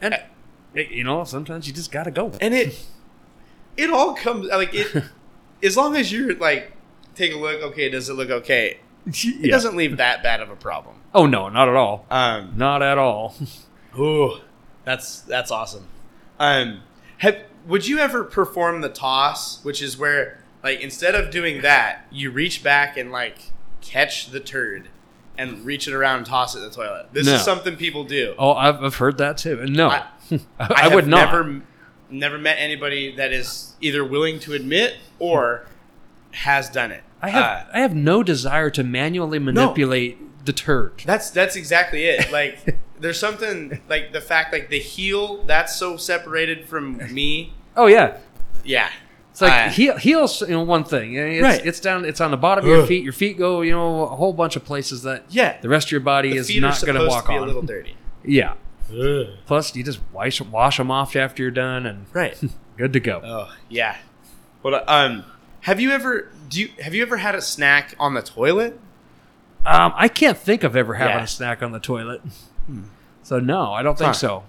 And 0.00 0.16
you 0.74 1.02
know 1.02 1.24
sometimes 1.24 1.66
you 1.66 1.72
just 1.72 1.90
gotta 1.90 2.12
go. 2.12 2.32
And 2.40 2.54
it 2.54 2.86
it 3.76 3.90
all 3.90 4.14
comes 4.14 4.46
like 4.46 4.74
it 4.74 5.04
as 5.62 5.76
long 5.76 5.96
as 5.96 6.12
you're 6.12 6.34
like 6.36 6.72
take 7.18 7.34
a 7.34 7.36
look, 7.36 7.60
okay, 7.62 7.88
does 7.88 8.08
it 8.08 8.14
look 8.14 8.30
okay? 8.30 8.78
It 9.06 9.14
Yeah. 9.24 9.50
doesn't 9.50 9.76
leave 9.76 9.96
that 9.98 10.22
bad 10.22 10.40
of 10.40 10.50
a 10.50 10.56
problem. 10.56 10.96
Oh 11.14 11.26
no, 11.26 11.48
not 11.48 11.68
at 11.68 11.74
all. 11.76 12.06
Um 12.10 12.52
Not 12.56 12.82
at 12.82 12.98
all. 12.98 13.34
ooh, 13.98 14.38
that's 14.84 15.20
that's 15.22 15.50
awesome. 15.50 15.86
Um 16.38 16.82
have 17.18 17.36
would 17.66 17.86
you 17.86 17.98
ever 17.98 18.24
perform 18.24 18.80
the 18.80 18.88
toss, 18.88 19.62
which 19.64 19.82
is 19.82 19.98
where 19.98 20.42
like 20.62 20.80
instead 20.80 21.14
of 21.14 21.30
doing 21.30 21.62
that, 21.62 22.06
you 22.10 22.30
reach 22.30 22.62
back 22.62 22.96
and 22.96 23.10
like 23.12 23.52
catch 23.80 24.30
the 24.30 24.40
turd 24.40 24.88
and 25.36 25.64
reach 25.64 25.86
it 25.86 25.94
around 25.94 26.18
and 26.18 26.26
toss 26.26 26.54
it 26.56 26.58
in 26.58 26.64
the 26.64 26.70
toilet. 26.74 27.06
This 27.12 27.26
No. 27.26 27.34
is 27.34 27.42
something 27.42 27.76
people 27.76 28.02
do. 28.04 28.34
Oh, 28.38 28.52
I've, 28.54 28.82
I've 28.82 28.96
heard 28.96 29.18
that 29.18 29.38
too. 29.38 29.64
No, 29.66 29.88
I- 29.88 30.04
I, 30.58 30.88
I, 30.90 30.94
would 30.94 31.06
not. 31.06 31.26
Never, 31.32 31.62
never 32.10 32.38
met 32.38 32.56
anybody 32.58 33.14
that 33.16 33.32
is 33.32 33.74
either 33.80 34.04
willing 34.04 34.40
to 34.40 34.52
admit 34.54 34.96
or 35.20 35.66
has 36.32 36.68
done 36.70 36.90
it. 36.92 37.02
I 37.22 37.30
have 37.30 37.42
Uh, 37.44 37.64
I 37.74 37.80
have 37.80 37.94
no 37.96 38.22
desire 38.22 38.70
to 38.70 38.84
manually 38.84 39.38
manipulate 39.38 40.44
the 40.44 40.52
turd. 40.52 41.02
that's 41.04 41.30
that's 41.30 41.56
exactly 41.56 42.04
it. 42.04 42.30
Like 42.32 42.78
there's 43.00 43.18
something 43.18 43.80
like 43.88 44.12
the 44.12 44.20
fact 44.20 44.52
like 44.52 44.68
the 44.70 44.78
heel 44.78 45.42
that's 45.44 45.74
so 45.76 45.96
separated 45.96 46.66
from 46.66 46.96
me. 47.12 47.52
Oh 47.76 47.86
yeah, 47.86 48.18
Yeah, 48.64 48.88
it's 49.30 49.40
like 49.40 49.52
Uh, 49.52 49.68
heel, 49.70 49.96
heels. 49.98 50.40
You 50.42 50.48
know, 50.48 50.62
one 50.62 50.84
thing. 50.84 51.14
It's, 51.14 51.42
Right. 51.42 51.64
It's 51.66 51.80
down. 51.80 52.04
It's 52.04 52.20
on 52.20 52.30
the 52.30 52.36
bottom 52.36 52.64
of 52.64 52.70
your 52.70 52.82
Ugh. 52.82 52.88
feet. 52.88 53.04
Your 53.04 53.12
feet 53.12 53.36
go. 53.38 53.60
You 53.62 53.72
know, 53.72 54.02
a 54.04 54.16
whole 54.16 54.32
bunch 54.32 54.56
of 54.56 54.64
places 54.64 55.02
that 55.02 55.24
yeah. 55.28 55.60
the 55.60 55.68
rest 55.68 55.88
of 55.88 55.92
your 55.92 56.00
body 56.00 56.30
The 56.30 56.36
is 56.36 56.48
feet 56.48 56.60
not 56.60 56.80
going 56.80 56.98
to 56.98 57.06
walk 57.06 57.26
to 57.26 57.32
on. 57.32 57.42
a 57.42 57.46
little 57.46 57.62
dirty. 57.74 57.96
Yeah. 58.24 58.54
Plus, 59.46 59.74
you 59.76 59.84
just 59.84 60.00
wash 60.12 60.40
wash 60.40 60.78
them 60.78 60.90
off 60.90 61.14
after 61.14 61.42
you're 61.42 61.50
done, 61.52 61.84
and 61.86 62.06
Right. 62.12 62.40
good 62.76 62.92
to 62.94 63.00
go. 63.00 63.20
Oh 63.24 63.54
yeah. 63.68 63.96
Well, 64.62 64.82
um, 64.88 65.24
have 65.68 65.78
you 65.80 65.90
ever 65.90 66.30
do 66.48 66.60
you 66.60 66.68
have 66.82 66.94
you 66.94 67.02
ever 67.02 67.18
had 67.18 67.34
a 67.34 67.42
snack 67.42 67.94
on 68.00 68.14
the 68.14 68.22
toilet? 68.22 68.78
Um, 69.66 69.92
I 69.96 70.08
can't 70.08 70.38
think 70.38 70.64
of 70.64 70.74
ever 70.76 70.94
having 70.94 71.12
Yeah. 71.12 71.18
Hmm. 71.20 71.24
a 71.24 71.28
snack 71.28 71.62
on 71.62 71.72
the 71.72 71.80
toilet. 71.80 72.22
So 73.22 73.38
no, 73.38 73.72
I 73.72 73.82
don't 73.82 73.98
think 73.98 74.08
Huh. 74.08 74.12
so. 74.14 74.44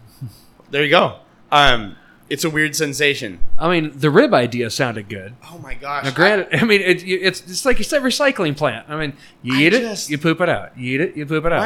There 0.72 0.84
you 0.84 0.90
go. 0.92 1.18
Um, 1.52 1.96
it's 2.30 2.44
a 2.44 2.50
weird 2.50 2.76
sensation. 2.76 3.40
I 3.58 3.68
mean, 3.70 3.92
the 3.98 4.10
rib 4.10 4.34
idea 4.34 4.70
sounded 4.70 5.10
good. 5.10 5.34
Oh 5.52 5.58
my 5.58 5.74
gosh. 5.74 6.06
Now, 6.06 6.12
granted, 6.12 6.48
I, 6.54 6.64
mean, 6.64 6.80
it, 6.82 7.04
it's 7.04 7.42
it's 7.42 7.66
like 7.66 7.78
you 7.80 7.84
said, 7.84 8.02
recycling 8.04 8.56
plant. 8.56 8.86
I 8.88 8.96
mean, 8.96 9.14
you 9.42 9.58
I 9.58 9.62
eat 9.64 9.74
it, 9.74 9.82
just- 9.82 10.10
you 10.10 10.18
poop 10.18 10.40
it 10.42 10.48
out. 10.50 10.78
You 10.78 10.94
eat 10.96 11.02
it, 11.02 11.18
you 11.18 11.26
poop 11.26 11.44
it 11.46 11.52
out. 11.52 11.60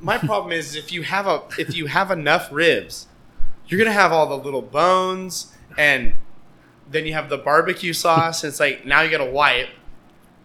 my 0.00 0.16
my 0.18 0.18
problem 0.18 0.52
is 0.52 0.76
if 0.76 0.92
you 0.92 1.02
have 1.02 1.26
a 1.26 1.42
if 1.58 1.74
you 1.74 1.86
have 1.86 2.10
enough 2.10 2.48
ribs, 2.52 3.06
you're 3.66 3.78
gonna 3.78 3.92
have 4.02 4.12
all 4.12 4.26
the 4.26 4.36
little 4.38 4.62
bones, 4.62 5.52
and 5.78 6.12
then 6.90 7.06
you 7.06 7.12
have 7.14 7.28
the 7.28 7.38
barbecue 7.38 7.92
sauce. 7.92 8.44
And 8.44 8.50
it's 8.50 8.60
like 8.60 8.84
now 8.86 9.00
you 9.02 9.10
gotta 9.10 9.30
wipe. 9.30 9.68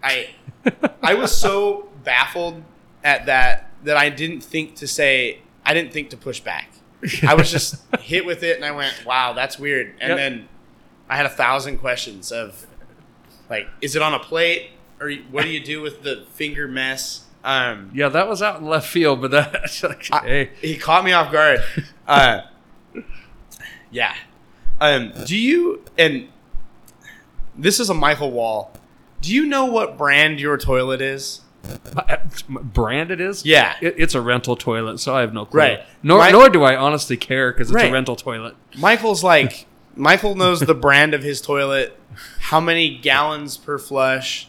I 0.03 0.29
I 1.03 1.13
was 1.15 1.35
so 1.35 1.89
baffled 2.03 2.63
at 3.03 3.25
that 3.27 3.69
that 3.83 3.97
I 3.97 4.09
didn't 4.09 4.41
think 4.41 4.75
to 4.75 4.87
say 4.87 5.39
I 5.65 5.73
didn't 5.73 5.91
think 5.93 6.09
to 6.11 6.17
push 6.17 6.39
back. 6.39 6.71
I 7.25 7.33
was 7.35 7.49
just 7.49 7.75
hit 8.01 8.25
with 8.25 8.43
it, 8.43 8.57
and 8.57 8.65
I 8.65 8.71
went, 8.71 9.03
"Wow, 9.05 9.31
that's 9.33 9.57
weird." 9.57 9.93
And 10.01 10.09
Yep. 10.09 10.17
then 10.17 10.49
I 11.09 11.15
had 11.15 11.25
a 11.25 11.29
thousand 11.29 11.77
questions 11.77 12.31
of 12.31 12.67
like, 13.49 13.67
is 13.81 13.95
it 13.95 14.01
on 14.01 14.13
a 14.13 14.19
plate, 14.19 14.71
or 14.99 15.09
what 15.31 15.43
do 15.43 15.49
you 15.49 15.63
do 15.63 15.81
with 15.81 16.03
the 16.03 16.25
finger 16.33 16.67
mess? 16.67 17.25
Um, 17.43 17.89
yeah, 17.93 18.09
that 18.09 18.27
was 18.27 18.41
out 18.41 18.59
in 18.59 18.67
left 18.67 18.87
field, 18.89 19.21
but 19.21 19.31
that 19.31 19.79
like, 19.83 20.07
I- 20.11 20.49
he 20.61 20.75
caught 20.77 21.05
me 21.05 21.13
off 21.13 21.31
guard. 21.31 21.63
Uh, 22.07 22.41
yeah. 23.91 24.13
Um, 24.81 25.11
do 25.25 25.35
you 25.37 25.83
and 25.97 26.27
this 27.57 27.79
is 27.79 27.89
a 27.89 27.93
Michael 27.93 28.31
Wall. 28.31 28.73
Do 29.21 29.33
you 29.33 29.45
know 29.45 29.65
what 29.65 29.97
brand 29.97 30.39
your 30.39 30.57
toilet 30.57 31.01
is? 31.01 31.41
brand 32.47 33.11
it 33.11 33.19
is. 33.19 33.45
Yeah. 33.45 33.75
it, 33.81 33.95
it's 33.97 34.15
a 34.15 34.21
rental 34.21 34.55
toilet, 34.55 34.99
so 34.99 35.13
I 35.15 35.21
have 35.21 35.33
no 35.33 35.45
clue. 35.45 35.59
Right. 35.59 35.79
Nor, 36.01 36.19
My- 36.19 36.31
nor 36.31 36.49
do 36.49 36.63
I 36.63 36.75
honestly 36.75 37.17
care 37.17 37.51
because 37.51 37.67
it's 37.69 37.75
Right. 37.75 37.89
a 37.89 37.93
rental 37.93 38.15
toilet. 38.15 38.55
Michael's 38.77 39.23
like 39.23 39.65
Michael 39.95 40.35
knows 40.35 40.61
the 40.61 40.73
brand 40.73 41.13
of 41.13 41.21
his 41.23 41.41
toilet, 41.41 41.97
how 42.39 42.59
many 42.61 42.97
gallons 42.97 43.57
per 43.57 43.77
flush. 43.77 44.47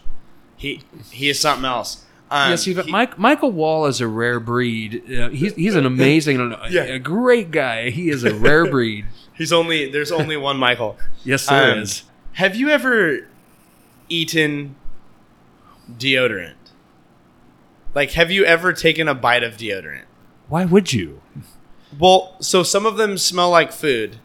He 0.57 0.83
he 1.11 1.29
is 1.29 1.41
something 1.41 1.65
else. 1.65 2.05
Um, 2.31 2.51
yeah, 2.51 2.57
see, 2.57 2.75
but 2.75 2.87
he- 2.87 2.93
Mike, 2.93 3.19
Michael 3.19 3.51
Wall 3.51 3.87
is 3.87 4.01
a 4.01 4.07
rare 4.07 4.39
breed. 4.39 5.03
Uh, 5.13 5.31
he's 5.31 5.55
he's 5.55 5.75
an 5.75 5.87
amazing, 5.87 6.55
Yeah. 6.71 6.83
a 6.83 6.99
great 7.01 7.51
guy. 7.51 7.91
He 7.91 8.09
is 8.09 8.23
a 8.23 8.33
rare 8.35 8.71
breed. 8.71 9.07
He's 9.41 9.53
only 9.53 9.91
there's 9.91 10.13
only 10.13 10.37
one 10.37 10.57
Michael. 10.59 10.97
Yes, 11.25 11.47
there 11.47 11.73
Um, 11.73 11.79
is. 11.81 12.05
Have 12.35 12.55
you 12.57 12.69
ever 12.71 13.27
eaten 14.09 14.75
deodorant? 15.91 16.55
Like, 17.95 18.13
have 18.13 18.31
you 18.31 18.45
ever 18.45 18.73
taken 18.73 19.09
a 19.09 19.15
bite 19.15 19.43
of 19.43 19.57
deodorant? 19.57 20.05
Why 20.49 20.65
would 20.65 20.93
you? 20.93 21.21
Well, 21.99 22.37
so 22.41 22.63
some 22.63 22.87
of 22.87 22.97
them 22.97 23.19
smell 23.19 23.51
like 23.51 23.73
food. 23.73 24.17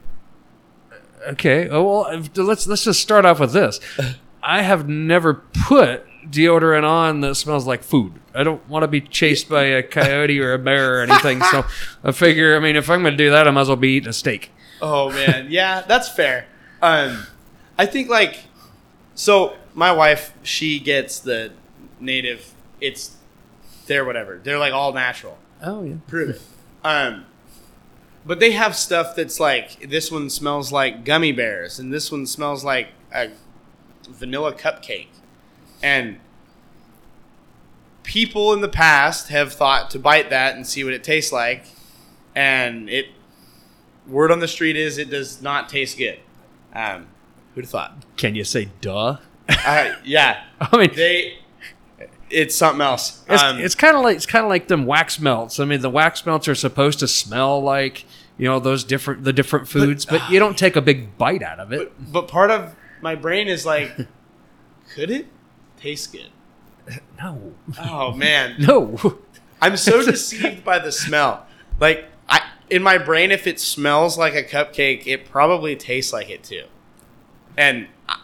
Okay. 1.28 1.68
Oh 1.70 1.84
well, 1.84 2.22
let's 2.36 2.68
let's 2.68 2.84
just 2.84 3.02
start 3.02 3.26
off 3.26 3.40
with 3.40 3.54
this. 3.54 3.80
I 4.44 4.62
have 4.62 4.88
never 4.88 5.34
put 5.68 6.06
deodorant 6.30 6.88
on 6.88 7.22
that 7.22 7.36
smells 7.36 7.66
like 7.66 7.84
food. 7.84 8.14
I 8.34 8.44
don't 8.44 8.68
want 8.70 8.84
to 8.84 8.88
be 8.88 9.02
chased 9.02 9.50
by 9.50 9.64
a 9.64 9.82
coyote 9.84 10.40
or 10.40 10.54
a 10.54 10.60
bear 10.60 11.00
or 11.00 11.02
anything. 11.04 11.42
So 11.42 11.66
I 12.04 12.12
figure, 12.12 12.56
I 12.56 12.60
mean, 12.60 12.76
if 12.76 12.90
I'm 12.90 13.02
going 13.02 13.14
to 13.14 13.18
do 13.18 13.32
that, 13.32 13.48
I 13.48 13.52
might 13.52 13.62
as 13.62 13.68
well 13.70 13.78
be 13.78 13.90
eating 13.94 14.10
a 14.10 14.14
steak. 14.14 14.52
Oh 14.88 15.10
man, 15.10 15.48
yeah, 15.50 15.82
that's 15.82 16.08
fair. 16.10 16.46
Um, 16.80 17.26
I 17.76 17.88
think 17.88 18.08
like, 18.08 18.44
so 19.16 19.56
my 19.74 19.92
wife, 19.92 20.32
she 20.44 20.80
gets 20.80 21.20
the 21.20 21.54
native. 22.00 22.54
It's 22.80 23.18
they're 23.88 24.06
whatever. 24.06 24.40
They're 24.44 24.60
like 24.60 24.74
all 24.74 24.94
natural. 24.94 25.40
Oh 25.64 25.82
yeah. 25.82 25.96
Prove 26.06 26.30
it. 26.30 26.42
Um, 26.84 27.26
but 28.28 28.40
they 28.40 28.52
have 28.52 28.76
stuff 28.76 29.16
that's 29.16 29.40
like 29.40 29.90
this 29.90 30.12
one 30.12 30.30
smells 30.30 30.72
like 30.72 31.04
gummy 31.04 31.32
bears, 31.32 31.80
and 31.80 31.92
this 31.92 32.12
one 32.12 32.28
smells 32.28 32.64
like 32.64 32.90
a 33.12 33.32
vanilla 34.08 34.54
cupcake, 34.54 35.08
and 35.82 36.20
people 38.04 38.54
in 38.54 38.62
the 38.62 38.70
past 38.70 39.30
have 39.30 39.52
thought 39.52 39.90
to 39.90 39.98
bite 39.98 40.30
that 40.30 40.56
and 40.56 40.68
see 40.68 40.84
what 40.84 40.94
it 40.94 41.04
tastes 41.04 41.32
like, 41.32 41.66
and 42.36 42.88
it 42.88 43.08
word 44.08 44.32
on 44.32 44.40
the 44.40 44.48
street 44.48 44.76
is 44.76 44.98
it 44.98 45.10
does 45.10 45.42
not 45.42 45.70
taste 45.70 45.98
good. 45.98 46.20
Um, 46.74 47.08
who'd 47.54 47.64
have 47.64 47.72
thought? 47.72 48.06
Can 48.18 48.36
you 48.36 48.44
say 48.44 48.70
duh? 48.82 49.18
Uh, 49.50 49.96
yeah, 50.04 50.44
I 50.62 50.78
mean, 50.78 50.92
they. 50.96 51.40
It's 52.30 52.56
something 52.56 52.82
else. 52.82 53.24
It's, 53.30 53.42
Um, 53.42 53.60
it's 53.60 53.76
kind 53.76 53.96
of 53.96 54.04
like 54.04 54.16
it's 54.16 54.26
kind 54.26 54.44
of 54.44 54.50
like 54.50 54.68
them 54.68 54.86
wax 54.86 55.20
melts. 55.20 55.60
I 55.60 55.66
mean, 55.66 55.82
the 55.82 55.92
wax 55.92 56.26
melts 56.26 56.48
are 56.48 56.56
supposed 56.56 57.00
to 57.00 57.08
smell 57.08 57.62
like 57.62 58.06
you 58.38 58.48
know 58.48 58.60
those 58.60 58.84
different 58.84 59.24
the 59.24 59.32
different 59.32 59.68
foods, 59.68 60.06
but, 60.06 60.30
you 60.30 60.40
don't 60.40 60.58
take 60.58 60.76
a 60.76 60.82
big 60.82 61.18
bite 61.18 61.44
out 61.44 61.60
of 61.60 61.72
it. 61.72 61.94
but, 61.98 62.12
but 62.12 62.28
part 62.28 62.50
of 62.52 62.76
my 63.02 63.14
brain 63.16 63.48
is 63.48 63.66
like, 63.66 63.96
could 64.96 65.12
it 65.12 65.28
taste 65.78 66.12
good? 66.12 66.32
no, 67.18 67.54
Oh 67.80 68.12
man, 68.12 68.56
no. 68.60 69.20
I'm 69.62 69.78
so 69.78 70.04
deceived 70.04 70.64
by 70.66 70.80
the 70.80 70.92
smell. 70.92 71.46
Like 71.80 72.06
in 72.70 72.82
my 72.84 72.98
brain, 72.98 73.32
if 73.32 73.46
it 73.48 73.60
smells 73.60 74.18
like 74.18 74.34
a 74.34 74.44
cupcake, 74.44 75.06
it 75.08 75.30
probably 75.30 75.76
tastes 75.76 76.12
like 76.14 76.30
it 76.30 76.44
too. 76.44 76.66
And 77.58 77.88
I- 78.10 78.20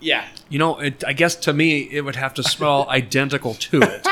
yeah, 0.00 0.26
You 0.50 0.58
know, 0.58 0.78
it, 0.78 1.02
I 1.06 1.12
guess 1.14 1.34
to 1.36 1.52
me 1.52 1.88
it 1.90 2.02
would 2.02 2.16
have 2.16 2.34
to 2.34 2.42
smell 2.42 2.86
identical 2.90 3.54
to 3.54 3.80
it. 3.82 4.06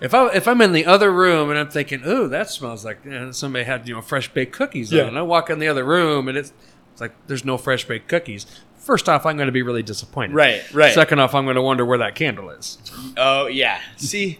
If 0.00 0.14
I 0.14 0.28
if 0.34 0.46
I'm 0.46 0.60
in 0.60 0.72
the 0.72 0.86
other 0.86 1.12
room 1.12 1.50
and 1.50 1.58
I'm 1.58 1.68
thinking, 1.70 2.02
"Ooh, 2.06 2.28
that 2.28 2.50
smells 2.50 2.84
like 2.84 3.04
you 3.04 3.10
know, 3.10 3.32
somebody 3.32 3.64
had 3.64 3.88
you 3.88 3.94
know 3.94 4.00
fresh 4.02 4.32
baked 4.32 4.52
cookies," 4.52 4.92
Yeah. 4.92 5.02
on, 5.02 5.08
and 5.08 5.18
I 5.18 5.22
walk 5.22 5.50
in 5.50 5.58
the 5.58 5.68
other 5.68 5.84
room 5.84 6.28
and 6.28 6.36
it's 6.38 6.52
it's 6.92 7.00
like 7.00 7.12
there's 7.26 7.44
no 7.44 7.56
fresh 7.58 7.84
baked 7.86 8.08
cookies. 8.08 8.46
First 8.76 9.08
off, 9.08 9.24
I'm 9.26 9.36
going 9.36 9.46
to 9.46 9.52
be 9.52 9.62
really 9.62 9.82
disappointed. 9.82 10.34
right, 10.34 10.62
right. 10.74 10.92
Second 10.92 11.18
off, 11.18 11.34
I'm 11.34 11.44
going 11.44 11.56
to 11.56 11.62
wonder 11.62 11.84
where 11.86 11.98
that 11.98 12.14
candle 12.14 12.50
is. 12.50 12.78
Oh 13.16 13.46
yeah. 13.46 13.80
See, 13.96 14.38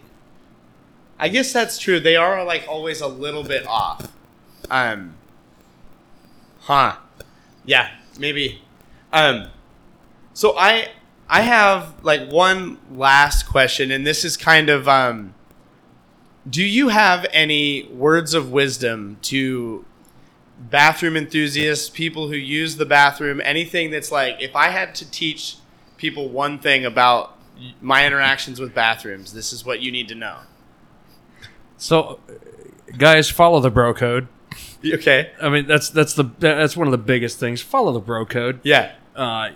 I 1.17 1.29
guess 1.29 1.53
that's 1.53 1.77
true. 1.77 1.99
They 1.99 2.15
are 2.15 2.43
like 2.43 2.65
always 2.67 3.01
a 3.01 3.07
little 3.07 3.43
bit 3.43 3.65
off. 3.67 4.11
Um. 4.69 5.15
Huh. 6.61 6.97
Yeah. 7.65 7.91
Maybe. 8.19 8.61
Um. 9.13 9.47
So 10.33 10.57
I 10.57 10.89
I 11.29 11.41
have 11.41 11.93
like 12.03 12.29
one 12.29 12.77
last 12.91 13.43
question, 13.47 13.91
and 13.91 14.05
this 14.05 14.25
is 14.25 14.37
kind 14.37 14.69
of 14.69 14.87
um. 14.87 15.33
Do 16.47 16.63
you 16.63 16.89
have 16.89 17.25
any 17.31 17.87
words 17.87 18.35
of 18.35 18.51
wisdom 18.51 19.17
to 19.23 19.85
bathroom 20.57 21.17
enthusiasts, 21.17 21.89
people 21.89 22.29
who 22.29 22.35
use 22.35 22.77
the 22.77 22.85
bathroom, 22.85 23.41
anything 23.43 23.91
that's 23.91 24.11
like, 24.11 24.41
if 24.41 24.55
I 24.55 24.69
had 24.69 24.95
to 24.95 25.09
teach 25.09 25.57
people 25.97 26.29
one 26.29 26.59
thing 26.59 26.85
about 26.85 27.37
my 27.81 28.05
interactions 28.05 28.59
with 28.59 28.73
bathrooms, 28.73 29.33
this 29.33 29.53
is 29.53 29.65
what 29.65 29.81
you 29.81 29.91
need 29.91 30.07
to 30.09 30.15
know. 30.15 30.39
So, 31.77 32.19
guys, 32.97 33.29
follow 33.29 33.59
the 33.59 33.71
bro 33.71 33.93
code. 33.93 34.27
Okay. 34.85 35.31
I 35.41 35.49
mean, 35.49 35.65
that's 35.65 35.89
that's 35.89 36.13
the 36.13 36.25
that's 36.37 36.77
one 36.77 36.85
of 36.87 36.91
the 36.91 36.99
biggest 36.99 37.39
things. 37.39 37.59
Follow 37.59 37.91
the 37.91 37.99
bro 37.99 38.23
code. 38.23 38.59
Yeah. 38.63 38.91
uh, 39.15 39.49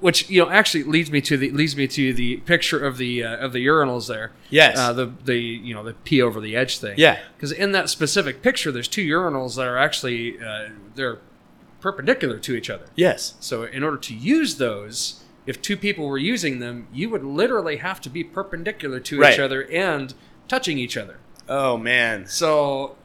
which 0.00 0.30
you 0.30 0.42
know 0.42 0.48
actually 0.48 0.84
leads 0.84 1.10
me 1.10 1.20
to 1.20 1.36
the 1.36 1.50
leads 1.50 1.76
me 1.76 1.86
to 1.88 2.14
the 2.14 2.38
picture 2.38 2.82
of 2.82 2.96
the 2.96 3.24
uh, 3.24 3.36
of 3.36 3.52
the 3.52 3.66
urinals 3.66 4.08
there. 4.08 4.32
Yes. 4.48 4.78
Uh, 4.78 4.94
the 4.94 5.12
the 5.24 5.36
you 5.38 5.74
know 5.74 5.82
the 5.84 5.92
pee 5.92 6.22
over 6.22 6.40
the 6.40 6.56
edge 6.56 6.78
thing. 6.78 6.94
Yeah. 6.96 7.18
Because 7.36 7.52
in 7.52 7.72
that 7.72 7.90
specific 7.90 8.40
picture, 8.40 8.72
there's 8.72 8.88
two 8.88 9.04
urinals 9.06 9.56
that 9.56 9.66
are 9.66 9.76
actually 9.76 10.40
uh, 10.42 10.68
they're 10.94 11.18
perpendicular 11.82 12.38
to 12.38 12.54
each 12.56 12.70
other. 12.70 12.86
Yes. 12.96 13.34
So 13.40 13.64
in 13.64 13.82
order 13.82 13.98
to 13.98 14.14
use 14.14 14.56
those, 14.56 15.22
if 15.46 15.60
two 15.60 15.76
people 15.76 16.06
were 16.08 16.16
using 16.16 16.58
them, 16.60 16.88
you 16.90 17.10
would 17.10 17.24
literally 17.24 17.76
have 17.76 18.00
to 18.02 18.08
be 18.08 18.24
perpendicular 18.24 18.98
to 19.00 19.20
Right. 19.20 19.34
each 19.34 19.38
other 19.40 19.62
and 19.70 20.14
touching 20.48 20.78
each 20.78 20.96
other. 20.96 21.18
Oh 21.48 21.76
man. 21.76 22.26
So 22.26 22.96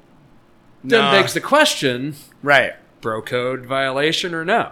then 0.83 0.99
Nah. 1.01 1.11
begs 1.11 1.33
the 1.33 1.41
question: 1.41 2.15
Right. 2.41 2.73
bro 3.01 3.21
code 3.21 3.65
violation 3.65 4.33
or 4.33 4.43
no? 4.45 4.71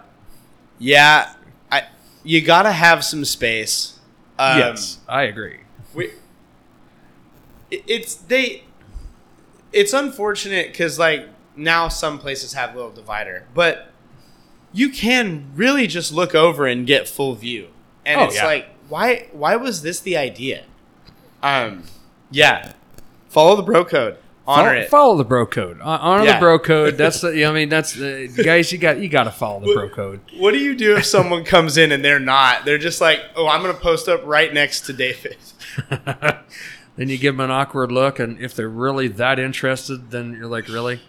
Yeah. 0.80 1.34
I. 1.72 1.84
You 2.24 2.42
gotta 2.42 2.72
have 2.72 3.04
some 3.04 3.24
space. 3.26 4.00
Um, 4.40 4.58
yes, 4.58 5.00
I 5.08 5.24
agree. 5.24 5.60
we, 5.94 6.12
it's 7.70 8.16
they 8.16 8.64
it's 9.72 9.94
unfortunate 9.94 10.68
because 10.68 11.00
like 11.00 11.28
now 11.56 11.88
some 11.88 12.20
places 12.20 12.54
have 12.54 12.74
a 12.74 12.76
little 12.76 12.92
divider 12.92 13.46
but 13.54 13.92
you 14.74 14.90
can 14.90 15.52
really 15.56 15.88
just 15.88 16.12
look 16.12 16.34
over 16.36 16.66
and 16.66 16.86
get 16.88 17.08
full 17.08 17.36
view 17.36 17.68
and 18.06 18.20
Oh, 18.20 18.24
it's 18.26 18.36
yeah. 18.36 18.46
like 18.46 18.68
why 18.90 19.28
why 19.32 19.56
was 19.56 19.82
this 19.84 20.00
the 20.00 20.18
idea 20.18 20.64
um 21.44 21.84
yeah 22.32 22.74
follow 23.32 23.56
the 23.56 23.64
bro 23.64 23.84
code 23.86 24.18
honor 24.48 24.70
follow, 24.70 24.80
it 24.82 24.90
Follow 24.90 25.18
the 25.18 25.24
bro 25.24 25.46
code. 25.46 25.80
Uh, 25.82 25.98
honor 26.02 26.26
Yeah. 26.26 26.34
the 26.34 26.40
bro 26.40 26.60
code. 26.60 26.98
That's 26.98 27.22
the. 27.22 27.46
I 27.46 27.52
mean, 27.52 27.70
that's 27.70 27.94
the 27.94 28.28
guys. 28.44 28.72
You 28.72 28.78
got 28.80 29.00
you 29.00 29.08
got 29.08 29.24
to 29.26 29.32
follow 29.32 29.60
the 29.62 29.74
bro 29.74 29.88
code. 29.90 30.20
what 30.38 30.52
do 30.52 30.58
you 30.58 30.76
do 30.76 30.98
if 30.98 31.06
someone 31.06 31.44
comes 31.46 31.78
in 31.78 31.92
and 31.92 32.04
they're 32.04 32.20
not 32.20 32.66
they're 32.66 32.78
just 32.80 33.00
like 33.02 33.20
oh 33.36 33.48
i'm 33.48 33.62
gonna 33.62 33.74
post 33.76 34.10
up 34.10 34.22
right 34.26 34.52
next 34.54 34.82
to 34.88 34.94
david 34.94 35.38
then 36.98 37.08
you 37.10 37.18
give 37.18 37.36
them 37.36 37.40
an 37.42 37.52
awkward 37.52 37.92
look, 37.92 38.20
and 38.20 38.40
if 38.40 38.54
they're 38.56 38.68
really 38.68 39.08
that 39.08 39.40
interested, 39.40 40.12
then 40.12 40.34
you're 40.34 40.48
like, 40.48 40.68
really? 40.68 41.00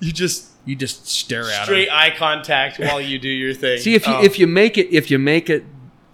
you 0.00 0.12
just 0.12 0.50
You 0.64 0.76
just 0.76 1.06
stare 1.08 1.42
at 1.50 1.64
straight 1.64 1.86
them. 1.88 1.96
eye 1.96 2.14
contact 2.16 2.78
while 2.78 3.00
you 3.00 3.18
do 3.18 3.28
your 3.28 3.54
thing 3.54 3.78
See 3.78 3.94
if 3.94 4.06
you 4.06 4.14
Oh. 4.14 4.22
if 4.24 4.38
you 4.38 4.46
make 4.46 4.78
it 4.78 4.88
if 4.94 5.10
you 5.10 5.18
make 5.18 5.48
it 5.50 5.64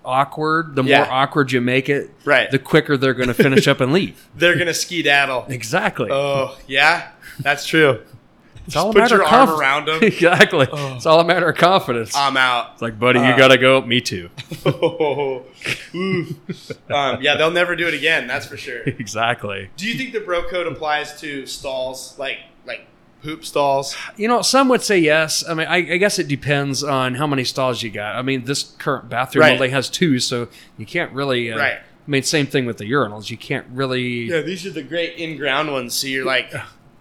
awkward, 0.05 0.75
the 0.75 0.83
Yeah. 0.85 0.99
more 1.05 1.09
awkward 1.13 1.53
you 1.53 1.61
make 1.61 1.89
it, 1.89 2.11
Right. 2.25 2.51
the 2.51 2.59
quicker 2.59 2.97
they're 2.97 3.15
going 3.15 3.29
to 3.29 3.35
finish 3.35 3.67
up 3.69 3.81
and 3.81 3.93
leave. 3.93 4.27
they're 4.37 4.57
gonna 4.59 4.75
skedaddle 4.75 5.47
Exactly. 5.49 6.09
Oh, 6.11 6.57
yeah, 6.67 7.09
that's 7.41 7.67
true. 7.67 8.01
it's 8.67 8.77
all 8.77 8.91
a 8.91 8.93
put 8.93 9.01
matter 9.03 9.17
your 9.17 9.25
of 9.25 9.33
arm 9.33 9.47
conf- 9.49 9.59
around 9.61 9.89
'em. 9.89 10.03
exactly. 10.03 10.67
Oh. 10.73 10.95
It's 10.97 11.07
all 11.07 11.21
a 11.21 11.25
matter 11.25 11.49
of 11.49 11.57
confidence. 11.57 12.15
I'm 12.17 12.37
out. 12.37 12.71
it's 12.75 12.83
like, 12.83 12.99
buddy, 12.99 13.19
uh, 13.19 13.31
you 13.31 13.37
got 13.37 13.49
to 13.49 13.59
go. 13.59 13.81
Me 13.83 14.01
too. 14.01 14.31
Um, 15.95 17.19
yeah, 17.21 17.37
they'll 17.37 17.51
never 17.51 17.77
do 17.77 17.87
it 17.89 17.95
again. 17.95 18.27
That's 18.27 18.47
for 18.47 18.57
sure. 18.57 18.83
exactly. 18.85 19.71
Do 19.77 19.87
you 19.89 19.95
think 19.95 20.13
the 20.13 20.21
bro 20.21 20.43
code 20.49 20.67
applies 20.67 21.19
to 21.21 21.47
stalls, 21.47 22.19
like 22.19 22.39
poop 23.23 23.45
stalls? 23.45 23.97
You 24.17 24.29
know, 24.29 24.43
some 24.43 24.69
would 24.69 24.83
say 24.83 24.99
yes. 24.99 25.45
I 25.49 25.55
mean, 25.55 25.67
I, 25.67 25.77
I 25.77 25.97
guess 25.97 26.19
it 26.19 26.29
depends 26.29 26.83
on 26.83 27.15
how 27.15 27.27
many 27.27 27.45
stalls 27.45 27.83
you 27.83 27.91
got. 27.91 28.17
I 28.17 28.23
mean, 28.23 28.45
this 28.45 28.63
current 28.79 29.09
bathroom 29.09 29.43
Right. 29.43 29.53
only 29.55 29.71
has 29.71 29.89
two, 29.89 30.19
so 30.19 30.49
you 30.77 30.87
can't 30.87 31.13
really. 31.13 31.53
Uh, 31.53 31.59
Right. 31.59 31.79
I 32.07 32.11
mean, 32.11 32.25
same 32.25 32.47
thing 32.47 32.67
with 32.67 32.79
the 32.79 32.91
urinals. 32.91 33.31
You 33.31 33.37
can't 33.37 33.67
really. 33.71 34.25
Yeah, 34.25 34.41
these 34.41 34.67
are 34.67 34.71
the 34.71 34.83
great 34.83 35.15
in-ground 35.17 35.71
ones. 35.73 35.95
So 35.95 36.09
you're 36.09 36.25
like, 36.27 36.53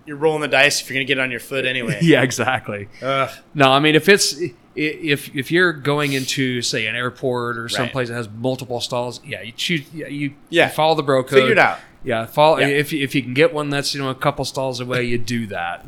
you're 0.06 0.16
rolling 0.18 0.42
the 0.42 0.48
dice 0.48 0.80
if 0.80 0.90
you're 0.90 0.96
gonna 0.96 1.06
get 1.06 1.18
it 1.18 1.22
on 1.22 1.32
your 1.32 1.40
foot 1.40 1.66
anyway. 1.66 1.98
Yeah, 2.04 2.22
exactly. 2.22 2.88
Ugh. 3.02 3.30
No, 3.56 3.72
I 3.72 3.80
mean, 3.80 3.96
if 3.96 4.08
it's 4.08 4.36
if 4.76 5.36
if 5.36 5.52
you're 5.52 5.74
going 5.74 6.14
into 6.14 6.62
say 6.62 6.86
an 6.86 6.96
airport 6.96 7.58
or 7.58 7.64
Right. 7.64 7.72
someplace 7.72 8.10
that 8.10 8.14
has 8.16 8.30
multiple 8.30 8.80
stalls, 8.80 9.20
yeah, 9.26 9.42
you 9.42 9.52
choose. 9.54 9.82
Yeah, 9.92 10.08
you 10.08 10.34
Yeah. 10.50 10.68
you 10.68 10.72
follow 10.74 10.94
the 10.94 11.04
bro 11.04 11.24
code. 11.24 11.32
Figure 11.40 11.52
it 11.54 11.58
out. 11.60 11.80
Yeah, 12.04 12.26
follow. 12.28 12.60
Yeah. 12.60 12.68
If 12.68 12.94
if 12.94 13.16
you 13.16 13.24
can 13.24 13.34
get 13.34 13.54
one 13.56 13.70
that's 13.72 13.96
you 13.96 14.02
know 14.02 14.10
a 14.10 14.16
couple 14.16 14.46
stalls 14.46 14.80
away, 14.80 15.04
you 15.04 15.18
do 15.18 15.48
that. 15.48 15.84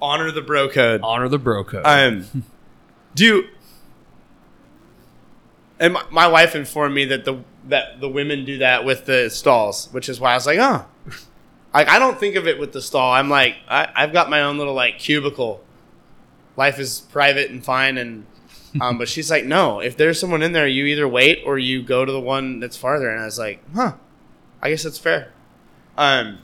Honor 0.00 0.30
the 0.30 0.42
bro 0.42 0.68
code. 0.68 1.00
Honor 1.02 1.28
the 1.28 1.38
bro 1.38 1.64
code. 1.64 1.82
Um, 1.84 2.44
do 3.14 3.24
you, 3.24 3.44
and 5.80 5.94
my, 5.94 6.04
my 6.10 6.28
wife 6.28 6.54
informed 6.54 6.94
me 6.94 7.04
that 7.06 7.24
the 7.24 7.42
that 7.66 8.00
the 8.00 8.08
women 8.08 8.44
do 8.44 8.58
that 8.58 8.84
with 8.84 9.06
the 9.06 9.28
stalls, 9.28 9.88
which 9.92 10.08
is 10.08 10.20
why 10.20 10.32
I 10.32 10.34
was 10.34 10.46
like, 10.46 10.58
oh, 10.58 10.86
like 11.74 11.88
I 11.88 11.98
don't 11.98 12.18
think 12.18 12.36
of 12.36 12.46
it 12.46 12.58
with 12.58 12.72
the 12.72 12.82
stall. 12.82 13.12
I'm 13.12 13.28
like, 13.28 13.56
I, 13.68 13.88
I've 13.94 14.12
got 14.12 14.30
my 14.30 14.42
own 14.42 14.58
little 14.58 14.74
like 14.74 14.98
cubicle. 14.98 15.62
Life 16.56 16.78
is 16.78 17.00
private 17.00 17.50
and 17.50 17.64
fine, 17.64 17.98
and 17.98 18.26
um, 18.80 18.98
but 18.98 19.08
she's 19.08 19.30
like, 19.30 19.44
no, 19.44 19.80
if 19.80 19.96
there's 19.96 20.18
someone 20.18 20.42
in 20.42 20.52
there, 20.52 20.66
you 20.66 20.86
either 20.86 21.08
wait 21.08 21.42
or 21.46 21.58
you 21.58 21.82
go 21.82 22.04
to 22.04 22.12
the 22.12 22.20
one 22.20 22.60
that's 22.60 22.76
farther. 22.76 23.08
And 23.10 23.20
I 23.20 23.24
was 23.24 23.38
like, 23.38 23.62
huh, 23.74 23.94
I 24.60 24.70
guess 24.70 24.82
that's 24.82 24.98
fair. 24.98 25.32
Um, 25.96 26.38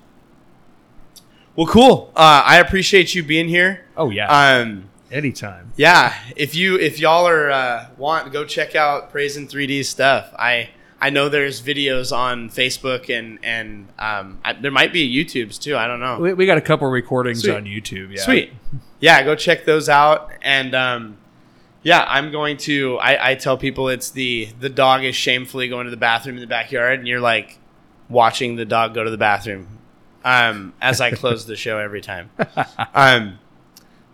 well, 1.57 1.67
cool. 1.67 2.13
Uh, 2.17 2.43
I 2.45 2.59
appreciate 2.59 3.15
you 3.15 3.23
being 3.23 3.49
here. 3.49 3.85
oh 3.97 4.11
yeah, 4.11 4.27
Um, 4.29 4.89
anytime. 5.11 5.73
yeah, 5.77 6.15
if 6.37 6.55
you 6.55 6.79
if 6.79 6.99
y'all 6.99 7.27
are 7.29 7.51
uh, 7.51 7.87
want 7.97 8.33
go 8.33 8.45
check 8.45 8.75
out 8.75 9.11
Praise 9.11 9.37
in 9.37 9.47
3D 9.49 9.85
stuff. 9.85 10.33
I 10.39 10.71
I 11.01 11.11
know 11.11 11.29
there's 11.29 11.61
videos 11.61 12.17
on 12.17 12.49
Facebook 12.49 13.11
and 13.17 13.39
and 13.43 13.89
um, 13.99 14.39
I, 14.45 14.55
there 14.55 14.71
might 14.71 14.93
be 14.93 15.07
YouTubes 15.15 15.61
too. 15.61 15.77
I 15.77 15.87
don't 15.87 16.01
know. 16.01 16.19
We, 16.19 16.33
we 16.33 16.47
got 16.47 16.57
a 16.59 16.63
couple 16.63 16.89
recordings 16.89 17.43
Sweet. 17.43 17.55
on 17.55 17.65
YouTube. 17.65 18.17
Yeah, 18.17 18.23
Sweet. 18.23 18.53
Yeah, 19.01 19.23
go 19.23 19.35
check 19.35 19.65
those 19.67 19.89
out. 19.91 20.31
And 20.41 20.75
um, 20.75 21.19
yeah, 21.83 22.07
I'm 22.09 22.33
going 22.33 22.57
to. 22.59 22.97
I, 22.99 23.33
I 23.33 23.35
tell 23.35 23.59
people 23.59 23.91
it's 23.91 24.11
the 24.11 24.49
the 24.61 24.71
dog 24.71 25.05
is 25.05 25.15
shamefully 25.15 25.69
going 25.69 25.85
to 25.85 25.91
the 25.91 25.97
bathroom 25.99 26.37
in 26.37 26.41
the 26.41 26.47
backyard, 26.47 26.99
and 27.01 27.07
you're 27.07 27.21
like 27.21 27.59
watching 28.09 28.57
the 28.57 28.65
dog 28.65 28.95
go 28.95 29.05
to 29.05 29.11
the 29.11 29.19
bathroom. 29.19 29.69
Um, 30.25 30.73
as 30.81 31.01
I 31.01 31.11
close 31.11 31.47
the 31.47 31.57
show 31.57 31.79
every 31.79 32.01
time. 32.01 32.31
Um, 32.95 33.39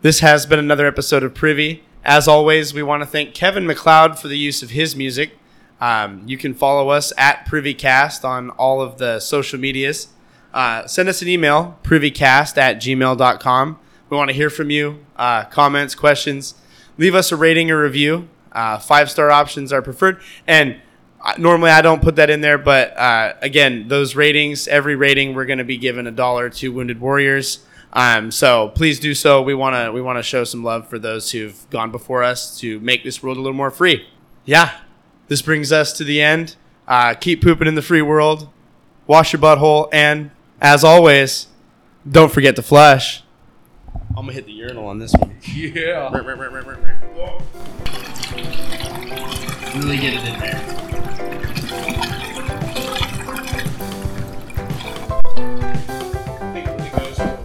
This 0.03 0.21
has 0.21 0.47
been 0.47 0.59
another 0.59 0.87
episode 0.87 1.23
of 1.23 1.35
Privy. 1.35 1.85
As 2.05 2.27
always, 2.27 2.73
we 2.73 2.83
want 2.83 3.03
to 3.03 3.07
thank 3.07 3.35
Kevin 3.35 3.67
MacLeod 3.67 4.19
for 4.19 4.29
the 4.29 4.39
use 4.39 4.63
of 4.63 4.71
his 4.71 4.97
music. 4.97 5.39
Um, 5.81 6.23
you 6.27 6.37
can 6.39 6.55
follow 6.55 6.89
us 6.89 7.13
at 7.19 7.47
PrivyCast 7.47 8.25
on 8.25 8.51
all 8.51 8.81
of 8.81 8.97
the 8.99 9.21
social 9.21 9.59
medias. 9.61 10.09
Uh, 10.55 10.87
send 10.87 11.09
us 11.09 11.21
an 11.23 11.29
email, 11.29 11.79
privycast 11.83 12.57
at 12.57 12.79
gmail.com. 12.79 13.79
We 14.09 14.17
want 14.17 14.31
to 14.31 14.35
hear 14.35 14.51
from 14.51 14.71
you, 14.71 15.05
uh, 15.17 15.45
comments, 15.45 15.95
questions. 15.95 16.55
Leave 16.99 17.15
us 17.15 17.31
a 17.31 17.37
rating 17.37 17.71
or 17.71 17.83
review. 17.83 18.29
Uh, 18.53 18.79
five 18.79 19.11
star 19.11 19.31
options 19.31 19.73
are 19.73 19.83
preferred. 19.83 20.21
And 20.47 20.81
normally 21.39 21.71
I 21.71 21.83
don't 21.83 22.03
put 22.03 22.17
that 22.17 22.31
in 22.31 22.41
there, 22.41 22.59
but 22.59 22.97
uh, 22.97 23.35
again, 23.43 23.89
those 23.89 24.15
ratings, 24.17 24.69
every 24.69 24.97
rating, 24.97 25.35
we're 25.35 25.45
going 25.47 25.59
to 25.59 25.65
be 25.65 25.77
giving 25.79 26.07
a 26.07 26.11
dollar 26.11 26.51
to 26.51 26.73
Wounded 26.73 27.01
Warriors. 27.01 27.61
Um, 27.93 28.31
so 28.31 28.69
please 28.69 29.01
do 29.01 29.15
so. 29.15 29.43
We 29.43 29.55
want 29.55 29.75
to 29.75 29.93
we 29.93 30.01
want 30.01 30.19
to 30.19 30.23
show 30.23 30.45
some 30.45 30.63
love 30.63 30.89
for 30.89 30.99
those 30.99 31.33
who've 31.33 31.69
gone 31.71 31.91
before 31.91 32.23
us 32.23 32.59
to 32.61 32.79
make 32.81 33.03
this 33.03 33.23
world 33.23 33.37
a 33.37 33.41
little 33.41 33.57
more 33.57 33.71
free. 33.71 34.07
Yeah, 34.45 34.79
this 35.29 35.43
brings 35.43 35.73
us 35.73 35.93
to 35.95 36.05
the 36.05 36.23
end. 36.23 36.57
Uh, 36.87 37.15
keep 37.15 37.43
pooping 37.43 37.67
in 37.67 37.75
the 37.75 37.83
free 37.83 38.03
world. 38.03 38.49
Wash 39.07 39.33
your 39.33 39.43
butthole, 39.43 39.89
and 39.93 40.31
as 40.61 40.85
always, 40.85 41.49
don't 42.09 42.31
forget 42.33 42.55
to 42.57 42.63
flush. 42.63 43.25
I'm 44.11 44.27
gonna 44.27 44.33
hit 44.33 44.47
the 44.47 44.53
urinal 44.53 44.87
on 44.87 44.99
this 44.99 45.13
one. 45.15 45.37
Yeah. 45.43 46.11
Really 49.77 49.99
get 49.99 50.15
it 50.15 50.29
in 50.29 50.39
there. 50.41 50.90
guys. 57.01 57.40